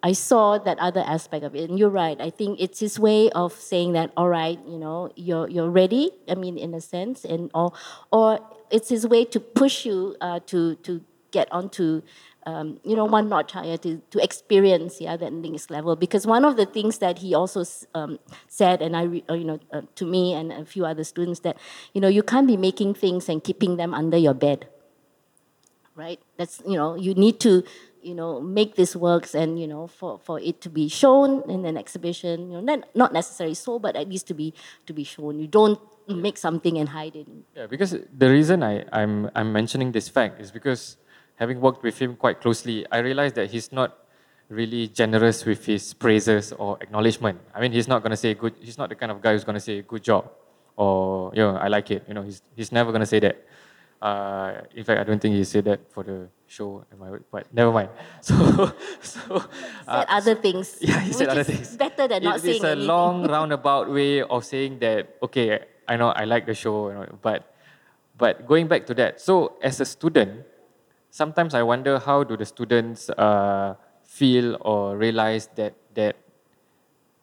I 0.02 0.12
saw 0.12 0.58
that 0.58 0.78
other 0.78 1.04
aspect 1.06 1.44
of 1.44 1.54
it, 1.54 1.68
and 1.68 1.78
you're 1.78 1.90
right. 1.90 2.20
I 2.20 2.30
think 2.30 2.60
it's 2.60 2.80
his 2.80 2.98
way 2.98 3.30
of 3.30 3.52
saying 3.52 3.92
that, 3.92 4.12
all 4.16 4.28
right, 4.28 4.58
you 4.66 4.78
know, 4.78 5.10
you're 5.16 5.48
you're 5.48 5.70
ready. 5.70 6.10
I 6.28 6.34
mean, 6.34 6.56
in 6.56 6.74
a 6.74 6.80
sense, 6.80 7.24
and 7.24 7.50
or 7.54 7.72
or 8.10 8.40
it's 8.70 8.88
his 8.88 9.06
way 9.06 9.24
to 9.26 9.40
push 9.40 9.84
you 9.84 10.16
uh, 10.20 10.40
to 10.46 10.76
to 10.76 11.04
get 11.30 11.50
onto 11.52 12.02
um, 12.46 12.80
you 12.84 12.96
know, 12.96 13.04
one 13.04 13.28
notch 13.28 13.52
higher 13.52 13.76
to, 13.78 14.00
to 14.10 14.22
experience, 14.22 15.00
yeah, 15.00 15.16
that 15.16 15.32
next 15.32 15.70
level. 15.70 15.94
Because 15.96 16.26
one 16.26 16.44
of 16.44 16.56
the 16.56 16.66
things 16.66 16.98
that 16.98 17.18
he 17.18 17.34
also 17.34 17.64
um, 17.94 18.18
said, 18.48 18.80
and 18.80 18.96
I, 18.96 19.02
re, 19.02 19.24
uh, 19.28 19.34
you 19.34 19.44
know, 19.44 19.60
uh, 19.72 19.82
to 19.96 20.06
me 20.06 20.32
and 20.32 20.52
a 20.52 20.64
few 20.64 20.86
other 20.86 21.04
students, 21.04 21.40
that 21.40 21.58
you 21.92 22.00
know, 22.00 22.08
you 22.08 22.22
can't 22.22 22.46
be 22.46 22.56
making 22.56 22.94
things 22.94 23.28
and 23.28 23.42
keeping 23.44 23.76
them 23.76 23.92
under 23.92 24.16
your 24.16 24.34
bed, 24.34 24.68
right? 25.94 26.18
That's 26.38 26.62
you 26.66 26.76
know, 26.76 26.94
you 26.94 27.14
need 27.14 27.40
to, 27.40 27.62
you 28.02 28.14
know, 28.14 28.40
make 28.40 28.76
this 28.76 28.96
works, 28.96 29.34
and 29.34 29.60
you 29.60 29.66
know, 29.66 29.86
for, 29.86 30.18
for 30.18 30.40
it 30.40 30.60
to 30.62 30.70
be 30.70 30.88
shown 30.88 31.42
in 31.50 31.64
an 31.64 31.76
exhibition, 31.76 32.50
you 32.50 32.54
know, 32.54 32.60
not 32.60 32.88
not 32.94 33.12
necessarily 33.12 33.54
so, 33.54 33.78
but 33.78 33.96
at 33.96 34.08
least 34.08 34.26
to 34.28 34.34
be 34.34 34.54
to 34.86 34.92
be 34.92 35.04
shown. 35.04 35.38
You 35.38 35.46
don't 35.46 35.80
make 36.08 36.38
something 36.38 36.78
and 36.78 36.88
hide 36.88 37.16
it. 37.16 37.26
Yeah, 37.54 37.66
because 37.66 37.90
the 37.92 38.28
reason 38.28 38.62
I, 38.62 38.84
I'm 38.92 39.30
I'm 39.34 39.52
mentioning 39.52 39.92
this 39.92 40.08
fact 40.08 40.40
is 40.40 40.50
because 40.50 40.96
having 41.36 41.60
worked 41.60 41.82
with 41.82 41.98
him 41.98 42.16
quite 42.16 42.40
closely, 42.40 42.86
I 42.90 42.98
realized 42.98 43.34
that 43.36 43.50
he's 43.50 43.72
not 43.72 43.96
really 44.48 44.88
generous 44.88 45.44
with 45.44 45.64
his 45.66 45.94
praises 45.94 46.52
or 46.52 46.76
acknowledgement. 46.80 47.40
I 47.54 47.60
mean, 47.60 47.72
he's 47.72 47.86
not 47.86 48.02
going 48.02 48.10
to 48.10 48.16
say 48.16 48.34
good. 48.34 48.54
He's 48.60 48.78
not 48.78 48.88
the 48.88 48.96
kind 48.96 49.12
of 49.12 49.22
guy 49.22 49.32
who's 49.32 49.44
going 49.44 49.54
to 49.54 49.60
say 49.60 49.82
good 49.82 50.02
job 50.02 50.28
or 50.80 51.30
you 51.34 51.42
know 51.42 51.56
I 51.56 51.68
like 51.68 51.90
it. 51.90 52.04
You 52.08 52.14
know, 52.14 52.22
he's 52.22 52.42
he's 52.56 52.72
never 52.72 52.90
going 52.90 53.00
to 53.00 53.12
say 53.14 53.20
that. 53.20 53.36
Uh, 54.00 54.62
in 54.74 54.82
fact, 54.82 54.98
I 55.00 55.04
don't 55.04 55.20
think 55.20 55.34
he 55.34 55.44
said 55.44 55.64
that 55.66 55.92
for 55.92 56.02
the 56.02 56.28
show. 56.50 56.84
Am 56.90 56.98
I? 57.02 57.22
But 57.30 57.46
never 57.54 57.70
mind. 57.70 57.90
So, 58.20 58.34
so 59.00 59.20
uh, 59.86 60.02
said 60.02 60.06
other 60.10 60.34
things. 60.34 60.78
Yeah, 60.82 61.00
he 61.00 61.12
said 61.14 61.28
other 61.30 61.46
things. 61.46 61.76
Better 61.78 62.08
than 62.10 62.26
not 62.26 62.42
it, 62.42 62.42
saying 62.42 62.56
It's 62.60 62.64
a 62.66 62.74
anything. 62.74 62.90
long 62.90 63.24
roundabout 63.34 63.86
way 63.88 64.20
of 64.22 64.44
saying 64.44 64.82
that. 64.82 65.16
Okay, 65.22 65.62
I 65.86 65.96
know 65.96 66.10
I 66.10 66.26
like 66.26 66.44
the 66.50 66.54
show, 66.54 66.90
you 66.90 66.98
know, 66.98 67.06
but 67.22 67.54
but 68.18 68.44
going 68.50 68.66
back 68.66 68.84
to 68.90 68.94
that. 69.00 69.22
So 69.22 69.56
as 69.62 69.80
a 69.80 69.86
student, 69.86 70.44
sometimes 71.10 71.54
I 71.54 71.62
wonder 71.62 71.98
how 72.02 72.24
do 72.26 72.36
the 72.36 72.44
students 72.44 73.08
uh, 73.14 73.74
feel 74.02 74.58
or 74.60 74.98
realize 74.98 75.48
that 75.54 75.74
that 75.94 76.16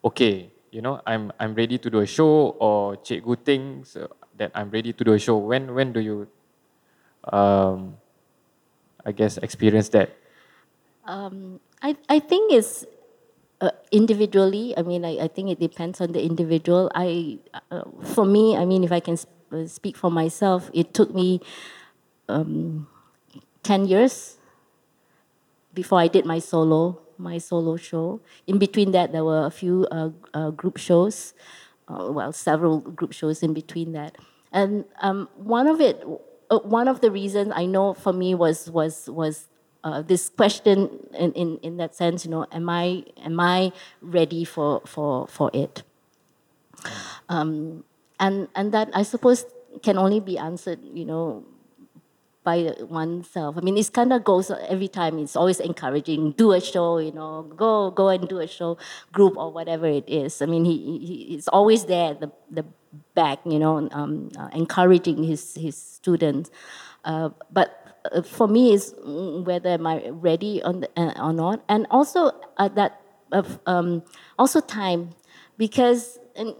okay, 0.04 0.50
you 0.72 0.80
know, 0.80 1.00
I'm 1.06 1.30
I'm 1.38 1.54
ready 1.54 1.78
to 1.78 1.88
do 1.92 2.00
a 2.00 2.06
show 2.08 2.56
or 2.58 2.96
cikgu 2.96 3.36
thinks 3.44 3.96
that 4.40 4.50
I'm 4.54 4.70
ready 4.70 4.92
to 4.96 5.02
do 5.04 5.12
a 5.12 5.18
show. 5.20 5.36
When 5.36 5.74
when 5.74 5.92
do 5.92 6.00
you, 6.00 6.26
um, 7.30 7.96
I 9.08 9.12
guess, 9.12 9.38
experience 9.38 9.88
that? 9.96 10.12
Um, 11.08 11.60
I, 11.80 11.96
I 12.10 12.18
think 12.20 12.52
it's 12.52 12.84
uh, 13.62 13.70
individually. 13.90 14.76
I 14.76 14.82
mean, 14.82 15.02
I, 15.02 15.24
I 15.24 15.28
think 15.28 15.48
it 15.48 15.58
depends 15.58 16.02
on 16.02 16.12
the 16.12 16.22
individual. 16.22 16.92
I, 16.94 17.38
uh, 17.70 17.84
for 18.04 18.26
me, 18.26 18.54
I 18.54 18.66
mean, 18.66 18.84
if 18.84 18.92
I 18.92 19.00
can 19.00 19.16
sp- 19.16 19.32
uh, 19.50 19.66
speak 19.66 19.96
for 19.96 20.10
myself, 20.10 20.70
it 20.74 20.92
took 20.92 21.14
me 21.14 21.40
um, 22.28 22.86
10 23.62 23.86
years 23.88 24.36
before 25.72 26.00
I 26.00 26.08
did 26.08 26.26
my 26.26 26.38
solo, 26.38 27.00
my 27.16 27.38
solo 27.38 27.76
show. 27.76 28.20
In 28.46 28.58
between 28.58 28.92
that, 28.92 29.12
there 29.12 29.24
were 29.24 29.46
a 29.46 29.50
few 29.50 29.88
uh, 29.90 30.10
uh, 30.34 30.50
group 30.50 30.76
shows, 30.76 31.32
uh, 31.88 32.12
well, 32.12 32.32
several 32.32 32.80
group 32.80 33.12
shows 33.12 33.42
in 33.42 33.54
between 33.54 33.92
that. 33.92 34.16
And 34.52 34.84
um, 35.00 35.30
one 35.36 35.66
of 35.66 35.80
it, 35.80 36.04
uh, 36.50 36.58
one 36.60 36.88
of 36.88 37.00
the 37.00 37.10
reasons 37.10 37.52
I 37.54 37.66
know 37.66 37.94
for 37.94 38.12
me 38.12 38.34
was 38.34 38.70
was 38.70 39.08
was 39.08 39.48
uh, 39.84 40.02
this 40.02 40.28
question 40.28 41.06
in, 41.14 41.32
in, 41.32 41.58
in 41.62 41.76
that 41.76 41.94
sense, 41.94 42.24
you 42.24 42.30
know, 42.30 42.46
am 42.52 42.68
I 42.68 43.04
am 43.22 43.38
I 43.40 43.72
ready 44.00 44.44
for 44.44 44.82
for 44.86 45.26
for 45.28 45.50
it? 45.54 45.82
Um, 47.28 47.84
and 48.18 48.48
and 48.54 48.72
that 48.72 48.90
I 48.94 49.02
suppose 49.02 49.46
can 49.82 49.98
only 49.98 50.20
be 50.20 50.38
answered, 50.38 50.80
you 50.82 51.04
know, 51.04 51.44
by 52.48 52.72
oneself. 52.88 53.58
I 53.58 53.60
mean, 53.60 53.76
it's 53.76 53.92
kind 53.92 54.10
of 54.16 54.24
goes 54.24 54.50
every 54.72 54.88
time. 54.88 55.18
It's 55.18 55.36
always 55.36 55.60
encouraging. 55.60 56.32
Do 56.32 56.52
a 56.56 56.60
show, 56.60 56.96
you 56.96 57.12
know, 57.12 57.44
go 57.64 57.90
go 57.92 58.08
and 58.08 58.24
do 58.24 58.40
a 58.40 58.48
show, 58.48 58.80
group 59.12 59.36
or 59.36 59.52
whatever 59.52 59.84
it 59.84 60.08
is. 60.08 60.40
I 60.40 60.46
mean, 60.46 60.64
he, 60.64 60.76
he 61.04 61.16
he's 61.36 61.48
always 61.48 61.84
there 61.84 62.14
the 62.14 62.32
the 62.48 62.64
back, 63.12 63.44
you 63.44 63.60
know, 63.60 63.74
um, 63.92 64.32
uh, 64.40 64.48
encouraging 64.62 65.28
his 65.28 65.42
his 65.60 65.76
students. 65.76 66.48
Uh, 67.04 67.28
but 67.52 68.00
uh, 68.16 68.24
for 68.24 68.48
me, 68.48 68.72
is 68.72 68.96
whether 69.44 69.76
am 69.76 69.86
I 69.86 70.08
ready 70.08 70.64
on 70.64 70.80
the, 70.80 70.88
uh, 70.96 71.12
or 71.20 71.36
not, 71.36 71.60
and 71.68 71.84
also 71.90 72.32
uh, 72.56 72.72
that 72.80 72.96
um, 73.68 74.02
also 74.40 74.64
time, 74.64 75.12
because. 75.60 76.16
And, 76.32 76.56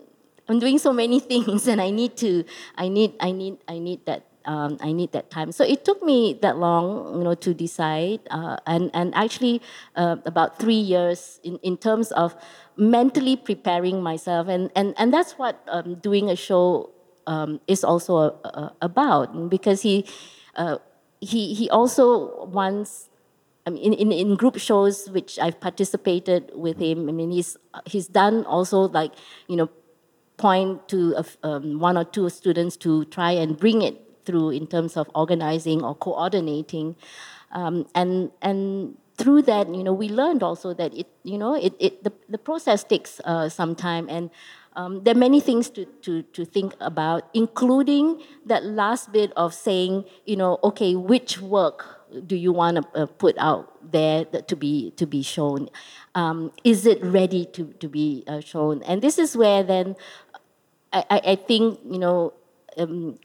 I'm 0.51 0.59
doing 0.59 0.79
so 0.81 0.97
many 0.97 1.21
things, 1.33 1.69
and 1.69 1.77
I 1.77 1.91
need 1.93 2.17
to, 2.25 2.43
I 2.73 2.89
need, 2.89 3.13
I 3.21 3.33
need, 3.37 3.61
I 3.69 3.77
need 3.77 4.07
that 4.09 4.28
um, 4.49 4.79
I 4.81 4.93
need 4.93 5.13
that 5.13 5.31
time. 5.31 5.53
So 5.53 5.63
it 5.63 5.85
took 5.85 6.03
me 6.03 6.39
that 6.41 6.57
long, 6.57 7.19
you 7.19 7.23
know, 7.23 7.35
to 7.35 7.53
decide, 7.53 8.21
uh, 8.31 8.57
and 8.67 8.91
and 8.95 9.15
actually 9.15 9.61
uh, 9.95 10.17
about 10.25 10.59
three 10.59 10.81
years 10.81 11.39
in, 11.45 11.61
in 11.63 11.77
terms 11.77 12.11
of 12.13 12.35
mentally 12.77 13.37
preparing 13.37 14.03
myself, 14.03 14.49
and 14.49 14.73
and 14.75 14.95
and 14.97 15.13
that's 15.13 15.37
what 15.37 15.61
um, 15.69 15.97
doing 15.97 16.31
a 16.31 16.37
show 16.37 16.89
um, 17.29 17.61
is 17.69 17.85
also 17.85 18.17
a, 18.17 18.31
a, 18.49 18.73
about 18.81 19.51
because 19.51 19.83
he 19.83 20.09
uh, 20.57 20.79
he 21.21 21.55
he 21.55 21.69
also 21.71 22.45
wants. 22.47 23.11
I 23.67 23.71
mean, 23.71 23.93
in, 23.93 24.13
in, 24.13 24.35
group 24.37 24.57
shows 24.57 25.11
which 25.11 25.39
I've 25.39 25.61
participated 25.61 26.53
with 26.55 26.79
him, 26.79 27.07
I 27.07 27.13
mean, 27.13 27.31
he's 27.31 27.59
he's 27.85 28.09
done 28.09 28.47
also 28.47 28.89
like 28.89 29.13
you 29.47 29.57
know 29.57 29.69
point 30.39 30.89
to 30.89 31.21
um, 31.43 31.79
one 31.79 31.99
or 31.99 32.05
two 32.05 32.31
students 32.31 32.79
to 32.79 33.05
try 33.13 33.33
and 33.33 33.59
bring 33.59 33.83
it 33.83 34.08
through 34.29 34.51
in 34.51 34.67
terms 34.67 34.97
of 35.01 35.09
organizing 35.15 35.83
or 35.83 35.95
coordinating. 35.95 36.95
Um, 37.53 37.87
and, 37.95 38.31
and 38.43 38.97
through 39.17 39.43
that, 39.49 39.75
you 39.75 39.83
know, 39.83 39.95
we 39.95 40.09
learned 40.11 40.43
also 40.43 40.75
that 40.75 40.93
it, 40.93 41.09
you 41.25 41.39
know, 41.39 41.55
it, 41.55 41.73
it 41.81 42.05
the, 42.05 42.13
the 42.29 42.37
process 42.37 42.85
takes 42.85 43.21
uh, 43.25 43.49
some 43.49 43.75
time 43.75 44.07
and 44.11 44.31
um, 44.77 45.03
there 45.03 45.17
are 45.17 45.19
many 45.19 45.41
things 45.41 45.71
to, 45.71 45.87
to, 46.03 46.23
to 46.37 46.45
think 46.45 46.75
about, 46.79 47.29
including 47.35 48.23
that 48.47 48.65
last 48.65 49.11
bit 49.11 49.33
of 49.35 49.53
saying, 49.53 50.05
you 50.25 50.37
know, 50.37 50.61
okay, 50.63 50.95
which 50.95 51.41
work 51.41 51.99
do 52.27 52.37
you 52.37 52.53
want 52.53 52.77
to 52.77 53.03
uh, 53.03 53.07
put 53.07 53.37
out 53.39 53.75
there 53.91 54.25
to 54.25 54.57
be 54.57 54.93
to 54.93 55.05
be 55.05 55.23
shown? 55.23 55.69
Um, 56.15 56.53
is 56.65 56.87
it 56.87 57.03
ready 57.03 57.45
to, 57.47 57.75
to 57.81 57.89
be 57.89 58.25
uh, 58.29 58.41
shown? 58.41 58.83
And 58.85 59.03
this 59.03 59.19
is 59.19 59.37
where 59.37 59.63
then 59.63 59.97
I, 60.93 61.05
I 61.11 61.35
think 61.37 61.81
you 61.85 61.99
know 61.99 62.33
um, 62.79 63.19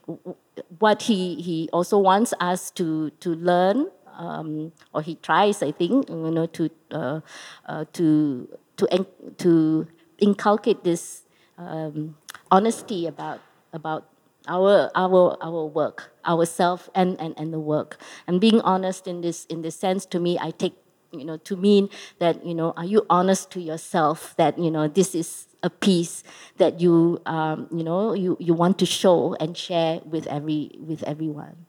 what 0.78 1.02
he, 1.02 1.40
he 1.40 1.68
also 1.72 1.98
wants 1.98 2.34
us 2.40 2.70
to, 2.72 3.10
to 3.20 3.34
learn, 3.34 3.90
um, 4.16 4.72
or 4.92 5.02
he 5.02 5.16
tries, 5.16 5.62
I 5.62 5.72
think, 5.72 6.08
you 6.08 6.30
know, 6.30 6.46
to, 6.46 6.70
uh, 6.90 7.20
uh, 7.66 7.84
to, 7.94 8.48
to, 8.76 9.06
to 9.38 9.86
inculcate 10.18 10.84
this 10.84 11.22
um, 11.58 12.16
honesty 12.50 13.06
about, 13.06 13.40
about 13.72 14.08
our, 14.46 14.90
our, 14.94 15.36
our 15.40 15.66
work, 15.66 16.14
ourself 16.26 16.88
and, 16.94 17.20
and, 17.20 17.34
and 17.36 17.52
the 17.52 17.58
work. 17.58 18.00
And 18.26 18.40
being 18.40 18.60
honest 18.60 19.06
in 19.06 19.20
this, 19.20 19.46
in 19.46 19.62
this 19.62 19.76
sense, 19.76 20.06
to 20.06 20.20
me, 20.20 20.38
I 20.40 20.50
take 20.50 20.74
you 21.12 21.24
know, 21.24 21.36
to 21.38 21.56
mean 21.56 21.88
that, 22.18 22.44
you 22.44 22.54
know, 22.54 22.72
are 22.76 22.84
you 22.84 23.06
honest 23.08 23.50
to 23.52 23.60
yourself 23.60 24.34
that, 24.36 24.58
you 24.58 24.70
know, 24.70 24.88
this 24.88 25.14
is 25.14 25.46
a 25.64 25.70
piece 25.70 26.22
that 26.58 26.80
you 26.80 27.18
um, 27.26 27.66
you 27.72 27.82
know 27.82 28.12
you, 28.12 28.36
you 28.38 28.54
want 28.54 28.78
to 28.78 28.86
show 28.86 29.34
and 29.40 29.56
share 29.56 30.00
with 30.04 30.28
every 30.28 30.70
with 30.78 31.02
everyone. 31.02 31.66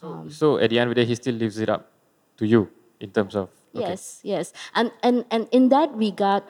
So, 0.00 0.06
um, 0.06 0.30
so 0.30 0.58
at 0.58 0.70
the 0.70 0.78
end 0.78 0.90
of 0.90 0.94
the 0.94 1.02
day, 1.02 1.08
he 1.08 1.16
still 1.16 1.34
leaves 1.34 1.58
it 1.58 1.68
up 1.68 1.90
to 2.36 2.46
you 2.46 2.70
in 3.00 3.10
terms 3.10 3.34
of 3.34 3.48
okay. 3.74 3.88
yes, 3.88 4.20
yes, 4.22 4.52
and 4.76 4.92
and 5.02 5.24
and 5.32 5.48
in 5.50 5.70
that 5.70 5.90
regard, 5.96 6.44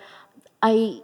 I 0.61 1.01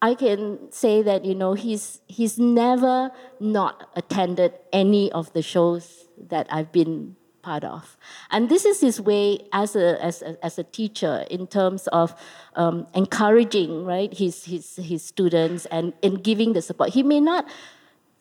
I 0.00 0.14
can 0.14 0.70
say 0.70 1.02
that 1.02 1.24
you 1.24 1.34
know 1.34 1.54
he's 1.54 2.00
he's 2.06 2.38
never 2.38 3.10
not 3.40 3.90
attended 3.96 4.54
any 4.72 5.10
of 5.12 5.32
the 5.34 5.42
shows 5.42 6.06
that 6.16 6.46
I've 6.48 6.70
been 6.70 7.16
part 7.44 7.62
of. 7.62 7.96
And 8.30 8.48
this 8.48 8.64
is 8.64 8.80
his 8.80 9.00
way 9.00 9.38
as 9.52 9.76
a, 9.76 10.02
as 10.02 10.22
a, 10.22 10.32
as 10.44 10.58
a 10.58 10.64
teacher 10.64 11.26
in 11.30 11.46
terms 11.46 11.86
of 11.88 12.16
um, 12.56 12.86
encouraging, 12.94 13.84
right, 13.84 14.12
his, 14.12 14.44
his, 14.44 14.76
his 14.76 15.04
students 15.04 15.66
and, 15.66 15.92
and 16.02 16.24
giving 16.24 16.54
the 16.54 16.62
support. 16.62 16.90
He 16.90 17.02
may 17.02 17.20
not 17.20 17.46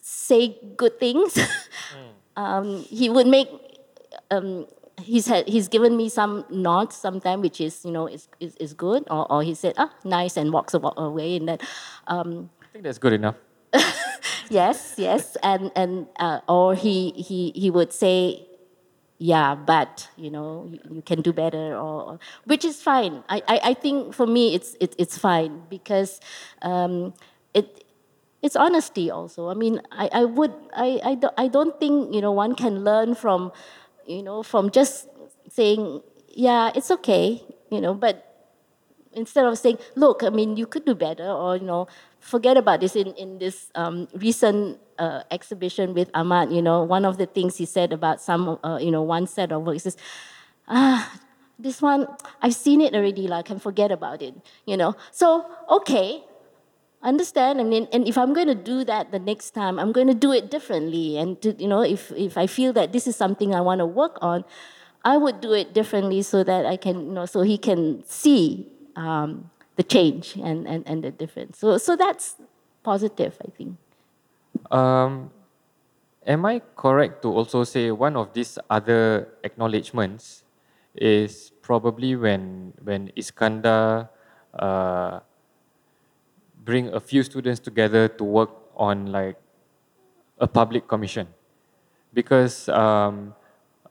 say 0.02 0.58
good 0.76 1.00
things. 1.00 1.36
mm. 1.36 1.48
um, 2.36 2.84
he 2.84 3.10
would 3.10 3.28
make, 3.28 3.48
um, 4.30 4.68
he's, 5.02 5.28
had, 5.28 5.48
he's 5.48 5.70
given 5.70 5.96
me 5.96 6.10
some 6.10 6.44
nods 6.50 6.96
sometimes, 6.96 7.42
which 7.42 7.62
is, 7.62 7.86
you 7.86 7.92
know, 7.92 8.08
is, 8.08 8.28
is, 8.42 8.56
is 8.58 8.74
good. 8.74 9.04
Or, 9.10 9.32
or 9.32 9.42
he 9.42 9.56
said, 9.56 9.76
ah, 9.78 9.92
nice, 10.04 10.36
and 10.36 10.52
walks 10.52 10.74
away. 10.74 11.38
And 11.38 11.48
that, 11.48 11.62
um, 12.08 12.50
I 12.62 12.66
think 12.74 12.84
that's 12.84 13.00
good 13.00 13.14
enough. 13.14 13.36
yes, 14.50 14.96
yes, 14.98 15.36
and 15.42 15.72
and 15.76 16.06
uh, 16.20 16.40
or 16.48 16.76
he 16.76 17.12
he 17.12 17.52
he 17.56 17.70
would 17.72 17.92
say 17.92 18.46
yeah, 19.18 19.56
but 19.56 20.10
you 20.18 20.30
know, 20.30 20.68
you, 20.70 20.80
you, 20.96 21.02
can 21.02 21.22
do 21.22 21.32
better, 21.32 21.76
or 21.78 22.20
which 22.46 22.66
is 22.66 22.82
fine. 22.82 23.24
I, 23.30 23.42
I, 23.48 23.60
I 23.64 23.74
think 23.74 24.14
for 24.14 24.28
me, 24.28 24.56
it's 24.56 24.76
it, 24.80 24.96
it's 24.98 25.18
fine 25.18 25.64
because 25.70 26.20
um, 26.62 27.14
it 27.54 27.84
it's 28.42 28.56
honesty 28.56 29.10
also. 29.10 29.50
I 29.50 29.54
mean, 29.54 29.82
I, 29.92 30.10
I 30.12 30.26
would 30.26 30.54
I, 30.76 31.00
I, 31.04 31.16
don't, 31.16 31.34
I 31.38 31.48
don't 31.48 31.80
think 31.80 32.14
you 32.14 32.22
know 32.22 32.32
one 32.32 32.56
can 32.56 32.84
learn 32.84 33.16
from 33.16 33.52
you 34.06 34.22
know 34.22 34.44
from 34.44 34.70
just 34.70 35.08
saying 35.50 36.02
yeah 36.28 36.72
it's 36.76 36.90
okay 36.92 37.42
you 37.70 37.80
know 37.80 37.94
but 37.94 38.50
instead 39.14 39.46
of 39.46 39.58
saying 39.58 39.78
look 39.96 40.24
I 40.24 40.30
mean 40.30 40.58
you 40.58 40.66
could 40.66 40.84
do 40.86 40.96
better 40.96 41.30
or 41.30 41.56
you 41.56 41.64
know 41.64 41.88
forget 42.20 42.58
about 42.58 42.82
this 42.82 42.96
in 42.96 43.14
in 43.16 43.38
this 43.38 43.70
um, 43.76 44.08
recent 44.16 44.80
uh, 45.00 45.24
exhibition 45.32 45.94
with 45.94 46.10
Ahmad, 46.14 46.52
you 46.52 46.62
know, 46.62 46.84
one 46.84 47.06
of 47.06 47.18
the 47.18 47.26
things 47.26 47.58
he 47.58 47.66
said 47.66 47.94
about 47.94 48.22
some, 48.22 48.60
uh, 48.64 48.78
you 48.82 48.92
know, 48.92 49.02
one 49.02 49.28
set 49.28 49.52
of 49.52 49.64
works 49.64 49.86
is, 49.86 49.98
ah, 50.68 51.20
this 51.60 51.82
one, 51.82 52.08
I've 52.42 52.56
seen 52.56 52.82
it 52.82 52.94
already, 52.96 53.28
like, 53.28 53.46
I 53.46 53.48
can 53.48 53.60
forget 53.60 53.92
about 53.92 54.22
it, 54.22 54.36
you 54.66 54.76
know. 54.78 54.96
So, 55.12 55.46
okay, 55.70 56.24
understand. 57.04 57.60
I 57.60 57.64
mean, 57.64 57.88
and 57.92 58.08
if 58.08 58.18
i'm 58.18 58.34
going 58.34 58.48
to 58.48 58.56
do 58.56 58.84
that 58.86 59.12
the 59.12 59.20
next 59.20 59.52
time 59.52 59.78
i'm 59.78 59.92
going 59.92 60.08
to 60.08 60.14
do 60.14 60.32
it 60.32 60.50
differently. 60.50 61.18
And 61.18 61.40
to, 61.42 61.54
you 61.62 61.68
know 61.68 61.82
if, 61.82 62.12
if 62.14 62.38
i 62.38 62.48
feel 62.48 62.74
that 62.74 62.94
this 62.94 63.06
is 63.06 63.16
something 63.16 63.54
i 63.54 63.62
want 63.62 63.80
to 63.80 63.86
work 63.86 64.18
on 64.22 64.46
i 65.04 65.18
would 65.18 65.42
do 65.42 65.52
it 65.54 65.74
differently 65.74 66.22
so 66.22 66.44
that 66.44 66.66
i 66.66 66.78
can 66.78 67.08
you 67.08 67.12
know 67.12 67.26
so 67.26 67.42
he 67.42 67.58
can 67.58 68.04
see 68.06 68.68
um, 68.96 69.50
the 69.76 69.84
change 69.84 70.36
and, 70.36 70.68
and, 70.68 70.88
and 70.88 71.04
the 71.04 71.12
difference. 71.12 71.58
So 71.58 71.78
so 71.78 71.96
that's 71.96 72.36
positive 72.84 73.38
i 73.46 73.50
think 73.50 73.78
um, 74.72 75.32
am 76.26 76.46
I 76.46 76.62
correct 76.76 77.22
to 77.24 77.30
also 77.30 77.64
say 77.64 77.92
one 77.92 78.16
of 78.16 78.34
these 78.34 78.58
other 78.70 79.30
acknowledgements 79.44 80.44
is 80.96 81.52
probably 81.62 82.16
when 82.16 82.74
when 82.84 83.12
Iskandar 83.18 84.10
uh, 84.54 85.20
bring 86.64 86.94
a 86.94 87.00
few 87.00 87.24
students 87.24 87.60
together 87.60 88.08
to 88.08 88.24
work 88.24 88.52
on 88.76 89.12
like 89.12 89.38
a 90.40 90.48
public 90.48 90.88
commission, 90.88 91.28
because 92.14 92.70
um, 92.70 93.34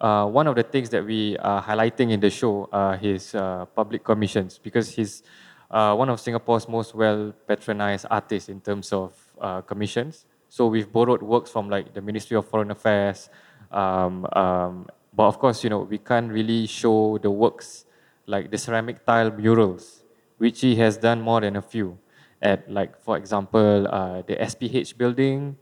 uh, 0.01 0.27
one 0.27 0.47
of 0.47 0.57
the 0.57 0.63
things 0.63 0.91
that 0.91 1.05
we 1.05 1.37
are 1.39 1.63
highlighting 1.63 2.11
in 2.11 2.21
the 2.21 2.31
show 2.31 2.69
are 2.73 2.97
his 2.97 3.35
uh, 3.35 3.65
public 3.77 4.03
commissions 4.05 4.59
because 4.59 4.91
he's 4.91 5.23
uh, 5.71 5.95
one 5.95 6.11
of 6.11 6.21
Singapore's 6.21 6.69
most 6.69 6.95
well 6.95 7.33
patronized 7.47 8.07
artists 8.11 8.49
in 8.49 8.61
terms 8.61 8.93
of 8.93 9.15
uh, 9.41 9.61
commissions. 9.63 10.27
So 10.53 10.67
we've 10.67 10.93
borrowed 10.93 11.23
works 11.23 11.51
from 11.51 11.71
like 11.71 11.95
the 11.95 12.03
Ministry 12.03 12.37
of 12.37 12.47
Foreign 12.47 12.71
Affairs, 12.71 13.31
um, 13.71 14.27
um, 14.37 14.87
but 15.15 15.25
of 15.25 15.39
course, 15.39 15.65
you 15.65 15.71
know, 15.71 15.79
we 15.79 15.97
can't 15.97 16.31
really 16.31 16.67
show 16.67 17.17
the 17.17 17.31
works 17.31 17.87
like 18.27 18.51
the 18.51 18.59
ceramic 18.59 19.07
tile 19.07 19.31
murals, 19.31 20.05
which 20.37 20.61
he 20.61 20.77
has 20.77 20.99
done 20.99 21.23
more 21.23 21.41
than 21.41 21.57
a 21.57 21.63
few 21.63 21.97
at, 22.43 22.71
like, 22.71 23.01
for 23.01 23.17
example, 23.17 23.89
uh, 23.89 24.21
the 24.29 24.37
SPH 24.37 24.99
building, 24.99 25.57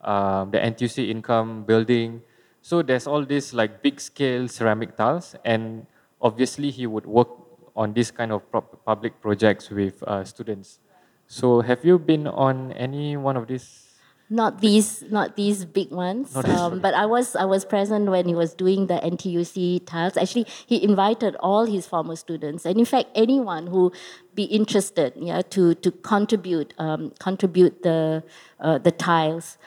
um, 0.00 0.50
the 0.50 0.58
NTUC 0.58 1.08
income 1.08 1.62
building. 1.62 2.20
So 2.62 2.82
there's 2.82 3.06
all 3.06 3.24
these 3.24 3.54
like 3.54 3.80
big 3.80 4.00
scale 4.00 4.48
ceramic 4.48 4.96
tiles, 4.96 5.36
and 5.44 5.86
obviously 6.20 6.72
he 6.72 6.88
would 6.88 7.06
work 7.06 7.28
on 7.76 7.92
this 7.92 8.10
kind 8.10 8.32
of 8.32 8.42
public 8.84 9.20
projects 9.20 9.70
with 9.70 10.02
uh, 10.02 10.24
students. 10.24 10.80
So 11.28 11.60
have 11.60 11.84
you 11.84 11.96
been 11.96 12.26
on 12.26 12.72
any 12.72 13.16
one 13.16 13.36
of 13.36 13.46
these 13.46 13.91
not 14.32 14.60
these 14.60 15.02
not 15.10 15.36
these 15.36 15.64
big 15.64 15.90
ones 15.90 16.34
um, 16.36 16.80
but 16.80 16.94
i 16.94 17.04
was 17.04 17.36
i 17.36 17.44
was 17.44 17.64
present 17.64 18.08
when 18.08 18.26
he 18.26 18.34
was 18.34 18.54
doing 18.54 18.86
the 18.86 18.98
ntuc 19.10 19.84
tiles 19.84 20.16
actually 20.16 20.46
he 20.66 20.82
invited 20.82 21.36
all 21.36 21.66
his 21.66 21.86
former 21.86 22.16
students 22.16 22.64
and 22.64 22.78
in 22.78 22.84
fact 22.84 23.08
anyone 23.14 23.66
who 23.66 23.92
be 24.34 24.44
interested 24.44 25.12
yeah 25.16 25.42
to 25.42 25.74
to 25.74 25.90
contribute 25.90 26.72
um, 26.78 27.12
contribute 27.18 27.82
the 27.82 28.22
uh, 28.62 28.78
the 28.78 28.90
tiles. 28.90 29.58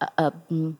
Uh, 0.00 0.30
um, 0.50 0.78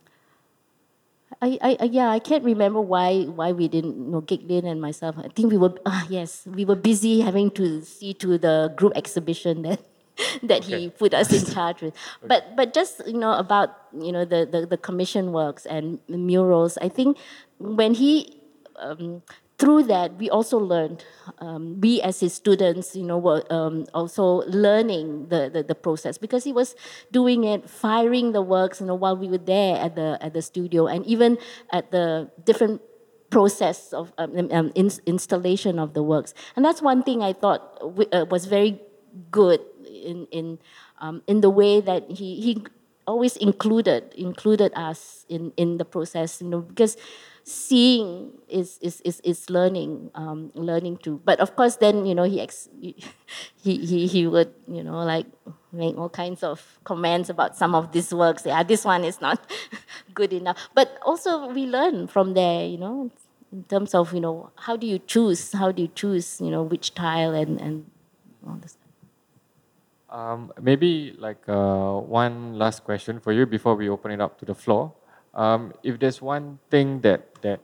I, 1.41 1.59
I, 1.61 1.85
yeah, 1.85 2.09
I 2.11 2.19
can't 2.19 2.43
remember 2.43 2.81
why 2.81 3.25
why 3.25 3.53
we 3.53 3.69
didn't 3.69 3.97
you 3.97 4.11
know 4.11 4.23
Gek 4.23 4.49
Lin 4.49 4.67
and 4.67 4.81
myself. 4.81 5.17
I 5.19 5.29
think 5.29 5.53
we 5.53 5.59
were 5.59 5.75
ah 5.87 6.07
yes, 6.09 6.47
we 6.47 6.65
were 6.65 6.75
busy 6.75 7.21
having 7.21 7.51
to 7.53 7.83
see 7.83 8.15
to 8.15 8.39
the 8.39 8.73
group 8.77 8.93
exhibition 8.97 9.63
that 9.63 9.81
that 10.43 10.65
okay. 10.65 10.81
he 10.81 10.91
put 10.91 11.15
us 11.15 11.33
in 11.33 11.45
charge 11.55 11.83
with. 11.83 11.95
Okay. 11.95 12.29
But 12.29 12.57
but 12.57 12.75
just 12.75 13.07
you 13.07 13.19
know 13.19 13.33
about 13.33 13.71
you 13.99 14.13
know 14.13 14.25
the, 14.25 14.47
the, 14.51 14.67
the 14.67 14.77
commission 14.77 15.33
works 15.33 15.67
and 15.67 15.99
the 16.09 16.19
murals. 16.19 16.79
I 16.79 16.89
think 16.89 17.19
when 17.59 17.95
he 17.95 18.41
um, 18.79 19.23
through 19.59 19.83
that 19.83 20.17
we 20.19 20.31
also 20.31 20.57
learned 20.57 21.05
um, 21.41 21.81
we 21.81 22.01
as 22.03 22.21
his 22.21 22.33
students 22.33 22.95
you 22.95 23.03
know 23.03 23.19
were 23.19 23.43
um, 23.51 23.87
also 23.93 24.43
learning 24.47 25.29
the, 25.29 25.51
the, 25.53 25.63
the 25.63 25.75
process 25.75 26.17
because 26.17 26.45
he 26.45 26.53
was 26.53 26.77
doing 27.11 27.45
it 27.45 27.69
firing 27.69 28.33
the 28.33 28.43
works 28.43 28.81
you 28.81 28.87
know 28.87 28.95
while 28.95 29.17
we 29.17 29.29
were 29.29 29.39
there 29.39 29.77
at 29.77 29.97
the 29.97 30.17
at 30.21 30.33
the 30.33 30.43
studio 30.43 30.87
and 30.87 31.05
even 31.07 31.37
at 31.73 31.91
the 31.91 32.31
different 32.45 32.81
process 33.31 33.93
of 33.93 34.13
um, 34.17 34.49
um 34.53 34.73
in, 34.75 34.91
installation 35.07 35.79
of 35.79 35.93
the 35.93 36.03
works 36.03 36.33
and 36.55 36.65
that's 36.65 36.81
one 36.81 37.03
thing 37.03 37.21
i 37.21 37.33
thought 37.33 37.79
uh, 38.13 38.25
was 38.31 38.47
very 38.47 38.81
good 39.31 39.61
in 39.87 40.27
in 40.31 40.59
um, 41.01 41.23
in 41.27 41.41
the 41.41 41.51
way 41.51 41.81
that 41.81 42.11
he 42.11 42.41
he 42.41 42.65
always 43.07 43.37
included 43.37 44.13
included 44.15 44.73
us 44.77 45.25
in 45.29 45.53
in 45.57 45.79
the 45.79 45.85
process 45.85 46.43
you 46.43 46.49
know 46.49 46.61
because 46.61 46.97
seeing 47.49 48.29
is 48.49 48.79
is 48.83 49.01
is, 49.01 49.21
is 49.25 49.49
learning 49.49 50.11
um, 50.15 50.53
learning 50.55 50.99
too. 50.99 51.21
But 51.25 51.41
of 51.41 51.57
course 51.57 51.77
then 51.77 52.05
you 52.05 52.15
know 52.15 52.25
he 52.25 52.41
ex- 52.41 52.69
he 52.79 52.95
he 53.57 54.07
he 54.07 54.27
would 54.27 54.53
you 54.69 54.85
know 54.85 55.01
like 55.03 55.27
make 55.73 55.97
all 55.97 56.11
kinds 56.11 56.43
of 56.43 56.79
comments 56.85 57.31
about 57.31 57.57
some 57.57 57.75
of 57.75 57.93
these 57.93 58.13
works. 58.13 58.45
Yeah 58.45 58.63
this 58.63 58.85
one 58.85 59.05
is 59.05 59.21
not 59.21 59.41
good 60.15 60.33
enough. 60.33 60.69
But 60.75 60.99
also 61.03 61.49
we 61.49 61.65
learn 61.65 62.07
from 62.07 62.35
there 62.35 62.67
you 62.67 62.77
know 62.77 63.11
in 63.51 63.65
terms 63.65 63.95
of 63.95 64.13
you 64.13 64.21
know 64.21 64.51
how 64.57 64.77
do 64.77 64.87
you 64.87 64.99
choose 64.99 65.53
how 65.53 65.73
do 65.73 65.83
you 65.83 65.89
choose 65.89 66.41
you 66.41 66.51
know 66.51 66.63
which 66.63 66.95
tile 66.95 67.33
and 67.35 67.59
and 67.61 67.91
all 68.47 68.57
this 68.61 68.77
um, 70.11 70.53
maybe 70.61 71.15
like 71.19 71.43
uh, 71.49 71.95
one 71.99 72.55
last 72.59 72.85
question 72.85 73.21
for 73.21 73.33
you 73.33 73.47
before 73.47 73.75
we 73.75 73.89
open 73.89 74.11
it 74.11 74.21
up 74.21 74.39
to 74.39 74.45
the 74.45 74.55
floor 74.55 74.93
um, 75.35 75.73
if 75.83 75.99
there's 75.99 76.21
one 76.23 76.59
thing 76.71 77.01
that 77.01 77.41
that 77.43 77.61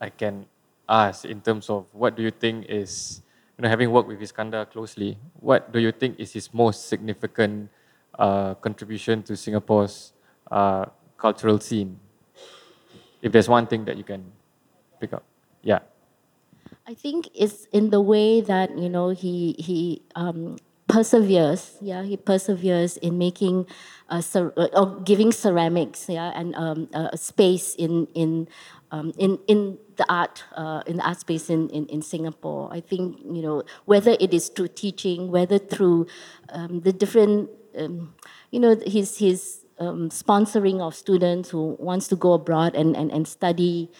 I 0.00 0.08
can 0.08 0.46
ask 0.88 1.24
in 1.24 1.40
terms 1.40 1.68
of 1.68 1.86
what 1.92 2.16
do 2.16 2.22
you 2.22 2.30
think 2.30 2.66
is, 2.68 3.22
you 3.58 3.62
know, 3.62 3.68
having 3.68 3.90
worked 3.90 4.08
with 4.08 4.20
Iskandar 4.20 4.70
closely, 4.70 5.18
what 5.38 5.72
do 5.72 5.78
you 5.78 5.92
think 5.92 6.18
is 6.18 6.32
his 6.32 6.52
most 6.52 6.88
significant 6.88 7.70
uh, 8.18 8.54
contribution 8.54 9.22
to 9.24 9.36
Singapore's 9.36 10.12
uh, 10.50 10.86
cultural 11.18 11.60
scene? 11.60 12.00
If 13.20 13.32
there's 13.32 13.48
one 13.48 13.66
thing 13.66 13.84
that 13.84 13.98
you 13.98 14.04
can 14.04 14.24
pick 14.98 15.12
up, 15.12 15.22
yeah. 15.62 15.80
I 16.88 16.94
think 16.94 17.28
it's 17.34 17.66
in 17.66 17.90
the 17.90 18.00
way 18.00 18.40
that 18.40 18.76
you 18.78 18.88
know 18.88 19.10
he 19.10 19.54
he 19.58 20.02
um, 20.16 20.56
perseveres. 20.90 21.78
Yeah, 21.80 22.02
he 22.02 22.16
perseveres 22.16 22.96
in 22.98 23.18
making, 23.18 23.66
uh, 24.08 24.20
cer- 24.20 24.52
uh, 24.56 24.68
or 24.74 25.00
giving 25.00 25.32
ceramics. 25.32 26.08
Yeah, 26.08 26.32
and 26.34 26.54
um, 26.56 26.88
a 26.92 27.16
space 27.16 27.74
in 27.76 28.06
in 28.14 28.48
um, 28.90 29.12
in 29.18 29.38
in 29.46 29.78
the 29.96 30.06
art 30.12 30.44
uh, 30.56 30.82
in 30.86 30.96
the 30.96 31.06
art 31.06 31.20
space 31.20 31.48
in, 31.48 31.68
in, 31.70 31.86
in 31.86 32.02
Singapore. 32.02 32.68
I 32.72 32.80
think 32.80 33.18
you 33.22 33.42
know 33.42 33.62
whether 33.84 34.16
it 34.18 34.34
is 34.34 34.48
through 34.48 34.68
teaching, 34.74 35.30
whether 35.30 35.58
through 35.58 36.06
um, 36.50 36.80
the 36.80 36.92
different 36.92 37.50
um, 37.78 38.14
you 38.50 38.60
know 38.60 38.76
his 38.86 39.18
his 39.18 39.64
um, 39.78 40.10
sponsoring 40.10 40.80
of 40.80 40.94
students 40.94 41.50
who 41.50 41.76
wants 41.78 42.08
to 42.08 42.16
go 42.16 42.32
abroad 42.34 42.74
and 42.74 42.96
and, 42.96 43.10
and 43.12 43.26
study. 43.28 43.90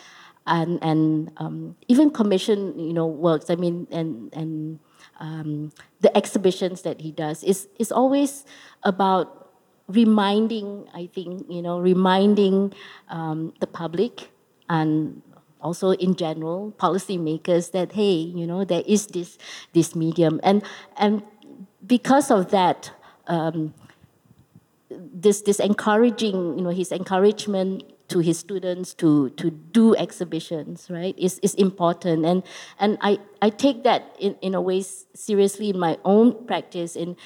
And 0.47 0.83
and 0.83 1.31
um, 1.37 1.77
even 1.87 2.11
commission, 2.11 2.77
you 2.77 2.93
know, 2.93 3.07
works. 3.07 3.51
I 3.51 3.55
mean, 3.55 3.87
and 3.93 4.33
and 4.35 4.81
um, 5.21 5.73
the 6.01 6.15
exhibitions 6.17 6.83
that 6.83 7.01
he 7.01 7.13
does 7.13 7.45
is 7.45 7.69
is 7.79 7.93
always 7.93 8.45
about 8.83 9.53
reminding 9.89 10.89
i 10.95 11.07
think 11.07 11.45
you 11.49 11.61
know 11.63 11.79
reminding 11.79 12.73
um, 13.09 13.53
the 13.61 13.67
public 13.67 14.31
and 14.69 15.23
also 15.63 15.93
in 15.93 16.15
general 16.15 16.73
policymakers 16.79 17.73
that 17.73 17.93
hey 17.93 18.13
you 18.13 18.47
know 18.47 18.65
there 18.65 18.83
is 18.87 19.07
this 19.09 19.39
this 19.73 19.95
medium. 19.95 20.41
And 20.43 20.63
and 20.97 21.23
because 21.87 22.31
of 22.31 22.51
that 22.51 22.93
um, 23.27 23.75
this 24.91 25.43
this 25.43 25.61
encouraging 25.61 26.59
you 26.59 26.65
know 26.65 26.71
his 26.71 26.93
encouragement 26.93 27.85
to 28.11 28.19
his 28.19 28.39
students 28.39 28.93
to, 28.95 29.31
to 29.31 29.51
do 29.51 29.97
exhibitions, 29.97 30.89
right, 30.91 31.19
is, 31.19 31.39
is 31.43 31.55
important. 31.55 32.27
And, 32.27 32.43
and 32.79 32.99
I, 33.01 33.19
I 33.41 33.51
take 33.51 33.85
that 33.85 34.15
in, 34.19 34.37
in 34.43 34.55
a 34.55 34.61
way 34.61 34.83
seriously 34.83 35.71
in 35.71 35.79
my 35.79 35.99
own 36.05 36.47
practice 36.47 36.97
in 36.97 37.17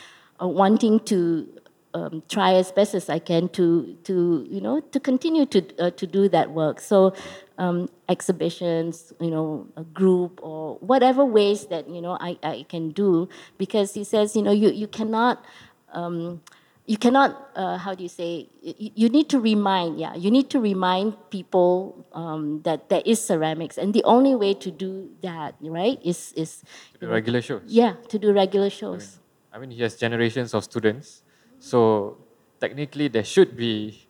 uh, 0.40 0.46
wanting 0.46 1.00
to 1.00 1.48
um, 1.94 2.22
try 2.28 2.54
as 2.54 2.72
best 2.72 2.94
as 2.94 3.08
I 3.08 3.18
can 3.18 3.48
to, 3.50 3.96
to 4.04 4.46
you 4.50 4.60
know, 4.60 4.80
to 4.80 5.00
continue 5.00 5.46
to, 5.46 5.64
uh, 5.78 5.90
to 5.92 6.06
do 6.06 6.28
that 6.28 6.50
work. 6.50 6.80
So 6.80 7.14
um, 7.56 7.88
exhibitions, 8.08 9.12
you 9.20 9.30
know, 9.30 9.66
a 9.76 9.84
group 9.84 10.40
or 10.42 10.76
whatever 10.78 11.24
ways 11.24 11.66
that, 11.66 11.88
you 11.88 12.02
know, 12.02 12.18
I, 12.20 12.36
I 12.42 12.66
can 12.68 12.90
do 12.90 13.28
because 13.58 13.94
he 13.94 14.04
says, 14.04 14.34
you 14.34 14.42
know, 14.42 14.52
you, 14.52 14.70
you 14.70 14.88
cannot, 14.88 15.44
um, 15.92 16.42
you 16.86 16.98
cannot 16.98 17.50
uh, 17.56 17.78
how 17.78 17.94
do 17.94 18.02
you 18.02 18.08
say 18.08 18.48
you, 18.60 18.90
you, 18.94 19.08
need 19.08 19.28
to 19.30 19.40
remind 19.40 19.98
yeah 19.98 20.14
you 20.14 20.30
need 20.30 20.50
to 20.50 20.60
remind 20.60 21.16
people 21.30 22.04
um, 22.12 22.60
that 22.62 22.88
there 22.88 23.02
is 23.04 23.24
ceramics. 23.24 23.78
And 23.78 23.94
the 23.94 24.04
only 24.04 24.34
way 24.34 24.54
to 24.54 24.70
do 24.70 25.08
that 25.22 25.54
right 25.60 25.98
is 26.04 26.32
is 26.36 26.62
to 26.92 27.06
do 27.06 27.08
regular 27.08 27.40
shows. 27.40 27.62
Yeah 27.66 27.94
to 28.08 28.18
do 28.18 28.32
regular 28.32 28.68
shows. 28.68 29.18
I 29.52 29.58
mean, 29.58 29.68
I 29.68 29.68
mean 29.68 29.70
he 29.76 29.82
has 29.82 29.96
generations 29.96 30.52
of 30.52 30.64
students. 30.64 31.22
So 31.58 32.18
technically 32.60 33.08
there 33.08 33.24
should 33.24 33.56
be 33.56 34.06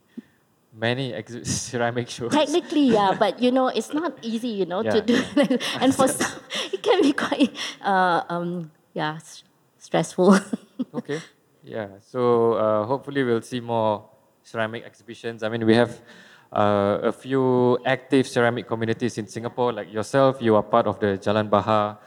many 0.75 1.15
ex- 1.15 1.47
ceramic 1.71 2.11
shows. 2.11 2.33
Technically 2.33 2.91
yeah 2.91 3.15
but 3.17 3.39
you 3.39 3.53
know 3.53 3.69
it's 3.69 3.95
not 3.95 4.19
easy 4.23 4.49
you 4.49 4.67
know 4.67 4.83
yeah, 4.83 4.99
to 4.99 5.01
do 5.01 5.23
yeah. 5.37 5.59
and 5.81 5.95
for 5.95 6.09
some 6.09 6.43
it 6.75 6.83
can 6.83 7.03
be 7.03 7.13
quite 7.13 7.55
uh, 7.83 8.23
um, 8.29 8.73
yeah 8.95 9.19
stressful. 9.79 10.41
Okay 10.93 11.23
yeah, 11.65 11.89
so 12.01 12.53
uh, 12.55 12.85
hopefully 12.87 13.25
we'll 13.25 13.41
see 13.41 13.61
more 13.61 14.09
ceramic 14.43 14.85
exhibitions. 14.85 15.43
I 15.43 15.49
mean, 15.49 15.65
we 15.65 15.75
have 15.75 16.01
uh, 16.53 16.99
a 17.03 17.13
few 17.13 17.79
active 17.87 18.29
ceramic 18.29 18.69
communities 18.69 19.17
in 19.19 19.27
Singapore, 19.27 19.73
like 19.73 19.93
yourself, 19.93 20.41
you 20.41 20.55
are 20.57 20.63
part 20.63 20.87
of 20.87 21.01
the 21.01 21.19
Jalan 21.19 21.49
Bahar 21.49 21.99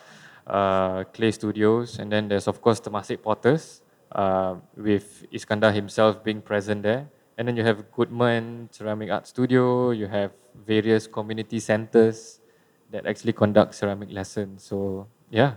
uh, 0.45 1.03
Clay 1.05 1.31
Studios, 1.31 1.99
and 1.99 2.11
then 2.11 2.27
there's 2.27 2.47
of 2.47 2.61
course 2.61 2.79
Temasek 2.79 3.21
Potters, 3.21 3.81
uh, 4.11 4.55
with 4.75 5.25
Iskandar 5.33 5.73
himself 5.73 6.23
being 6.23 6.41
present 6.41 6.83
there. 6.83 7.09
And 7.37 7.47
then 7.47 7.57
you 7.57 7.63
have 7.63 7.91
Goodman 7.91 8.69
Ceramic 8.71 9.11
Art 9.11 9.27
Studio, 9.27 9.91
you 9.91 10.07
have 10.07 10.31
various 10.65 11.07
community 11.07 11.59
centers 11.59 12.39
that 12.91 13.05
actually 13.05 13.33
conduct 13.33 13.75
ceramic 13.75 14.11
lessons. 14.11 14.63
So 14.63 15.07
yeah, 15.29 15.55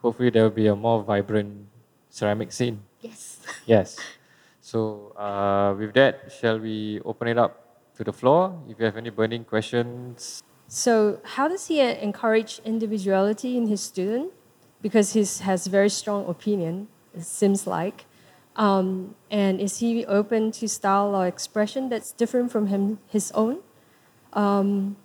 hopefully 0.00 0.30
there 0.30 0.44
will 0.44 0.50
be 0.50 0.68
a 0.68 0.76
more 0.76 1.02
vibrant 1.02 1.66
ceramic 2.08 2.52
scene. 2.52 2.82
Yes. 3.00 3.38
Yes. 3.66 3.98
So 4.60 5.12
uh, 5.16 5.74
with 5.78 5.94
that, 5.94 6.32
shall 6.32 6.58
we 6.58 7.00
open 7.04 7.28
it 7.28 7.38
up 7.38 7.92
to 7.96 8.04
the 8.04 8.12
floor? 8.12 8.56
If 8.68 8.78
you 8.78 8.84
have 8.84 8.96
any 8.96 9.10
burning 9.10 9.44
questions. 9.44 10.42
So 10.68 11.20
how 11.24 11.48
does 11.48 11.66
he 11.66 11.80
encourage 11.80 12.60
individuality 12.64 13.56
in 13.56 13.66
his 13.66 13.80
student? 13.80 14.32
Because 14.82 15.12
he 15.12 15.20
has 15.44 15.66
very 15.66 15.88
strong 15.88 16.28
opinion, 16.28 16.88
it 17.14 17.24
seems 17.24 17.66
like. 17.66 18.06
Um, 18.56 19.14
and 19.30 19.60
is 19.60 19.78
he 19.78 20.04
open 20.06 20.52
to 20.52 20.68
style 20.68 21.14
or 21.14 21.26
expression 21.26 21.88
that's 21.88 22.12
different 22.12 22.52
from 22.52 22.66
him 22.68 22.98
his 23.06 23.32
own? 23.32 23.58
Um, 24.32 24.96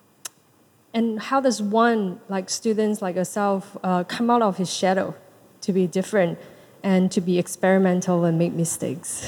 and 0.93 1.19
how 1.19 1.41
does 1.41 1.61
one, 1.61 2.21
like 2.29 2.49
students 2.49 3.01
like 3.01 3.15
yourself, 3.15 3.77
uh, 3.83 4.03
come 4.03 4.29
out 4.29 4.41
of 4.41 4.57
his 4.57 4.71
shadow 4.73 5.15
to 5.61 5.73
be 5.73 5.87
different 5.87 6.39
and 6.85 7.11
to 7.11 7.19
be 7.19 7.39
experimental 7.39 8.23
and 8.25 8.37
make 8.37 8.53
mistakes? 8.53 9.27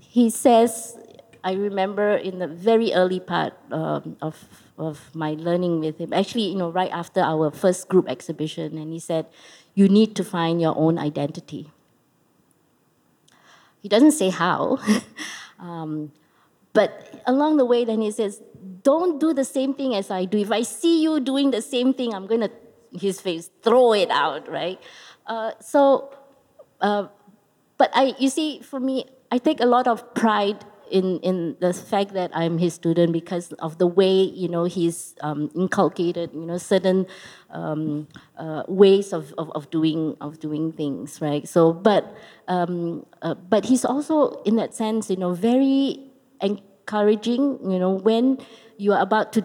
He 0.00 0.30
says, 0.30 0.96
I 1.42 1.54
remember 1.54 2.14
in 2.14 2.38
the 2.38 2.46
very 2.46 2.92
early 2.94 3.18
part 3.18 3.52
um, 3.72 4.16
of, 4.22 4.44
of 4.78 5.10
my 5.12 5.32
learning 5.32 5.80
with 5.80 5.98
him, 5.98 6.12
actually, 6.12 6.44
you 6.44 6.54
know, 6.54 6.70
right 6.70 6.90
after 6.92 7.20
our 7.20 7.50
first 7.50 7.88
group 7.88 8.08
exhibition, 8.08 8.78
and 8.78 8.92
he 8.92 9.00
said, 9.00 9.26
You 9.74 9.88
need 9.88 10.14
to 10.16 10.24
find 10.24 10.60
your 10.60 10.78
own 10.78 10.98
identity. 10.98 11.72
He 13.82 13.88
doesn't 13.88 14.12
say 14.12 14.30
how, 14.30 14.78
um, 15.58 16.12
but 16.72 17.22
along 17.26 17.56
the 17.56 17.64
way, 17.64 17.84
then 17.84 18.02
he 18.02 18.12
says, 18.12 18.40
Don't 18.84 19.18
do 19.18 19.34
the 19.34 19.44
same 19.44 19.74
thing 19.74 19.96
as 19.96 20.12
I 20.12 20.26
do. 20.26 20.38
If 20.38 20.52
I 20.52 20.62
see 20.62 21.02
you 21.02 21.18
doing 21.18 21.50
the 21.50 21.62
same 21.62 21.92
thing, 21.92 22.14
I'm 22.14 22.28
going 22.28 22.42
to, 22.42 22.50
his 22.92 23.20
face, 23.20 23.50
throw 23.62 23.94
it 23.94 24.10
out, 24.10 24.48
right? 24.48 24.78
Uh, 25.26 25.52
so, 25.60 26.12
uh, 26.80 27.08
but 27.78 27.90
I, 27.94 28.14
you 28.18 28.28
see, 28.28 28.60
for 28.60 28.80
me, 28.80 29.06
I 29.32 29.38
take 29.38 29.60
a 29.60 29.66
lot 29.66 29.86
of 29.86 30.14
pride 30.14 30.64
in, 30.90 31.20
in 31.20 31.56
the 31.60 31.72
fact 31.72 32.12
that 32.14 32.30
I'm 32.34 32.58
his 32.58 32.74
student 32.74 33.12
because 33.12 33.52
of 33.54 33.78
the 33.78 33.86
way 33.86 34.12
you 34.12 34.48
know 34.48 34.64
he's 34.64 35.14
um, 35.20 35.50
inculcated 35.54 36.30
you 36.34 36.44
know 36.44 36.58
certain 36.58 37.06
um, 37.50 38.08
uh, 38.36 38.64
ways 38.68 39.12
of, 39.12 39.32
of, 39.38 39.50
of, 39.52 39.70
doing 39.70 40.16
of 40.20 40.40
doing 40.40 40.72
things 40.72 41.20
right? 41.20 41.46
So 41.48 41.72
but 41.72 42.14
um, 42.48 43.06
uh, 43.22 43.34
but 43.34 43.64
he's 43.64 43.84
also 43.84 44.42
in 44.42 44.56
that 44.56 44.74
sense 44.74 45.08
you 45.10 45.16
know 45.16 45.32
very 45.32 46.00
encouraging 46.40 47.58
you 47.70 47.78
know 47.78 47.90
when 47.90 48.38
you 48.76 48.92
are 48.92 49.00
about 49.00 49.32
to 49.34 49.44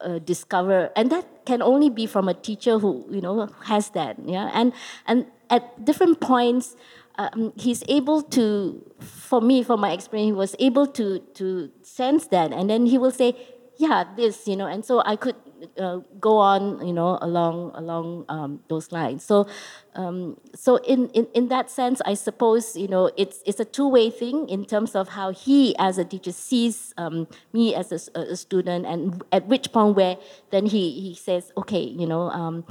uh, 0.00 0.18
discover 0.18 0.90
and 0.96 1.10
that 1.10 1.26
can 1.46 1.62
only 1.62 1.90
be 1.90 2.06
from 2.06 2.28
a 2.28 2.34
teacher 2.34 2.78
who 2.78 3.04
you 3.10 3.20
know 3.20 3.48
has 3.64 3.90
that 3.90 4.16
yeah? 4.24 4.50
And 4.52 4.72
and 5.06 5.26
at 5.50 5.84
different 5.84 6.20
points 6.20 6.76
um, 7.18 7.52
he's 7.56 7.82
able 7.88 8.22
to, 8.22 8.82
for 9.00 9.40
me, 9.40 9.62
from 9.62 9.80
my 9.80 9.92
experience, 9.92 10.28
he 10.28 10.32
was 10.32 10.56
able 10.58 10.86
to 10.88 11.20
to 11.34 11.70
sense 11.82 12.26
that, 12.28 12.52
and 12.52 12.68
then 12.68 12.86
he 12.86 12.98
will 12.98 13.10
say, 13.10 13.34
"Yeah, 13.78 14.04
this," 14.16 14.46
you 14.46 14.56
know, 14.56 14.66
and 14.66 14.84
so 14.84 15.02
I 15.04 15.16
could 15.16 15.36
uh, 15.78 16.00
go 16.20 16.36
on, 16.36 16.86
you 16.86 16.92
know, 16.92 17.18
along 17.22 17.72
along 17.74 18.26
um, 18.28 18.60
those 18.68 18.92
lines. 18.92 19.24
So, 19.24 19.48
um, 19.94 20.36
so 20.54 20.76
in, 20.76 21.08
in 21.10 21.26
in 21.32 21.48
that 21.48 21.70
sense, 21.70 22.02
I 22.04 22.12
suppose 22.14 22.76
you 22.76 22.88
know 22.88 23.10
it's 23.16 23.40
it's 23.46 23.60
a 23.60 23.64
two 23.64 23.88
way 23.88 24.10
thing 24.10 24.48
in 24.48 24.66
terms 24.66 24.94
of 24.94 25.08
how 25.08 25.30
he, 25.32 25.74
as 25.78 25.96
a 25.96 26.04
teacher, 26.04 26.32
sees 26.32 26.92
um, 26.98 27.28
me 27.54 27.74
as 27.74 27.92
a, 27.92 28.20
a, 28.20 28.36
student, 28.36 28.84
and 28.84 29.24
at 29.32 29.46
which 29.46 29.72
point 29.72 29.96
where 29.96 30.18
then 30.50 30.66
he 30.66 31.00
he 31.00 31.14
says, 31.14 31.50
"Okay, 31.56 31.82
you 31.82 32.06
know, 32.06 32.28
um, 32.28 32.64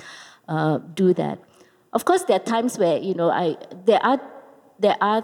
uh, 0.48 0.78
do 0.94 1.16
that." 1.16 1.40
Of 1.96 2.06
course, 2.06 2.24
there 2.24 2.36
are 2.36 2.44
times 2.44 2.78
where 2.78 2.98
you 3.00 3.16
know 3.16 3.32
I 3.32 3.58
there 3.86 4.04
are 4.06 4.22
there 4.78 4.98
are 5.02 5.24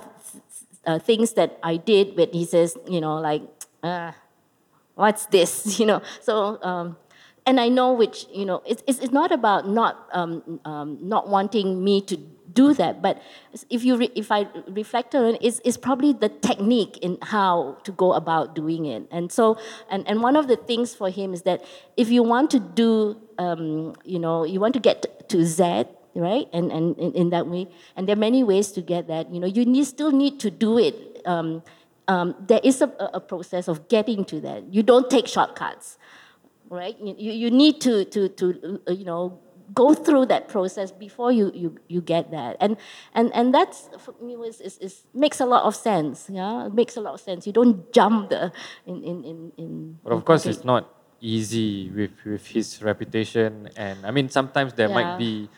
uh, 0.85 0.99
things 0.99 1.33
that 1.33 1.59
I 1.63 1.77
did 1.77 2.17
when 2.17 2.31
he 2.31 2.45
says, 2.45 2.77
you 2.87 3.01
know, 3.01 3.17
like, 3.17 3.41
uh, 3.83 4.11
what's 4.95 5.25
this, 5.27 5.79
you 5.79 5.85
know? 5.85 6.01
So, 6.21 6.61
um, 6.63 6.97
and 7.45 7.59
I 7.59 7.69
know 7.69 7.93
which, 7.93 8.27
you 8.31 8.45
know, 8.45 8.61
it's, 8.65 8.83
it's 8.87 9.11
not 9.11 9.31
about 9.31 9.67
not, 9.67 10.07
um, 10.13 10.59
um, 10.63 10.99
not 11.01 11.27
wanting 11.27 11.83
me 11.83 12.01
to 12.01 12.17
do 12.53 12.73
that, 12.75 13.01
but 13.01 13.21
if, 13.69 13.83
you 13.83 13.97
re- 13.97 14.11
if 14.13 14.31
I 14.31 14.47
reflect 14.67 15.15
on 15.15 15.35
it, 15.35 15.39
it's, 15.41 15.59
it's 15.65 15.77
probably 15.77 16.13
the 16.13 16.29
technique 16.29 16.97
in 17.01 17.17
how 17.21 17.77
to 17.83 17.91
go 17.91 18.13
about 18.13 18.55
doing 18.55 18.85
it. 18.85 19.07
And 19.09 19.31
so, 19.31 19.57
and, 19.89 20.07
and 20.07 20.21
one 20.21 20.35
of 20.35 20.47
the 20.47 20.55
things 20.55 20.93
for 20.93 21.09
him 21.09 21.33
is 21.33 21.43
that 21.43 21.63
if 21.97 22.09
you 22.09 22.21
want 22.21 22.51
to 22.51 22.59
do, 22.59 23.19
um, 23.39 23.95
you 24.03 24.19
know, 24.19 24.43
you 24.43 24.59
want 24.59 24.73
to 24.75 24.79
get 24.79 25.27
to 25.29 25.43
Z, 25.43 25.85
right? 26.15 26.47
And, 26.53 26.71
and 26.71 26.97
in, 26.97 27.29
that 27.29 27.47
way. 27.47 27.67
And 27.95 28.07
there 28.07 28.13
are 28.13 28.19
many 28.19 28.43
ways 28.43 28.71
to 28.73 28.81
get 28.81 29.07
that. 29.07 29.31
You 29.33 29.39
know, 29.39 29.47
you 29.47 29.65
need, 29.65 29.85
still 29.85 30.11
need 30.11 30.39
to 30.41 30.51
do 30.51 30.77
it. 30.77 31.21
Um, 31.25 31.63
um, 32.07 32.35
there 32.47 32.59
is 32.63 32.81
a, 32.81 32.91
a, 33.13 33.19
process 33.19 33.67
of 33.67 33.87
getting 33.87 34.25
to 34.25 34.41
that. 34.41 34.73
You 34.73 34.83
don't 34.83 35.09
take 35.09 35.27
shortcuts, 35.27 35.97
right? 36.69 36.95
You, 36.99 37.31
you 37.31 37.51
need 37.51 37.79
to, 37.81 38.05
to, 38.05 38.27
to 38.27 38.81
uh, 38.87 38.91
you 38.91 39.05
know, 39.05 39.39
go 39.73 39.93
through 39.93 40.25
that 40.25 40.47
process 40.49 40.91
before 40.91 41.31
you, 41.31 41.51
you, 41.53 41.77
you 41.87 42.01
get 42.01 42.31
that. 42.31 42.57
And, 42.59 42.77
and, 43.13 43.33
and 43.33 43.53
that's, 43.53 43.89
for 43.99 44.13
me, 44.21 44.33
is, 44.33 44.59
is, 44.59 44.77
is, 44.79 45.03
makes 45.13 45.39
a 45.39 45.45
lot 45.45 45.63
of 45.63 45.75
sense. 45.75 46.27
Yeah, 46.29 46.65
it 46.65 46.73
makes 46.73 46.97
a 46.97 47.01
lot 47.01 47.13
of 47.13 47.21
sense. 47.21 47.47
You 47.47 47.53
don't 47.53 47.91
jump 47.93 48.29
the, 48.29 48.51
in, 48.85 49.03
in, 49.03 49.23
in, 49.23 49.51
in 49.57 49.99
But 50.03 50.13
of 50.13 50.25
course, 50.25 50.45
it's 50.45 50.65
not 50.65 50.93
easy 51.21 51.89
with, 51.91 52.11
with 52.25 52.45
his 52.47 52.81
reputation. 52.81 53.69
And 53.77 54.05
I 54.05 54.11
mean, 54.11 54.29
sometimes 54.29 54.73
there 54.73 54.89
yeah. 54.89 54.95
might 54.95 55.17
be 55.17 55.49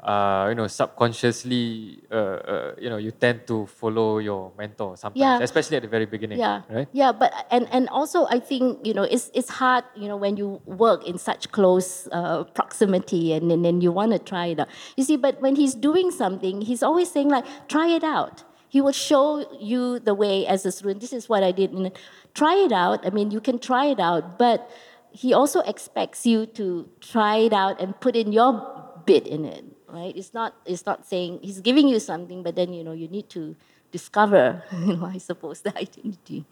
uh, 0.00 0.46
you 0.48 0.54
know, 0.54 0.66
subconsciously, 0.68 1.98
uh, 2.10 2.14
uh, 2.14 2.74
you 2.78 2.88
know, 2.88 2.98
you 2.98 3.10
tend 3.10 3.46
to 3.48 3.66
follow 3.66 4.18
your 4.18 4.52
mentor 4.56 4.96
sometimes, 4.96 5.18
yeah. 5.18 5.42
especially 5.42 5.76
at 5.76 5.82
the 5.82 5.88
very 5.88 6.06
beginning, 6.06 6.38
yeah. 6.38 6.62
right? 6.70 6.86
Yeah, 6.92 7.10
but 7.10 7.32
and 7.50 7.66
and 7.72 7.88
also 7.88 8.26
I 8.26 8.38
think 8.38 8.86
you 8.86 8.94
know 8.94 9.02
it's 9.02 9.30
it's 9.34 9.48
hard, 9.48 9.84
you 9.96 10.06
know, 10.06 10.16
when 10.16 10.36
you 10.36 10.62
work 10.66 11.04
in 11.04 11.18
such 11.18 11.50
close 11.50 12.08
uh, 12.12 12.44
proximity 12.44 13.32
and, 13.32 13.50
and 13.50 13.64
then 13.64 13.80
you 13.80 13.90
want 13.90 14.12
to 14.12 14.20
try 14.20 14.46
it 14.46 14.60
out. 14.60 14.68
You 14.96 15.02
see, 15.02 15.16
but 15.16 15.42
when 15.42 15.56
he's 15.56 15.74
doing 15.74 16.12
something, 16.12 16.60
he's 16.60 16.82
always 16.82 17.10
saying 17.10 17.28
like, 17.28 17.44
try 17.66 17.88
it 17.88 18.04
out. 18.04 18.44
He 18.68 18.80
will 18.80 18.92
show 18.92 19.50
you 19.58 19.98
the 19.98 20.14
way 20.14 20.46
as 20.46 20.64
a 20.64 20.70
student. 20.70 21.00
This 21.00 21.12
is 21.12 21.28
what 21.28 21.42
I 21.42 21.50
did. 21.52 21.72
And 21.72 21.90
try 22.34 22.54
it 22.54 22.70
out. 22.70 23.04
I 23.04 23.10
mean, 23.10 23.30
you 23.30 23.40
can 23.40 23.58
try 23.58 23.86
it 23.86 23.98
out, 23.98 24.38
but 24.38 24.70
he 25.10 25.32
also 25.32 25.60
expects 25.60 26.26
you 26.26 26.44
to 26.46 26.88
try 27.00 27.38
it 27.38 27.52
out 27.52 27.80
and 27.80 27.98
put 27.98 28.14
in 28.14 28.30
your 28.30 29.02
bit 29.06 29.26
in 29.26 29.46
it 29.46 29.64
right? 29.88 30.14
It's 30.16 30.34
not, 30.34 30.54
it's 30.64 30.86
not 30.86 31.06
saying 31.06 31.40
he's 31.42 31.60
giving 31.60 31.88
you 31.88 31.98
something, 31.98 32.42
but 32.42 32.56
then, 32.56 32.72
you 32.72 32.84
know, 32.84 32.92
you 32.92 33.08
need 33.08 33.28
to 33.30 33.56
discover, 33.90 34.62
you 34.72 34.96
know, 34.96 35.06
I 35.06 35.18
suppose, 35.18 35.60
the 35.60 35.76
identity. 35.84 36.44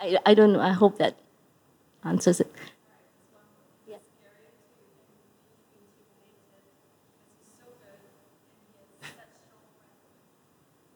I, 0.00 0.18
I 0.26 0.34
don't 0.34 0.52
know, 0.52 0.60
I 0.60 0.72
hope 0.72 0.98
that 0.98 1.16
answers 2.04 2.40
it. 2.40 2.52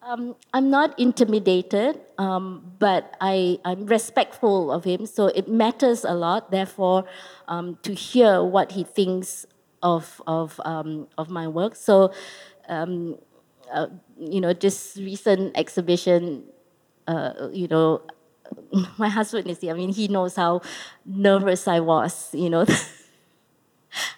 Um, 0.08 0.36
I'm 0.54 0.70
not 0.70 0.98
intimidated, 0.98 2.00
um, 2.16 2.72
but 2.78 3.14
I, 3.20 3.58
I'm 3.62 3.84
respectful 3.84 4.72
of 4.72 4.84
him, 4.84 5.04
so 5.04 5.26
it 5.26 5.48
matters 5.48 6.02
a 6.02 6.14
lot, 6.14 6.50
therefore, 6.50 7.04
um, 7.46 7.76
to 7.82 7.92
hear 7.92 8.42
what 8.42 8.72
he 8.72 8.84
thinks 8.84 9.44
of 9.82 10.20
of 10.26 10.60
um, 10.64 11.08
of 11.18 11.30
my 11.30 11.48
work. 11.48 11.76
So, 11.76 12.12
um, 12.68 13.16
uh, 13.72 13.88
you 14.18 14.40
know, 14.40 14.52
this 14.52 14.96
recent 15.00 15.56
exhibition, 15.56 16.44
uh, 17.06 17.48
you 17.52 17.68
know, 17.68 18.02
my 18.98 19.08
husband 19.08 19.48
is 19.48 19.60
here. 19.60 19.74
I 19.74 19.76
mean, 19.78 19.90
he 19.92 20.08
knows 20.08 20.36
how 20.36 20.62
nervous 21.06 21.68
I 21.68 21.80
was. 21.80 22.30
You 22.32 22.50
know. 22.50 22.66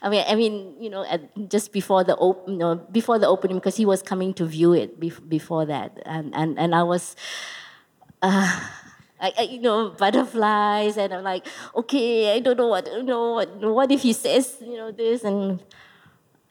I 0.02 0.08
mean, 0.08 0.24
I 0.28 0.34
mean, 0.34 0.74
you 0.80 0.90
know, 0.90 1.04
just 1.48 1.72
before 1.72 2.04
the 2.04 2.16
op- 2.16 2.48
you 2.48 2.56
know, 2.56 2.76
before 2.90 3.18
the 3.18 3.26
opening, 3.28 3.58
because 3.58 3.76
he 3.76 3.86
was 3.86 4.02
coming 4.02 4.34
to 4.34 4.44
view 4.44 4.72
it 4.72 4.98
before 5.28 5.64
that, 5.66 5.98
and 6.04 6.34
and 6.34 6.58
and 6.58 6.74
I 6.74 6.82
was, 6.82 7.16
uh, 8.22 8.60
I, 9.20 9.42
you 9.42 9.60
know, 9.60 9.90
butterflies, 9.90 10.96
and 10.96 11.12
I'm 11.12 11.22
like, 11.22 11.46
okay, 11.76 12.34
I 12.34 12.40
don't 12.40 12.56
know 12.56 12.68
what, 12.68 12.86
you 12.86 13.02
know, 13.02 13.34
what, 13.34 13.48
what 13.60 13.90
if 13.92 14.02
he 14.02 14.12
says, 14.12 14.56
you 14.60 14.76
know, 14.76 14.90
this, 14.90 15.24
and 15.24 15.62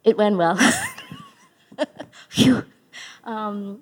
it 0.04 0.18
went 0.18 0.38
well. 0.38 0.58
Phew. 2.30 2.64
Um, 3.24 3.82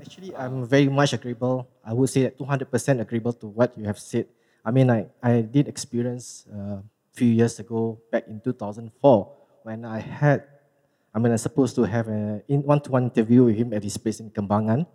Actually, 0.00 0.34
I'm 0.34 0.66
very 0.66 0.88
much 0.88 1.12
agreeable. 1.12 1.68
I 1.84 1.92
would 1.92 2.08
say 2.08 2.22
that 2.22 2.38
200% 2.38 3.00
agreeable 3.00 3.32
to 3.34 3.46
what 3.46 3.76
you 3.76 3.84
have 3.84 3.98
said. 3.98 4.26
I 4.64 4.70
mean, 4.70 4.90
I, 4.90 5.06
I 5.22 5.42
did 5.42 5.68
experience 5.68 6.46
a 6.50 6.58
uh, 6.58 6.78
few 7.12 7.28
years 7.28 7.60
ago, 7.60 8.00
back 8.10 8.26
in 8.26 8.40
2004, 8.40 8.90
when 9.62 9.84
I 9.84 10.00
had, 10.00 10.44
I 11.14 11.18
mean, 11.18 11.32
I 11.32 11.36
was 11.36 11.42
supposed 11.42 11.76
to 11.76 11.84
have 11.84 12.08
a 12.08 12.42
one-to-one 12.48 13.04
interview 13.12 13.44
with 13.44 13.56
him 13.56 13.72
at 13.72 13.84
his 13.84 13.96
place 13.96 14.20
in 14.20 14.30
Kembangan. 14.30 14.86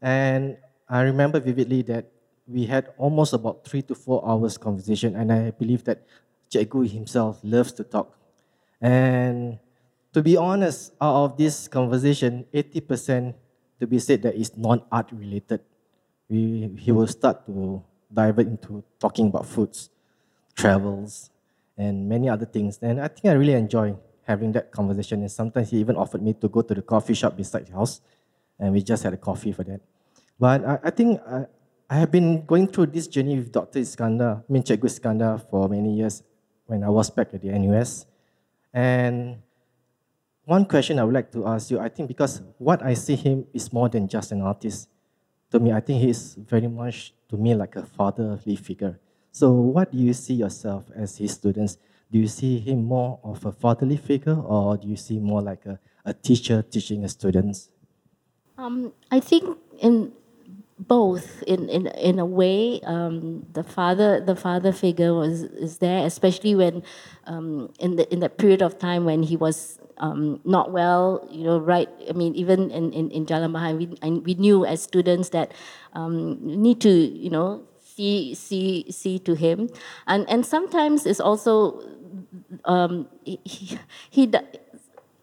And 0.00 0.58
I 0.88 1.02
remember 1.02 1.40
vividly 1.40 1.82
that 1.82 2.10
we 2.46 2.66
had 2.66 2.88
almost 2.98 3.32
about 3.32 3.64
three 3.64 3.82
to 3.82 3.94
four 3.94 4.22
hours 4.28 4.58
conversation, 4.58 5.16
and 5.16 5.32
I 5.32 5.50
believe 5.50 5.84
that 5.84 6.02
Cikgu 6.50 6.90
himself 6.90 7.40
loves 7.42 7.72
to 7.72 7.84
talk. 7.84 8.18
And 8.80 9.58
to 10.12 10.22
be 10.22 10.36
honest, 10.36 10.92
out 11.00 11.24
of 11.24 11.36
this 11.36 11.68
conversation, 11.68 12.44
80% 12.52 13.34
to 13.80 13.86
be 13.86 13.98
said 13.98 14.22
that 14.22 14.34
is 14.34 14.56
non-art 14.56 15.10
related. 15.12 15.60
We, 16.28 16.74
he 16.78 16.92
will 16.92 17.06
start 17.06 17.46
to 17.46 17.82
dive 18.12 18.38
into 18.38 18.84
talking 18.98 19.28
about 19.28 19.46
foods, 19.46 19.90
travels, 20.54 21.30
and 21.76 22.08
many 22.08 22.28
other 22.28 22.46
things. 22.46 22.78
And 22.82 23.00
I 23.00 23.08
think 23.08 23.26
I 23.26 23.32
really 23.32 23.54
enjoy 23.54 23.96
having 24.24 24.52
that 24.52 24.70
conversation. 24.70 25.20
And 25.20 25.30
sometimes 25.30 25.70
he 25.70 25.78
even 25.78 25.96
offered 25.96 26.22
me 26.22 26.34
to 26.34 26.48
go 26.48 26.62
to 26.62 26.74
the 26.74 26.82
coffee 26.82 27.14
shop 27.14 27.36
beside 27.36 27.66
the 27.66 27.72
house, 27.72 28.00
and 28.58 28.72
we 28.72 28.82
just 28.82 29.02
had 29.02 29.14
a 29.14 29.16
coffee 29.16 29.52
for 29.52 29.64
that. 29.64 29.80
But 30.38 30.64
I, 30.64 30.78
I 30.84 30.90
think 30.90 31.20
I, 31.26 31.46
I, 31.88 31.94
have 31.96 32.10
been 32.10 32.44
going 32.46 32.66
through 32.68 32.86
this 32.86 33.06
journey 33.06 33.36
with 33.36 33.52
Dr. 33.52 33.80
Iskandar, 33.80 34.42
I 34.48 34.52
mean 34.52 34.62
Cikgu 34.62 34.88
Iskandar 34.88 35.48
for 35.50 35.68
many 35.68 35.94
years. 35.94 36.22
when 36.66 36.82
I 36.82 36.88
was 36.88 37.10
back 37.10 37.34
at 37.34 37.42
the 37.42 37.50
NUS. 37.50 38.06
And 38.72 39.42
one 40.44 40.64
question 40.64 40.98
I 40.98 41.04
would 41.04 41.14
like 41.14 41.30
to 41.32 41.46
ask 41.46 41.70
you, 41.70 41.78
I 41.78 41.88
think 41.88 42.08
because 42.08 42.40
what 42.58 42.82
I 42.82 42.94
see 42.94 43.14
him 43.14 43.46
is 43.52 43.72
more 43.72 43.88
than 43.88 44.08
just 44.08 44.32
an 44.32 44.40
artist. 44.40 44.88
To 45.50 45.60
me, 45.60 45.70
I 45.70 45.80
think 45.80 46.00
he 46.00 46.08
is 46.08 46.34
very 46.34 46.68
much 46.68 47.12
to 47.28 47.36
me 47.36 47.54
like 47.54 47.76
a 47.76 47.84
fatherly 47.84 48.56
figure. 48.56 48.98
So 49.32 49.52
what 49.52 49.92
do 49.92 49.98
you 49.98 50.14
see 50.14 50.34
yourself 50.34 50.84
as 50.96 51.18
his 51.18 51.32
students? 51.32 51.76
Do 52.10 52.18
you 52.18 52.26
see 52.26 52.58
him 52.58 52.84
more 52.84 53.20
of 53.22 53.44
a 53.44 53.52
fatherly 53.52 53.98
figure 53.98 54.36
or 54.36 54.78
do 54.78 54.88
you 54.88 54.96
see 54.96 55.18
more 55.18 55.42
like 55.42 55.66
a, 55.66 55.78
a 56.04 56.14
teacher 56.14 56.62
teaching 56.62 57.02
his 57.02 57.12
students? 57.12 57.68
Um, 58.56 58.92
I 59.10 59.20
think 59.20 59.58
in 59.80 60.12
both 60.78 61.42
in, 61.44 61.68
in, 61.68 61.86
in 61.88 62.18
a 62.18 62.26
way 62.26 62.80
um, 62.84 63.46
the 63.52 63.62
father 63.62 64.20
the 64.20 64.34
father 64.34 64.72
figure 64.72 65.14
was 65.14 65.42
is 65.42 65.78
there 65.78 66.04
especially 66.06 66.54
when 66.54 66.82
um, 67.26 67.72
in 67.78 67.96
the 67.96 68.12
in 68.12 68.20
that 68.20 68.38
period 68.38 68.62
of 68.62 68.78
time 68.78 69.04
when 69.04 69.22
he 69.22 69.36
was 69.36 69.78
um, 69.98 70.40
not 70.44 70.72
well 70.72 71.26
you 71.30 71.44
know 71.44 71.58
right 71.58 71.88
I 72.08 72.12
mean 72.12 72.34
even 72.34 72.70
in 72.70 72.92
in, 72.92 73.10
in 73.10 73.26
Jalan 73.26 73.52
Bahar 73.52 73.74
we, 73.74 73.86
we 74.20 74.34
knew 74.34 74.64
as 74.64 74.82
students 74.82 75.28
that 75.30 75.52
um, 75.92 76.38
need 76.42 76.80
to 76.80 76.90
you 76.90 77.30
know 77.30 77.62
see 77.94 78.34
see 78.34 78.86
see 78.90 79.18
to 79.20 79.34
him. 79.34 79.68
And 80.06 80.28
and 80.28 80.44
sometimes 80.46 81.06
it's 81.06 81.20
also 81.20 81.80
um, 82.64 83.08
he, 83.24 83.40
he, 83.44 83.78
he 84.10 84.26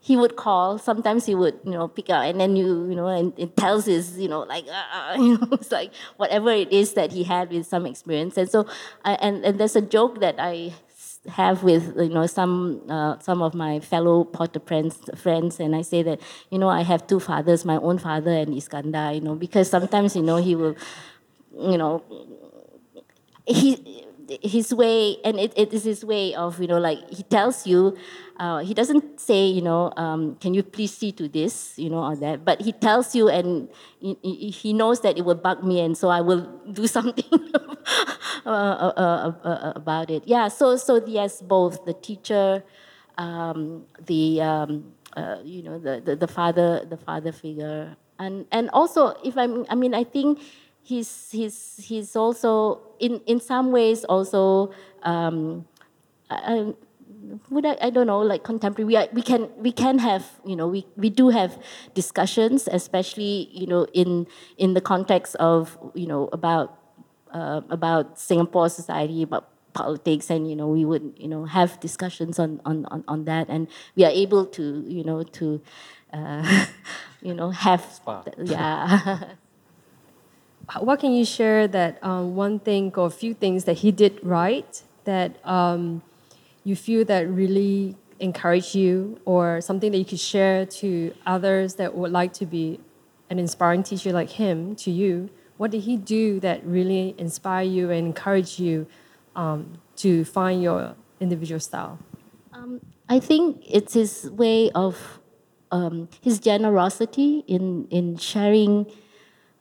he 0.10 0.18
would 0.18 0.36
call. 0.36 0.80
Sometimes 0.80 1.28
he 1.28 1.36
would, 1.36 1.60
you 1.64 1.70
know, 1.70 1.88
pick 1.88 2.10
up, 2.10 2.24
and 2.26 2.41
then 2.41 2.55
you, 2.55 2.89
you 2.89 2.95
know, 2.95 3.05
and 3.07 3.32
it 3.38 3.55
tells 3.55 3.86
his, 3.86 4.18
you 4.18 4.28
know, 4.28 4.41
like, 4.41 4.66
uh, 4.68 5.14
you 5.22 5.38
know, 5.38 5.47
it's 5.51 5.72
like 5.72 5.93
whatever 6.18 6.49
it 6.49 6.74
is 6.74 6.93
that 6.93 7.12
he 7.12 7.24
had 7.24 7.51
with 7.51 7.68
some 7.68 7.86
experience. 7.86 8.36
And 8.36 8.49
so, 8.49 8.66
I, 9.05 9.14
and 9.22 9.45
and 9.45 9.60
there's 9.60 9.76
a 9.76 9.86
joke 9.86 10.20
that 10.22 10.36
I 10.39 10.74
have 11.28 11.62
with 11.62 11.93
you 11.97 12.10
know 12.10 12.26
some 12.26 12.82
uh, 12.89 13.20
some 13.20 13.43
of 13.43 13.53
my 13.53 13.80
fellow 13.82 14.24
Potter 14.24 14.60
friends 14.66 14.97
friends, 15.16 15.60
and 15.60 15.76
I 15.76 15.84
say 15.84 16.01
that 16.01 16.20
you 16.49 16.57
know 16.57 16.70
I 16.70 16.82
have 16.82 17.05
two 17.05 17.20
fathers, 17.20 17.64
my 17.64 17.78
own 17.78 17.99
father 17.99 18.32
and 18.32 18.49
Iskandar, 18.57 19.14
you 19.14 19.22
know, 19.22 19.36
because 19.36 19.70
sometimes 19.70 20.16
you 20.16 20.24
know 20.24 20.38
he 20.38 20.55
will, 20.55 20.76
you 21.53 21.78
know, 21.78 22.01
he 23.45 24.03
his 24.41 24.73
way, 24.73 25.17
and 25.23 25.39
it, 25.39 25.53
it 25.55 25.73
is 25.73 25.84
his 25.84 26.05
way 26.05 26.34
of, 26.36 26.59
you 26.61 26.67
know, 26.67 26.80
like 26.80 26.99
he 27.09 27.23
tells 27.23 27.67
you, 27.67 27.97
uh, 28.39 28.59
he 28.59 28.73
doesn't 28.73 29.19
say, 29.19 29.45
you 29.45 29.61
know, 29.61 29.91
um, 29.97 30.36
can 30.39 30.53
you 30.53 30.63
please 30.63 30.93
see 30.93 31.11
to 31.13 31.27
this, 31.27 31.77
you 31.77 31.89
know, 31.89 32.03
or 32.03 32.15
that, 32.15 32.45
but 32.45 32.61
he 32.61 32.71
tells 32.71 33.13
you, 33.15 33.30
and 33.30 33.69
he, 33.99 34.15
he 34.49 34.73
knows 34.73 35.01
that 35.01 35.17
it 35.17 35.25
will 35.25 35.36
bug 35.36 35.63
me, 35.63 35.82
and 35.82 35.97
so 35.97 36.09
I 36.09 36.21
will 36.21 36.41
do 36.71 36.88
something 36.88 37.25
uh, 38.45 38.49
uh, 38.49 38.93
uh, 38.95 39.47
uh, 39.47 39.73
about 39.75 40.09
it. 40.09 40.23
Yeah, 40.25 40.47
so 40.47 40.77
so 40.77 41.03
yes, 41.05 41.41
both 41.41 41.86
the 41.86 41.93
teacher, 41.93 42.63
um, 43.17 43.86
the 44.05 44.41
um, 44.41 44.93
uh, 45.15 45.38
you 45.43 45.63
know, 45.63 45.80
the, 45.80 46.01
the 46.03 46.15
the 46.15 46.27
father, 46.27 46.86
the 46.89 46.97
father 46.97 47.32
figure, 47.32 47.95
and 48.17 48.45
and 48.51 48.69
also 48.71 49.15
if 49.23 49.38
I'm, 49.38 49.65
I 49.69 49.75
mean, 49.75 49.93
I 49.93 50.03
think 50.03 50.39
he's 50.84 51.30
he's 51.32 51.80
he's 51.84 52.15
also 52.15 52.82
in 52.99 53.21
in 53.25 53.39
some 53.39 53.71
ways 53.71 54.03
also 54.05 54.71
um, 55.03 55.65
uh, 56.30 56.71
would 57.49 57.65
I, 57.65 57.77
I 57.82 57.89
don't 57.89 58.07
know 58.07 58.19
like 58.19 58.43
contemporary 58.43 58.86
we, 58.86 58.95
are, 58.95 59.07
we 59.13 59.21
can 59.21 59.49
we 59.57 59.71
can 59.71 59.99
have 59.99 60.39
you 60.45 60.55
know 60.55 60.67
we, 60.67 60.86
we 60.95 61.09
do 61.09 61.30
have 61.30 61.57
discussions 61.93 62.67
especially 62.71 63.49
you 63.51 63.67
know 63.67 63.86
in 63.93 64.27
in 64.57 64.73
the 64.73 64.82
context 64.82 65.36
of 65.36 65.77
you 65.93 66.07
know 66.07 66.30
about 66.32 66.77
uh, 67.34 67.61
about 67.69 68.19
Singapore 68.19 68.69
society 68.69 69.23
about 69.23 69.49
politics 69.73 70.30
and 70.30 70.49
you 70.49 70.55
know 70.55 70.67
we 70.67 70.84
would 70.86 71.13
you 71.17 71.27
know 71.27 71.45
have 71.45 71.80
discussions 71.80 72.39
on 72.39 72.59
on, 72.65 72.86
on, 72.88 73.03
on 73.07 73.25
that 73.25 73.47
and 73.49 73.67
we 73.95 74.03
are 74.03 74.11
able 74.11 74.45
to 74.45 74.84
you 74.88 75.03
know 75.03 75.23
to 75.23 75.61
uh, 76.13 76.65
you 77.21 77.34
know 77.34 77.51
have 77.51 77.99
yeah 78.43 79.19
what 80.80 80.99
can 80.99 81.13
you 81.13 81.26
share 81.26 81.67
that 81.67 82.03
um, 82.03 82.36
one 82.36 82.59
thing 82.59 82.93
or 82.95 83.07
a 83.07 83.11
few 83.11 83.34
things 83.34 83.63
that 83.65 83.80
he 83.80 83.91
did 83.91 84.20
right 84.24 84.84
that 85.05 85.43
um, 85.45 86.01
you 86.63 86.76
feel 86.76 87.03
that 87.05 87.28
really 87.28 87.95
encourage 88.20 88.76
you 88.76 89.20
or 89.26 89.61
something 89.61 89.91
that 89.91 89.97
you 89.97 90.05
could 90.05 90.20
share 90.20 90.65
to 90.65 91.13
others 91.26 91.76
that 91.76 91.95
would 91.95 92.11
like 92.11 92.34
to 92.34 92.45
be 92.45 92.80
an 93.30 93.39
inspiring 93.39 93.84
teacher 93.84 94.11
like 94.11 94.30
him 94.30 94.76
to 94.76 94.91
you? 94.91 95.30
What 95.57 95.72
did 95.72 95.82
he 95.82 95.97
do 95.97 96.39
that 96.41 96.65
really 96.65 97.15
inspire 97.17 97.65
you 97.65 97.89
and 97.89 98.07
encourage 98.07 98.59
you 98.59 98.88
um, 99.36 99.80
to 99.97 100.26
find 100.26 100.61
your 100.61 100.95
individual 101.20 101.59
style? 101.59 101.99
Um, 102.53 102.82
i 103.07 103.20
think 103.20 103.63
it's 103.67 103.93
his 103.93 104.30
way 104.32 104.70
of 104.72 105.20
um, 105.72 106.09
his 106.22 106.39
generosity 106.39 107.43
in, 107.47 107.88
in 107.89 108.17
sharing 108.17 108.88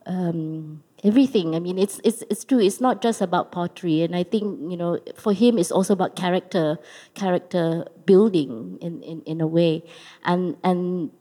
um, 0.05 0.83
everything. 1.03 1.55
I 1.55 1.59
mean, 1.59 1.77
it's, 1.77 2.01
it's, 2.03 2.23
it's 2.29 2.43
true. 2.43 2.59
It's 2.59 2.81
not 2.81 3.01
just 3.01 3.21
about 3.21 3.51
pottery. 3.51 4.01
And 4.01 4.15
I 4.15 4.23
think, 4.23 4.71
you 4.71 4.77
know, 4.77 4.99
for 5.15 5.33
him, 5.33 5.57
it's 5.57 5.71
also 5.71 5.93
about 5.93 6.15
character, 6.15 6.77
character 7.13 7.85
building 8.05 8.77
in, 8.81 9.01
in, 9.03 9.21
in 9.21 9.41
a 9.41 9.47
way. 9.47 9.83
And, 10.25 10.57
and 10.63 11.11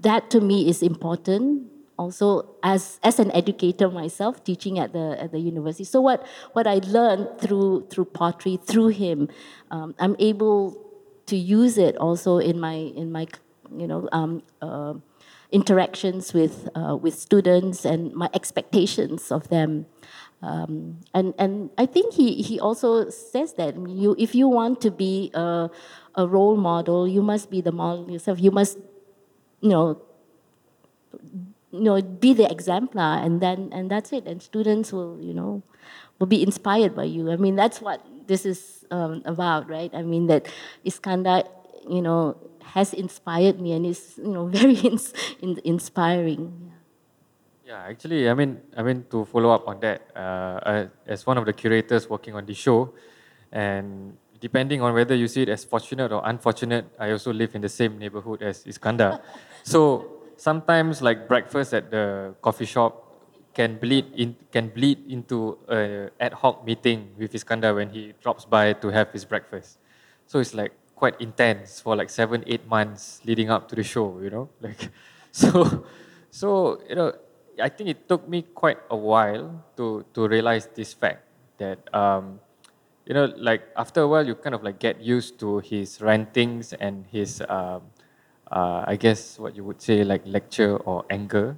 that 0.00 0.30
to 0.30 0.40
me 0.40 0.68
is 0.68 0.82
important 0.82 1.70
also 1.96 2.48
as, 2.62 2.98
as 3.02 3.18
an 3.18 3.30
educator 3.32 3.90
myself, 3.90 4.42
teaching 4.42 4.78
at 4.78 4.92
the, 4.92 5.16
at 5.20 5.32
the 5.32 5.38
university. 5.38 5.84
So 5.84 6.00
what, 6.00 6.26
what 6.54 6.66
I 6.66 6.80
learned 6.86 7.38
through, 7.38 7.88
through 7.90 8.06
pottery, 8.06 8.58
through 8.64 8.88
him, 8.88 9.28
um, 9.70 9.94
I'm 9.98 10.16
able 10.18 10.80
to 11.26 11.36
use 11.36 11.76
it 11.76 11.96
also 11.98 12.38
in 12.38 12.58
my, 12.58 12.74
in 12.74 13.12
my 13.12 13.26
you 13.76 13.86
know, 13.86 14.08
um, 14.12 14.42
uh, 14.62 14.94
interactions 15.52 16.32
with 16.32 16.68
uh, 16.74 16.96
with 16.96 17.14
students 17.14 17.84
and 17.84 18.14
my 18.14 18.28
expectations 18.34 19.30
of 19.32 19.48
them. 19.48 19.86
Um, 20.42 21.00
and 21.12 21.34
and 21.38 21.70
I 21.76 21.84
think 21.86 22.14
he 22.14 22.40
he 22.42 22.58
also 22.58 23.10
says 23.10 23.54
that 23.54 23.76
you 23.76 24.16
if 24.18 24.34
you 24.34 24.48
want 24.48 24.80
to 24.82 24.90
be 24.90 25.30
a, 25.34 25.70
a 26.14 26.26
role 26.26 26.56
model, 26.56 27.06
you 27.06 27.22
must 27.22 27.50
be 27.50 27.60
the 27.60 27.72
model 27.72 28.10
yourself. 28.10 28.40
You 28.40 28.50
must, 28.50 28.78
you 29.60 29.68
know, 29.68 30.00
you 31.70 31.80
know, 31.80 32.00
be 32.00 32.32
the 32.32 32.50
exemplar, 32.50 33.20
and 33.20 33.40
then 33.42 33.68
and 33.72 33.90
that's 33.90 34.12
it. 34.12 34.26
And 34.26 34.42
students 34.42 34.92
will 34.92 35.20
you 35.20 35.34
know 35.34 35.62
will 36.18 36.26
be 36.26 36.42
inspired 36.42 36.94
by 36.94 37.04
you. 37.04 37.30
I 37.30 37.36
mean, 37.36 37.56
that's 37.56 37.80
what 37.80 38.00
this 38.26 38.46
is 38.46 38.86
um, 38.90 39.22
about, 39.26 39.68
right? 39.68 39.90
I 39.92 40.02
mean 40.02 40.26
that 40.28 40.48
Iskandar, 40.86 41.48
you 41.88 42.00
know, 42.00 42.36
has 42.74 42.94
inspired 42.94 43.60
me 43.60 43.72
and 43.72 43.86
is 43.86 44.18
you 44.18 44.30
know 44.30 44.46
very 44.58 44.76
ins- 44.76 45.12
in- 45.40 45.60
inspiring. 45.64 46.72
Yeah. 47.66 47.86
actually, 47.86 48.28
I 48.28 48.34
mean, 48.34 48.58
I 48.76 48.82
mean 48.82 49.06
to 49.10 49.24
follow 49.24 49.50
up 49.50 49.68
on 49.68 49.78
that, 49.80 50.02
uh, 50.14 50.86
as 51.06 51.26
one 51.26 51.38
of 51.38 51.46
the 51.46 51.52
curators 51.52 52.10
working 52.10 52.34
on 52.34 52.44
the 52.46 52.54
show, 52.54 52.92
and 53.52 54.16
depending 54.40 54.82
on 54.82 54.94
whether 54.94 55.14
you 55.14 55.28
see 55.28 55.42
it 55.42 55.48
as 55.48 55.64
fortunate 55.64 56.10
or 56.10 56.20
unfortunate, 56.24 56.86
I 56.98 57.12
also 57.12 57.32
live 57.32 57.54
in 57.54 57.60
the 57.60 57.68
same 57.68 57.98
neighborhood 57.98 58.42
as 58.42 58.64
Iskandar. 58.64 59.20
so 59.62 60.10
sometimes, 60.36 61.00
like 61.02 61.28
breakfast 61.28 61.74
at 61.74 61.90
the 61.90 62.34
coffee 62.42 62.66
shop 62.66 63.06
can 63.54 63.78
bleed 63.78 64.06
in 64.14 64.34
can 64.50 64.68
bleed 64.68 64.98
into 65.10 65.58
a 65.68 66.10
ad 66.18 66.32
hoc 66.32 66.64
meeting 66.64 67.10
with 67.18 67.32
Iskandar 67.34 67.74
when 67.74 67.90
he 67.90 68.14
drops 68.22 68.44
by 68.44 68.72
to 68.74 68.88
have 68.88 69.10
his 69.12 69.24
breakfast. 69.24 69.78
So 70.26 70.38
it's 70.38 70.54
like 70.54 70.72
quite 71.00 71.16
intense 71.20 71.80
for 71.80 71.96
like 71.96 72.10
seven, 72.12 72.44
eight 72.46 72.68
months 72.68 73.20
leading 73.24 73.48
up 73.50 73.68
to 73.70 73.74
the 73.74 73.82
show, 73.82 74.20
you 74.20 74.30
know? 74.30 74.46
Like 74.60 74.92
so 75.32 75.84
so, 76.30 76.78
you 76.88 76.94
know, 76.94 77.12
I 77.58 77.68
think 77.68 77.90
it 77.90 78.08
took 78.08 78.28
me 78.28 78.42
quite 78.42 78.78
a 78.90 78.96
while 78.96 79.64
to 79.80 80.04
to 80.14 80.28
realize 80.28 80.68
this 80.76 80.92
fact 80.92 81.24
that 81.58 81.80
um, 81.96 82.38
you 83.08 83.14
know, 83.16 83.32
like 83.36 83.62
after 83.76 84.04
a 84.04 84.08
while 84.08 84.26
you 84.26 84.36
kind 84.36 84.54
of 84.54 84.62
like 84.62 84.78
get 84.78 85.00
used 85.00 85.40
to 85.40 85.58
his 85.64 86.00
rantings 86.04 86.72
and 86.76 87.08
his 87.10 87.42
um, 87.48 87.82
uh, 88.50 88.84
I 88.86 88.96
guess 88.96 89.38
what 89.38 89.56
you 89.56 89.64
would 89.64 89.80
say 89.80 90.04
like 90.04 90.22
lecture 90.26 90.76
or 90.76 91.04
anger, 91.10 91.56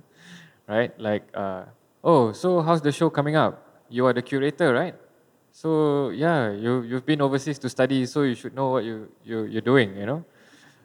right? 0.68 0.92
Like, 0.98 1.24
uh, 1.34 1.64
oh, 2.04 2.32
so 2.32 2.60
how's 2.62 2.82
the 2.82 2.92
show 2.92 3.10
coming 3.10 3.36
up? 3.36 3.84
You 3.88 4.06
are 4.06 4.12
the 4.12 4.22
curator, 4.22 4.72
right? 4.72 4.94
So 5.52 6.08
yeah, 6.08 6.50
you 6.50 6.80
you've 6.80 7.04
been 7.04 7.20
overseas 7.20 7.58
to 7.60 7.68
study, 7.68 8.06
so 8.06 8.22
you 8.22 8.34
should 8.34 8.54
know 8.56 8.70
what 8.72 8.84
you 8.84 9.12
you 9.22 9.44
you're 9.44 9.60
doing. 9.64 9.94
You 9.94 10.06
know, 10.06 10.24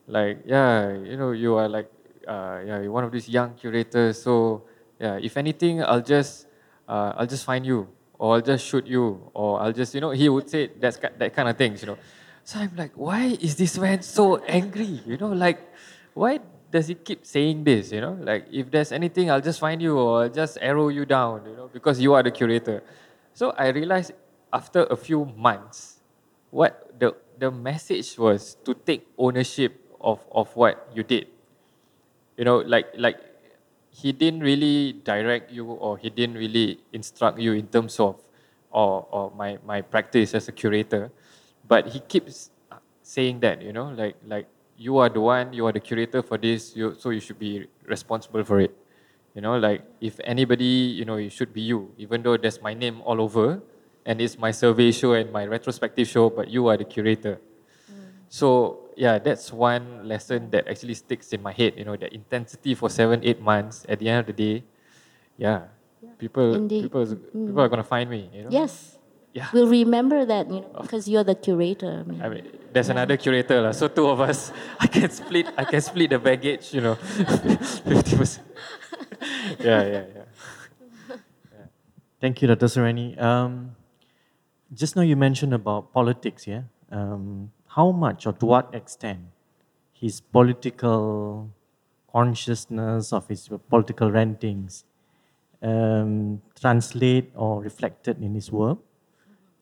like 0.07 0.43
yeah, 0.45 0.91
you 0.91 1.15
know 1.15 1.31
you 1.31 1.55
are 1.55 1.69
like 1.71 1.87
uh, 2.27 2.59
yeah 2.67 2.83
you're 2.83 2.91
one 2.91 3.05
of 3.07 3.11
these 3.11 3.29
young 3.29 3.55
curators. 3.55 4.21
So 4.21 4.63
yeah, 4.99 5.23
if 5.23 5.37
anything, 5.37 5.81
I'll 5.81 6.03
just 6.03 6.47
uh, 6.83 7.15
I'll 7.15 7.25
just 7.25 7.45
find 7.45 7.65
you, 7.65 7.87
or 8.19 8.35
I'll 8.35 8.41
just 8.43 8.67
shoot 8.67 8.85
you, 8.85 9.31
or 9.33 9.61
I'll 9.61 9.71
just 9.71 9.95
you 9.95 10.01
know 10.01 10.11
he 10.11 10.27
would 10.27 10.49
say 10.49 10.67
that's 10.67 10.99
that 10.99 11.33
kind 11.33 11.47
of 11.47 11.55
things. 11.55 11.81
You 11.81 11.95
know, 11.95 11.97
so 12.43 12.59
I'm 12.59 12.75
like, 12.75 12.91
why 12.95 13.37
is 13.39 13.55
this 13.55 13.77
man 13.79 14.01
so 14.01 14.43
angry? 14.43 14.99
You 15.07 15.15
know, 15.15 15.31
like 15.31 15.63
why 16.13 16.39
does 16.69 16.87
he 16.91 16.95
keep 16.95 17.25
saying 17.25 17.63
this? 17.63 17.93
You 17.93 18.01
know, 18.01 18.19
like 18.19 18.51
if 18.51 18.69
there's 18.69 18.91
anything, 18.91 19.31
I'll 19.31 19.39
just 19.39 19.61
find 19.63 19.81
you, 19.81 19.97
or 19.97 20.23
I'll 20.23 20.29
just 20.43 20.57
arrow 20.59 20.89
you 20.89 21.05
down. 21.05 21.47
You 21.47 21.55
know, 21.55 21.69
because 21.71 22.01
you 22.01 22.13
are 22.13 22.21
the 22.21 22.31
curator. 22.31 22.83
So 23.33 23.51
I 23.51 23.69
realized 23.69 24.11
after 24.57 24.89
a 24.89 24.97
few 24.97 25.29
months, 25.37 26.01
what 26.49 26.89
the 26.97 27.13
the 27.37 27.53
message 27.53 28.17
was 28.17 28.57
to 28.65 28.73
take 28.73 29.05
ownership 29.13 29.77
of, 30.01 30.17
of 30.33 30.49
what 30.57 30.89
you 30.97 31.05
did. 31.05 31.29
You 32.37 32.45
know, 32.49 32.65
like 32.65 32.89
like 32.97 33.21
he 33.93 34.09
didn't 34.11 34.41
really 34.41 34.97
direct 35.05 35.53
you 35.53 35.69
or 35.69 35.97
he 36.01 36.09
didn't 36.09 36.37
really 36.41 36.81
instruct 36.93 37.37
you 37.37 37.53
in 37.53 37.69
terms 37.69 38.01
of 38.01 38.17
or, 38.73 39.05
or 39.09 39.31
my, 39.37 39.57
my 39.65 39.81
practice 39.81 40.33
as 40.33 40.49
a 40.49 40.51
curator. 40.51 41.09
But 41.67 41.87
he 41.93 41.99
keeps 42.01 42.49
saying 43.01 43.39
that, 43.41 43.61
you 43.61 43.73
know, 43.73 43.93
like 43.93 44.17
like 44.25 44.49
you 44.77 44.97
are 44.97 45.09
the 45.09 45.21
one, 45.21 45.53
you 45.53 45.65
are 45.65 45.73
the 45.73 45.81
curator 45.81 46.21
for 46.21 46.37
this, 46.37 46.75
you, 46.75 46.93
so 46.97 47.09
you 47.09 47.21
should 47.21 47.39
be 47.39 47.65
responsible 47.85 48.43
for 48.43 48.59
it. 48.59 48.73
You 49.33 49.41
know, 49.41 49.57
like 49.57 49.85
if 50.01 50.19
anybody, 50.25 50.97
you 50.97 51.05
know, 51.05 51.17
it 51.17 51.29
should 51.29 51.53
be 51.53 51.61
you, 51.61 51.93
even 51.97 52.21
though 52.21 52.37
there's 52.37 52.61
my 52.61 52.73
name 52.73 53.01
all 53.05 53.21
over 53.21 53.61
and 54.07 54.21
it's 54.23 54.39
my 54.39 54.51
survey 54.55 54.89
show 54.95 55.13
and 55.13 55.29
my 55.35 55.43
retrospective 55.45 56.07
show, 56.07 56.31
but 56.31 56.47
you 56.47 56.65
are 56.71 56.77
the 56.79 56.87
curator. 56.87 57.37
So 58.31 58.79
yeah, 58.95 59.19
that's 59.19 59.51
one 59.53 60.07
lesson 60.07 60.49
that 60.51 60.67
actually 60.67 60.95
sticks 60.95 61.31
in 61.35 61.43
my 61.43 61.51
head. 61.51 61.75
You 61.77 61.85
know, 61.85 61.95
the 61.95 62.07
intensity 62.13 62.73
for 62.75 62.89
seven, 62.89 63.19
eight 63.23 63.39
months. 63.43 63.85
At 63.87 63.99
the 63.99 64.09
end 64.09 64.19
of 64.23 64.27
the 64.31 64.35
day, 64.35 64.63
yeah, 65.37 65.67
people, 66.17 66.55
Indeed. 66.55 66.83
people, 66.87 67.01
is- 67.03 67.15
people 67.15 67.59
are 67.61 67.69
gonna 67.69 67.83
find 67.87 68.09
me. 68.09 68.31
You 68.33 68.43
know. 68.47 68.49
Yes. 68.51 68.95
Yeah. 69.35 69.47
We'll 69.53 69.69
remember 69.69 70.25
that, 70.25 70.49
you 70.49 70.65
know, 70.65 70.71
because 70.81 71.07
you're 71.07 71.23
the 71.23 71.35
curator. 71.35 72.01
I 72.01 72.09
mean, 72.09 72.21
I 72.23 72.27
mean, 72.29 72.43
there's 72.73 72.89
another 72.89 73.17
curator 73.21 73.61
lah. 73.61 73.69
So 73.71 73.85
two 73.87 74.09
of 74.09 74.17
us, 74.19 74.49
I 74.81 74.87
can 74.87 75.11
split. 75.13 75.45
I 75.55 75.63
can 75.63 75.79
split 75.79 76.09
the 76.09 76.17
baggage. 76.17 76.73
You 76.73 76.81
know, 76.81 76.95
fifty 77.85 78.15
percent. 78.17 78.47
Yeah, 79.61 79.81
yeah, 79.85 80.05
yeah. 80.15 81.17
Thank 82.19 82.41
you, 82.41 82.47
Dr. 82.49 82.65
Suriani. 82.65 83.13
Um, 83.21 83.76
just 84.73 84.95
now 84.95 85.01
you 85.01 85.15
mentioned 85.15 85.53
about 85.53 85.93
politics, 85.93 86.47
yeah? 86.47 86.63
Um, 86.91 87.51
how 87.67 87.91
much 87.91 88.25
or 88.25 88.33
to 88.33 88.45
what 88.45 88.73
extent 88.73 89.19
his 89.93 90.21
political 90.21 91.49
consciousness 92.11 93.11
of 93.13 93.27
his 93.27 93.49
political 93.69 94.11
rantings 94.11 94.85
um, 95.61 96.41
translate 96.59 97.31
or 97.35 97.61
reflected 97.61 98.21
in 98.21 98.33
his 98.33 98.51
work? 98.51 98.79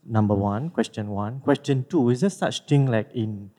Number 0.05 0.35
one, 0.35 0.69
question 0.69 1.09
one. 1.09 1.39
Question 1.39 1.85
two, 1.89 2.09
is 2.09 2.21
there 2.21 2.29
such 2.29 2.65
thing 2.65 2.85
like 2.85 3.09
in 3.13 3.49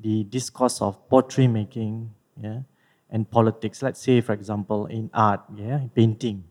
the 0.00 0.24
discourse 0.24 0.82
of 0.82 1.08
poetry 1.08 1.46
making, 1.46 2.12
yeah, 2.40 2.60
and 3.08 3.30
politics? 3.30 3.82
Let's 3.82 4.00
say, 4.00 4.20
for 4.20 4.32
example, 4.32 4.86
in 4.86 5.10
art, 5.14 5.42
yeah, 5.54 5.80
painting 5.94 6.44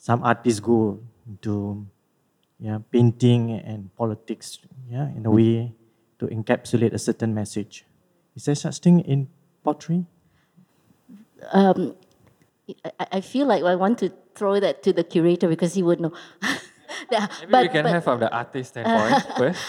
some 0.00 0.24
artists 0.24 0.60
go 0.60 0.98
into 1.28 1.86
yeah, 2.60 2.78
painting 2.92 3.52
and 3.52 3.94
politics 3.96 4.58
yeah, 4.90 5.08
in 5.16 5.24
a 5.26 5.30
way 5.30 5.72
to 6.18 6.26
encapsulate 6.26 6.92
a 6.92 6.98
certain 6.98 7.34
message. 7.34 7.84
Is 8.36 8.44
there 8.44 8.54
such 8.54 8.78
thing 8.78 9.00
in 9.00 9.28
pottery? 9.64 10.06
um, 11.52 11.94
I, 12.84 13.06
I 13.12 13.20
feel 13.20 13.46
like 13.46 13.62
I 13.64 13.74
want 13.74 13.98
to 13.98 14.12
throw 14.34 14.60
that 14.60 14.82
to 14.84 14.92
the 14.92 15.04
curator 15.04 15.48
because 15.48 15.74
he 15.74 15.82
would 15.82 16.00
know. 16.00 16.12
Yeah, 17.10 17.28
Maybe 17.48 17.68
we 17.68 17.72
can 17.72 17.86
have 17.86 18.04
from 18.04 18.20
the 18.20 18.30
artist 18.30 18.70
standpoint 18.70 19.24
first. 19.38 19.62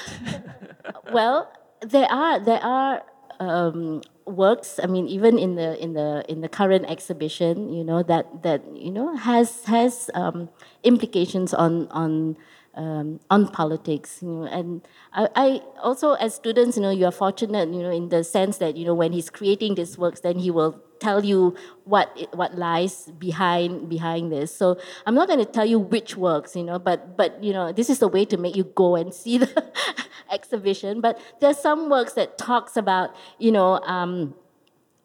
well, 1.14 1.54
there 1.80 2.06
are 2.12 2.40
there 2.40 2.62
are 2.62 3.04
um, 3.40 4.02
works. 4.26 4.80
I 4.82 4.88
mean, 4.88 5.08
even 5.08 5.38
in 5.38 5.56
the 5.56 5.78
in 5.82 5.94
the 5.94 6.26
in 6.28 6.42
the 6.42 6.50
current 6.50 6.90
exhibition, 6.90 7.72
you 7.72 7.84
know 7.84 8.04
that 8.04 8.44
that 8.44 8.66
you 8.76 8.92
know 8.92 9.16
has 9.16 9.64
has 9.66 10.10
um, 10.14 10.50
implications 10.84 11.54
on 11.54 11.88
on. 11.90 12.38
Um, 12.74 13.20
on 13.30 13.50
politics, 13.50 14.20
you 14.22 14.30
know, 14.30 14.44
and 14.46 14.88
I, 15.12 15.28
I 15.36 15.62
also 15.84 16.14
as 16.14 16.36
students, 16.36 16.78
you 16.78 16.84
know, 16.84 16.90
you 16.90 17.06
are 17.06 17.12
fortunate, 17.12 17.68
you 17.68 17.84
know, 17.84 17.92
in 17.92 18.08
the 18.08 18.24
sense 18.24 18.60
that 18.60 18.78
you 18.78 18.86
know 18.86 18.94
when 18.94 19.12
he's 19.12 19.30
creating 19.30 19.76
these 19.76 19.98
works, 19.98 20.22
then 20.22 20.40
he 20.40 20.52
will 20.52 20.82
tell 21.02 21.26
you 21.26 21.56
what 21.84 22.14
it, 22.16 22.34
what 22.34 22.58
lies 22.58 23.12
behind 23.18 23.90
behind 23.90 24.32
this. 24.32 24.56
So 24.56 24.80
I'm 25.06 25.16
not 25.16 25.28
going 25.28 25.40
to 25.40 25.52
tell 25.52 25.66
you 25.66 25.80
which 25.80 26.16
works, 26.16 26.56
you 26.56 26.64
know, 26.64 26.80
but 26.80 27.18
but 27.18 27.44
you 27.44 27.52
know, 27.52 27.74
this 27.74 27.90
is 27.90 28.00
the 28.00 28.08
way 28.08 28.24
to 28.26 28.38
make 28.38 28.56
you 28.56 28.64
go 28.64 28.96
and 28.96 29.14
see 29.14 29.40
the 29.40 29.72
exhibition. 30.32 31.02
But 31.02 31.20
there's 31.42 31.58
some 31.58 31.90
works 31.90 32.14
that 32.14 32.38
talks 32.38 32.78
about, 32.78 33.14
you 33.40 33.52
know. 33.52 33.80
Um, 33.82 34.36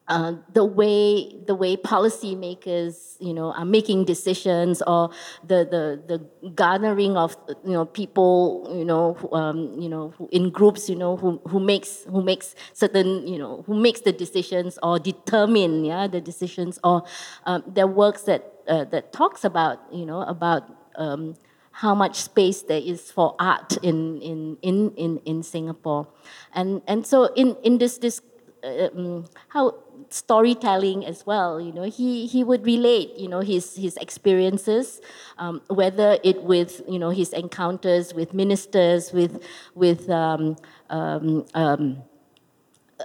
uh, 0.08 0.34
the 0.52 0.64
way 0.64 1.34
the 1.46 1.54
way 1.54 1.76
policymakers 1.76 3.16
you 3.18 3.34
know 3.34 3.52
are 3.52 3.64
making 3.64 4.04
decisions 4.04 4.82
or 4.86 5.10
the 5.42 5.66
the 5.66 6.00
the 6.06 6.50
garnering 6.50 7.16
of 7.16 7.36
you 7.64 7.72
know 7.72 7.84
people 7.84 8.70
you 8.72 8.84
know 8.84 9.16
um, 9.32 9.74
you 9.78 9.88
know 9.88 10.12
in 10.30 10.50
groups 10.50 10.88
you 10.88 10.96
know 10.96 11.16
who 11.16 11.40
who 11.48 11.58
makes 11.58 12.04
who 12.04 12.22
makes 12.22 12.54
certain 12.72 13.26
you 13.26 13.38
know 13.38 13.62
who 13.66 13.74
makes 13.74 14.00
the 14.02 14.12
decisions 14.12 14.78
or 14.82 14.98
determine 14.98 15.84
yeah 15.84 16.06
the 16.06 16.20
decisions 16.20 16.78
or 16.84 17.02
um, 17.44 17.64
there 17.66 17.86
works 17.86 18.22
that 18.22 18.52
uh, 18.68 18.84
that 18.84 19.12
talks 19.12 19.44
about 19.44 19.80
you 19.92 20.06
know 20.06 20.22
about 20.22 20.62
um, 20.96 21.34
how 21.72 21.94
much 21.94 22.16
space 22.22 22.62
there 22.62 22.80
is 22.80 23.10
for 23.10 23.34
art 23.38 23.76
in 23.82 24.20
in 24.22 24.56
in 24.62 24.90
in, 24.96 25.18
in 25.26 25.42
Singapore. 25.42 26.08
And 26.54 26.80
and 26.86 27.06
so 27.06 27.26
in 27.34 27.56
in 27.62 27.78
this 27.78 27.98
this 27.98 28.20
um, 28.66 29.24
how 29.48 29.74
storytelling 30.10 31.04
as 31.04 31.26
well 31.26 31.60
you 31.60 31.72
know 31.72 31.82
he 31.82 32.26
he 32.26 32.44
would 32.44 32.64
relate 32.64 33.16
you 33.16 33.28
know 33.28 33.40
his 33.40 33.76
his 33.76 33.96
experiences 33.96 35.00
um, 35.38 35.60
whether 35.68 36.18
it 36.22 36.42
with 36.42 36.82
you 36.88 36.98
know 36.98 37.10
his 37.10 37.32
encounters 37.32 38.14
with 38.14 38.34
ministers 38.34 39.12
with 39.12 39.42
with 39.74 40.08
um, 40.10 40.56
um, 40.90 41.44
um, 41.54 42.02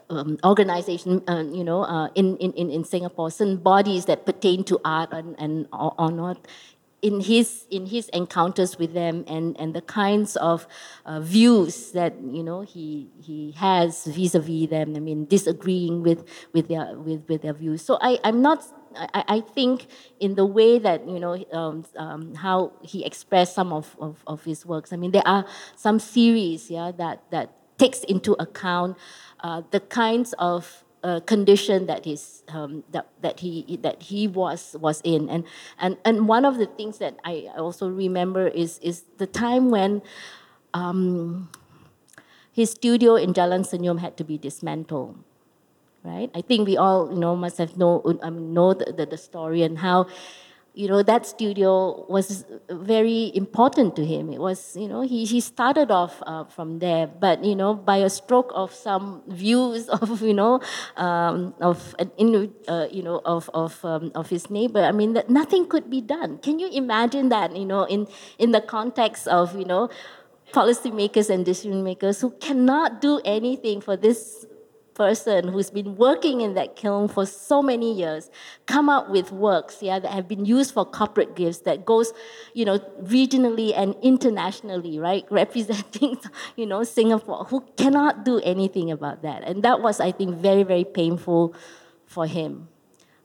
um, 0.10 0.38
organization, 0.44 1.22
uh, 1.28 1.44
you 1.44 1.64
know, 1.64 1.84
uh, 1.84 2.08
in, 2.16 2.38
in, 2.38 2.54
in 2.54 2.70
in 2.70 2.84
Singapore, 2.84 3.30
certain 3.32 3.58
bodies 3.58 4.06
that 4.06 4.26
pertain 4.26 4.64
to 4.66 4.80
art 4.86 5.10
and, 5.12 5.36
and 5.40 5.68
or, 5.74 5.94
or 5.98 6.12
not. 6.12 6.48
In 7.02 7.20
his 7.22 7.66
in 7.72 7.88
his 7.88 8.10
encounters 8.10 8.78
with 8.78 8.94
them 8.94 9.26
and, 9.28 9.60
and 9.60 9.74
the 9.74 9.82
kinds 9.82 10.36
of 10.36 10.68
uh, 11.04 11.20
views 11.20 11.94
that 11.94 12.14
you 12.22 12.44
know 12.44 12.62
he 12.62 13.10
he 13.20 13.54
has 13.58 14.06
vis-a-vis 14.06 14.70
them. 14.70 14.96
I 14.96 15.00
mean, 15.00 15.26
disagreeing 15.26 16.04
with 16.04 16.24
with 16.54 16.68
their 16.68 16.94
with, 16.94 17.28
with 17.28 17.42
their 17.42 17.54
views. 17.54 17.82
So 17.82 17.98
I 18.02 18.20
I'm 18.24 18.44
not. 18.44 18.64
I, 18.96 19.24
I 19.28 19.40
think 19.40 19.88
in 20.20 20.36
the 20.36 20.46
way 20.46 20.78
that 20.78 21.08
you 21.08 21.20
know 21.20 21.44
um, 21.52 21.86
um, 21.98 22.36
how 22.36 22.74
he 22.84 23.04
expressed 23.04 23.56
some 23.56 23.74
of, 23.74 23.96
of, 24.00 24.22
of 24.28 24.44
his 24.44 24.66
works. 24.66 24.94
I 24.94 24.98
mean, 24.98 25.12
there 25.12 25.26
are 25.26 25.46
some 25.76 25.98
series, 25.98 26.70
yeah, 26.70 26.92
that 26.98 27.24
that 27.32 27.50
takes 27.78 28.04
into 28.04 28.34
account 28.34 28.98
uh, 29.40 29.64
the 29.72 29.80
kinds 29.80 30.36
of 30.38 30.84
condition 31.22 31.88
that 31.88 32.06
he's 32.06 32.44
um, 32.50 32.84
that, 32.92 33.08
that 33.22 33.40
he 33.40 33.80
that 33.82 34.04
he 34.04 34.28
was 34.28 34.76
was 34.80 35.02
in. 35.04 35.30
And 35.30 35.44
and 35.80 35.98
and 36.06 36.28
one 36.28 36.46
of 36.46 36.58
the 36.58 36.68
things 36.68 37.00
that 37.00 37.18
I 37.24 37.50
also 37.58 37.90
remember 37.90 38.48
is 38.48 38.80
is 38.80 39.04
the 39.18 39.28
time 39.28 39.72
when 39.72 40.02
um, 40.74 41.50
his 42.52 42.72
studio 42.72 43.16
in 43.16 43.34
Jalan 43.34 43.66
Senyum 43.66 44.00
had 44.00 44.18
to 44.18 44.24
be 44.24 44.38
dismantled 44.38 45.18
right? 46.04 46.32
I 46.34 46.42
think 46.42 46.68
we 46.68 46.78
all 46.78 47.12
you 47.14 47.20
know 47.20 47.36
must 47.36 47.58
have 47.58 47.78
know 47.78 48.02
um, 48.22 48.54
know 48.54 48.74
the, 48.74 48.92
the, 48.92 49.06
the 49.06 49.18
story 49.18 49.62
and 49.64 49.80
how 49.80 50.08
you 50.74 50.88
know 50.88 51.04
that 51.04 51.26
studio 51.26 52.06
was 52.08 52.46
very 52.70 53.32
important 53.36 53.96
to 53.98 54.06
him. 54.06 54.32
It 54.32 54.40
was 54.40 54.76
you 54.78 54.88
know 54.88 55.02
he, 55.02 55.26
he 55.26 55.42
started 55.42 55.92
off 55.92 56.22
uh, 56.26 56.46
from 56.46 56.80
there 56.80 57.08
but 57.08 57.44
you 57.44 57.56
know 57.56 57.74
by 57.74 57.98
a 57.98 58.10
stroke 58.10 58.52
of 58.56 58.74
some 58.74 59.22
views 59.28 59.90
of 60.02 60.22
you 60.22 60.34
know 60.34 60.62
um, 60.96 61.54
of 61.60 61.96
an 62.00 62.54
uh, 62.68 62.88
you 62.90 63.04
know 63.04 63.22
of 63.26 63.50
of 63.54 63.84
um, 63.84 64.12
of 64.16 64.30
his 64.30 64.50
neighbor 64.50 64.84
i 64.84 64.92
mean 64.92 65.14
that 65.14 65.30
nothing 65.30 65.68
could 65.68 65.90
be 65.90 66.02
done. 66.02 66.38
Can 66.40 66.60
you 66.60 66.70
imagine 66.72 67.30
that 67.30 67.56
you 67.56 67.66
know 67.66 67.84
in 67.84 68.08
in 68.40 68.52
the 68.52 68.62
context 68.62 69.28
of 69.28 69.56
you 69.56 69.66
know 69.66 69.90
policymakers 70.54 71.30
and 71.30 71.46
decision 71.46 71.84
makers 71.84 72.22
who 72.22 72.32
cannot 72.32 73.02
do 73.02 73.22
anything 73.24 73.82
for 73.82 73.96
this 73.96 74.46
person 75.02 75.48
who's 75.48 75.72
been 75.72 75.96
working 75.98 76.42
in 76.46 76.54
that 76.54 76.76
kiln 76.76 77.08
for 77.08 77.26
so 77.26 77.62
many 77.72 77.92
years 78.02 78.30
come 78.74 78.88
up 78.96 79.10
with 79.10 79.32
works 79.32 79.82
yeah 79.82 79.98
that 80.04 80.12
have 80.18 80.28
been 80.34 80.46
used 80.46 80.74
for 80.76 80.86
corporate 80.86 81.36
gifts 81.36 81.62
that 81.70 81.86
goes 81.92 82.14
you 82.54 82.66
know 82.70 82.78
regionally 83.18 83.70
and 83.76 83.96
internationally 84.14 85.00
right? 85.00 85.26
Representing 85.42 86.18
you 86.56 86.66
know 86.66 86.84
singapore. 86.84 87.46
Who 87.46 87.62
cannot 87.78 88.26
do 88.26 88.40
anything 88.44 88.92
about 88.92 89.24
that? 89.24 89.44
And 89.44 89.64
that 89.64 89.82
was 89.82 90.00
i 90.00 90.12
think 90.12 90.36
very 90.36 90.64
very 90.64 90.84
painful 90.84 91.56
for 92.06 92.28
him. 92.28 92.68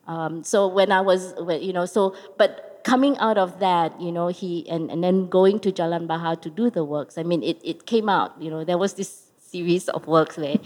Um, 0.06 0.44
so 0.44 0.68
when 0.78 0.92
i 0.92 1.00
was 1.00 1.34
you 1.68 1.72
know 1.72 1.84
so 1.84 2.14
but 2.38 2.80
coming 2.84 3.18
out 3.18 3.36
of 3.36 3.58
that 3.58 4.00
you 4.00 4.12
know 4.12 4.28
he 4.28 4.50
and, 4.70 4.90
and 4.92 5.02
then 5.02 5.28
going 5.28 5.58
to 5.58 5.72
jalan 5.72 6.06
bahar 6.06 6.36
to 6.36 6.48
do 6.48 6.70
the 6.70 6.84
works 6.84 7.18
i 7.18 7.24
mean 7.30 7.42
it, 7.42 7.58
it 7.64 7.84
came 7.84 8.08
out 8.08 8.40
you 8.40 8.48
know 8.48 8.62
there 8.62 8.78
was 8.78 8.94
this 8.94 9.26
series 9.40 9.88
of 9.88 10.06
works 10.06 10.36
where 10.36 10.58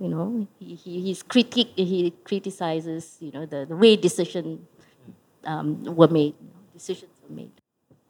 you 0.00 0.08
know, 0.08 0.46
he, 0.58 0.74
he, 0.74 1.00
he's 1.00 1.22
critique, 1.22 1.72
he 1.76 2.12
criticizes, 2.24 3.16
you 3.20 3.32
know, 3.32 3.46
the, 3.46 3.66
the 3.66 3.76
way 3.76 3.96
decisions 3.96 4.60
um, 5.44 5.82
were 5.84 6.08
made, 6.08 6.34
you 6.40 6.48
know, 6.48 6.62
decisions 6.72 7.12
were 7.22 7.34
made. 7.34 7.52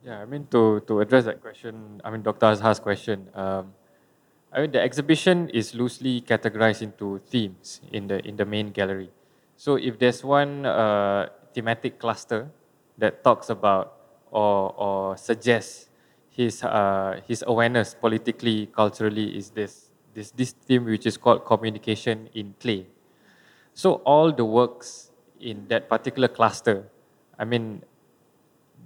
Yeah, 0.05 0.21
I 0.21 0.27
mean 0.27 0.47
to 0.51 0.81
to 0.87 1.01
address 1.01 1.25
that 1.25 1.41
question, 1.41 2.01
I 2.05 2.11
mean 2.11 2.23
Dr. 2.23 2.47
Azhar's 2.47 2.79
question, 2.79 3.29
um, 3.35 3.73
I 4.53 4.61
mean, 4.61 4.71
the 4.71 4.81
exhibition 4.81 5.49
is 5.49 5.75
loosely 5.75 6.21
categorized 6.21 6.83
into 6.83 7.21
themes 7.27 7.81
in 7.91 8.07
the 8.07 8.25
in 8.27 8.37
the 8.37 8.45
main 8.45 8.71
gallery. 8.71 9.11
So 9.57 9.77
if 9.77 9.99
there's 9.99 10.23
one 10.23 10.67
uh, 10.67 11.29
thematic 11.55 11.99
cluster 11.99 12.51
that 12.99 13.25
talks 13.25 13.51
about 13.51 13.99
or, 14.31 14.75
or 14.77 15.17
suggests 15.17 15.89
his, 16.31 16.63
uh, 16.63 17.21
his 17.27 17.45
awareness 17.47 17.95
politically, 17.95 18.67
culturally 18.67 19.37
is 19.37 19.51
this, 19.51 19.84
this, 20.15 20.31
this 20.31 20.53
theme 20.53 20.85
which 20.85 21.07
is 21.07 21.17
called 21.17 21.45
communication 21.45 22.29
in 22.35 22.55
clay. 22.61 22.87
So 23.75 23.95
all 24.05 24.33
the 24.33 24.45
works 24.45 25.11
in 25.41 25.67
that 25.69 25.89
particular 25.89 26.29
cluster, 26.29 26.89
I 27.39 27.45
mean, 27.45 27.83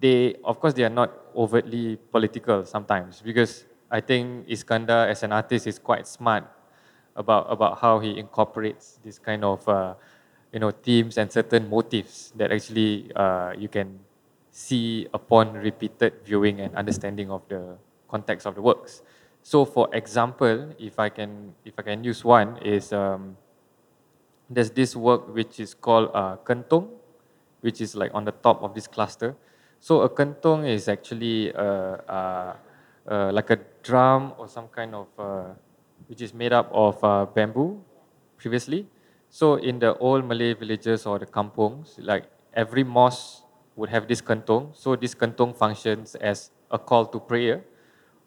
they, 0.00 0.36
of 0.44 0.60
course, 0.60 0.74
they 0.74 0.84
are 0.84 0.90
not 0.90 1.12
overtly 1.36 1.96
political 2.10 2.64
sometimes 2.64 3.20
because 3.20 3.64
I 3.90 4.00
think 4.00 4.48
Iskandar 4.48 5.08
as 5.08 5.22
an 5.22 5.32
artist 5.32 5.66
is 5.66 5.78
quite 5.78 6.06
smart 6.06 6.44
about, 7.16 7.46
about 7.50 7.78
how 7.78 7.98
he 7.98 8.18
incorporates 8.18 8.98
this 9.04 9.18
kind 9.18 9.44
of 9.44 9.68
uh, 9.68 9.94
you 10.52 10.60
know, 10.60 10.70
themes 10.70 11.18
and 11.18 11.30
certain 11.30 11.68
motifs 11.68 12.32
that 12.36 12.52
actually 12.52 13.10
uh, 13.14 13.52
you 13.58 13.68
can 13.68 13.98
see 14.50 15.06
upon 15.12 15.52
repeated 15.54 16.14
viewing 16.24 16.60
and 16.60 16.74
understanding 16.74 17.30
of 17.30 17.42
the 17.48 17.76
context 18.08 18.46
of 18.46 18.54
the 18.54 18.62
works. 18.62 19.02
So, 19.42 19.64
for 19.64 19.88
example, 19.92 20.74
if 20.78 20.98
I 20.98 21.08
can, 21.08 21.54
if 21.64 21.74
I 21.78 21.82
can 21.82 22.04
use 22.04 22.24
one, 22.24 22.58
is 22.58 22.92
um, 22.92 23.36
there's 24.50 24.70
this 24.70 24.94
work 24.94 25.32
which 25.34 25.60
is 25.60 25.74
called 25.74 26.10
uh, 26.12 26.36
kentong, 26.44 26.88
which 27.60 27.80
is 27.80 27.94
like 27.94 28.12
on 28.14 28.24
the 28.24 28.32
top 28.32 28.62
of 28.62 28.74
this 28.74 28.86
cluster. 28.86 29.34
So, 29.80 30.02
a 30.02 30.10
kentong 30.10 30.68
is 30.68 30.88
actually 30.88 31.54
uh, 31.54 31.62
uh, 32.08 32.56
uh, 33.08 33.32
like 33.32 33.50
a 33.50 33.58
drum 33.82 34.34
or 34.36 34.48
some 34.48 34.68
kind 34.68 34.94
of, 34.94 35.06
which 36.08 36.20
is 36.20 36.34
made 36.34 36.52
up 36.52 36.70
of 36.72 37.34
bamboo 37.34 37.80
previously. 38.36 38.86
So 39.30 39.56
in 39.56 39.78
the 39.78 39.96
old 39.98 40.24
Malay 40.24 40.54
villages 40.54 41.04
or 41.04 41.18
the 41.18 41.26
kampungs, 41.26 41.98
like 41.98 42.24
every 42.54 42.82
mosque 42.84 43.44
would 43.76 43.90
have 43.90 44.08
this 44.08 44.22
kentong. 44.22 44.74
So 44.74 44.96
this 44.96 45.14
kentong 45.14 45.54
functions 45.54 46.14
as 46.14 46.50
a 46.70 46.78
call 46.78 47.06
to 47.06 47.20
prayer, 47.20 47.64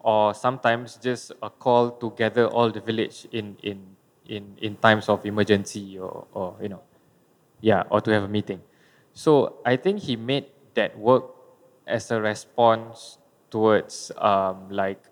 or 0.04 0.34
sometimes 0.34 0.98
just 0.98 1.32
a 1.42 1.50
call 1.50 1.92
to 2.02 2.12
gather 2.18 2.48
all 2.48 2.72
the 2.72 2.82
village 2.82 3.28
in 3.32 3.58
in 3.64 3.96
in 4.28 4.58
in 4.62 4.76
times 4.78 5.10
of 5.10 5.26
emergency 5.26 5.98
or 6.00 6.28
or 6.34 6.58
you 6.62 6.70
know, 6.70 6.82
yeah, 7.62 7.84
or 7.90 8.02
to 8.02 8.12
have 8.12 8.24
a 8.24 8.28
meeting. 8.28 8.62
So 9.14 9.58
I 9.66 9.76
think 9.76 10.00
he 10.02 10.16
made 10.16 10.46
that 10.76 10.98
work 10.98 11.26
as 11.88 12.12
a 12.12 12.22
response 12.22 13.18
towards 13.50 14.12
um, 14.18 14.70
like 14.70 15.04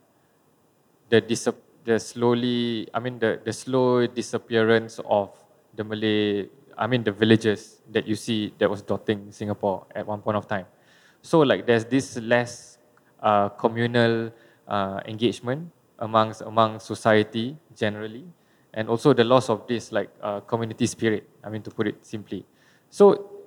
the 1.09 1.21
dis- 1.21 1.49
the 1.85 1.99
slowly, 1.99 2.87
I 2.93 2.99
mean 2.99 3.19
the 3.19 3.39
the 3.43 3.53
slow 3.53 4.05
disappearance 4.07 4.99
of 5.05 5.31
the 5.75 5.83
Malay, 5.83 6.47
I 6.77 6.87
mean 6.87 7.03
the 7.03 7.11
villages 7.11 7.81
that 7.91 8.07
you 8.07 8.15
see 8.15 8.53
that 8.59 8.69
was 8.69 8.81
dotting 8.81 9.31
Singapore 9.31 9.85
at 9.95 10.05
one 10.05 10.21
point 10.21 10.37
of 10.37 10.47
time. 10.47 10.65
So 11.21 11.39
like 11.41 11.65
there's 11.65 11.85
this 11.85 12.17
less 12.17 12.77
uh, 13.21 13.49
communal 13.49 14.31
uh, 14.69 15.01
engagement 15.05 15.71
amongst 15.99 16.41
among 16.41 16.79
society 16.79 17.57
generally, 17.75 18.25
and 18.73 18.87
also 18.87 19.13
the 19.13 19.23
loss 19.23 19.49
of 19.49 19.67
this 19.67 19.91
like 19.91 20.09
uh, 20.21 20.39
community 20.41 20.87
spirit. 20.87 21.27
I 21.43 21.49
mean 21.49 21.61
to 21.63 21.71
put 21.71 21.87
it 21.87 22.05
simply. 22.05 22.45
So 22.89 23.39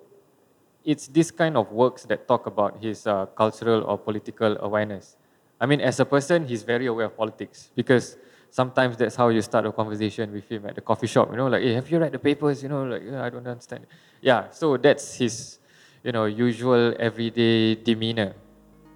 it's 0.85 1.07
this 1.07 1.31
kind 1.31 1.57
of 1.57 1.71
works 1.71 2.05
that 2.05 2.27
talk 2.27 2.47
about 2.47 2.83
his 2.83 3.07
uh, 3.07 3.27
cultural 3.27 3.83
or 3.85 3.99
political 3.99 4.57
awareness. 4.61 5.17
I 5.61 5.67
mean, 5.67 5.81
as 5.81 6.01
a 6.01 6.05
person, 6.05 6.47
he's 6.47 6.65
very 6.65 6.87
aware 6.87 7.07
of 7.07 7.17
politics 7.17 7.71
because 7.77 8.17
sometimes 8.51 8.97
that's 8.97 9.15
how 9.15 9.29
you 9.29 9.41
start 9.43 9.65
a 9.65 9.73
conversation 9.73 10.33
with 10.33 10.49
him 10.49 10.67
at 10.67 10.75
the 10.75 10.81
coffee 10.81 11.07
shop. 11.07 11.31
You 11.31 11.37
know, 11.37 11.47
like, 11.47 11.63
hey, 11.63 11.75
have 11.75 11.89
you 11.89 11.99
read 11.99 12.13
the 12.13 12.19
papers? 12.19 12.63
You 12.63 12.69
know, 12.69 12.85
like, 12.85 13.03
I 13.13 13.31
don't 13.31 13.47
understand. 13.47 13.87
Yeah, 14.21 14.51
so 14.51 14.77
that's 14.77 15.15
his, 15.15 15.61
you 16.03 16.11
know, 16.11 16.25
usual 16.25 16.95
everyday 16.99 17.77
demeanor. 17.77 18.35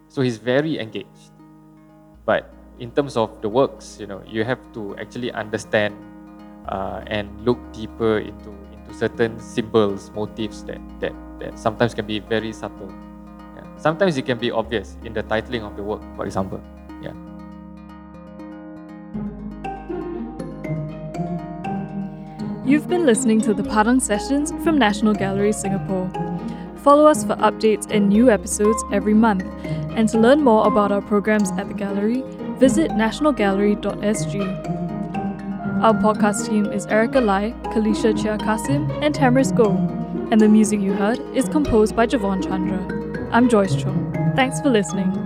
So 0.08 0.22
he's 0.22 0.38
very 0.38 0.78
engaged. 0.80 1.35
But 2.26 2.50
in 2.78 2.90
terms 2.90 3.16
of 3.16 3.40
the 3.40 3.48
works, 3.48 3.98
you 4.00 4.06
know, 4.06 4.20
you 4.26 4.44
have 4.44 4.58
to 4.74 4.96
actually 4.98 5.32
understand 5.32 5.94
uh, 6.68 7.00
and 7.06 7.30
look 7.46 7.58
deeper 7.72 8.18
into 8.18 8.50
into 8.74 8.92
certain 8.98 9.38
symbols, 9.38 10.10
motifs 10.10 10.62
that 10.62 10.82
that 11.00 11.14
that 11.38 11.58
sometimes 11.58 11.94
can 11.94 12.04
be 12.04 12.18
very 12.18 12.52
subtle. 12.52 12.92
Yeah. 13.54 13.62
Sometimes 13.78 14.18
it 14.18 14.26
can 14.26 14.38
be 14.38 14.50
obvious 14.50 14.98
in 15.04 15.14
the 15.14 15.22
titling 15.22 15.62
of 15.62 15.76
the 15.76 15.82
work, 15.82 16.02
for 16.16 16.26
example. 16.26 16.60
Yeah. 17.00 17.14
You've 22.66 22.88
been 22.88 23.06
listening 23.06 23.40
to 23.42 23.54
the 23.54 23.62
Padang 23.62 24.00
Sessions 24.02 24.50
from 24.64 24.76
National 24.76 25.14
Gallery 25.14 25.52
Singapore. 25.52 26.10
Follow 26.86 27.08
us 27.08 27.24
for 27.24 27.34
updates 27.38 27.90
and 27.90 28.08
new 28.08 28.30
episodes 28.30 28.84
every 28.92 29.12
month. 29.12 29.42
And 29.96 30.08
to 30.10 30.20
learn 30.20 30.42
more 30.42 30.68
about 30.68 30.92
our 30.92 31.02
programs 31.02 31.50
at 31.58 31.66
the 31.66 31.74
gallery, 31.74 32.22
visit 32.60 32.92
nationalgallery.sg. 32.92 35.82
Our 35.82 35.94
podcast 35.94 36.48
team 36.48 36.66
is 36.66 36.86
Erica 36.86 37.20
Lai, 37.20 37.56
Kalisha 37.74 38.16
Chia 38.16 38.38
Kasim, 38.38 38.88
and 39.02 39.12
Tamris 39.12 39.52
Go. 39.52 39.70
And 40.30 40.40
the 40.40 40.48
music 40.48 40.80
you 40.80 40.92
heard 40.92 41.18
is 41.34 41.48
composed 41.48 41.96
by 41.96 42.06
Javon 42.06 42.40
Chandra. 42.46 43.28
I'm 43.32 43.48
Joyce 43.48 43.74
Chung. 43.74 44.12
Thanks 44.36 44.60
for 44.60 44.70
listening. 44.70 45.25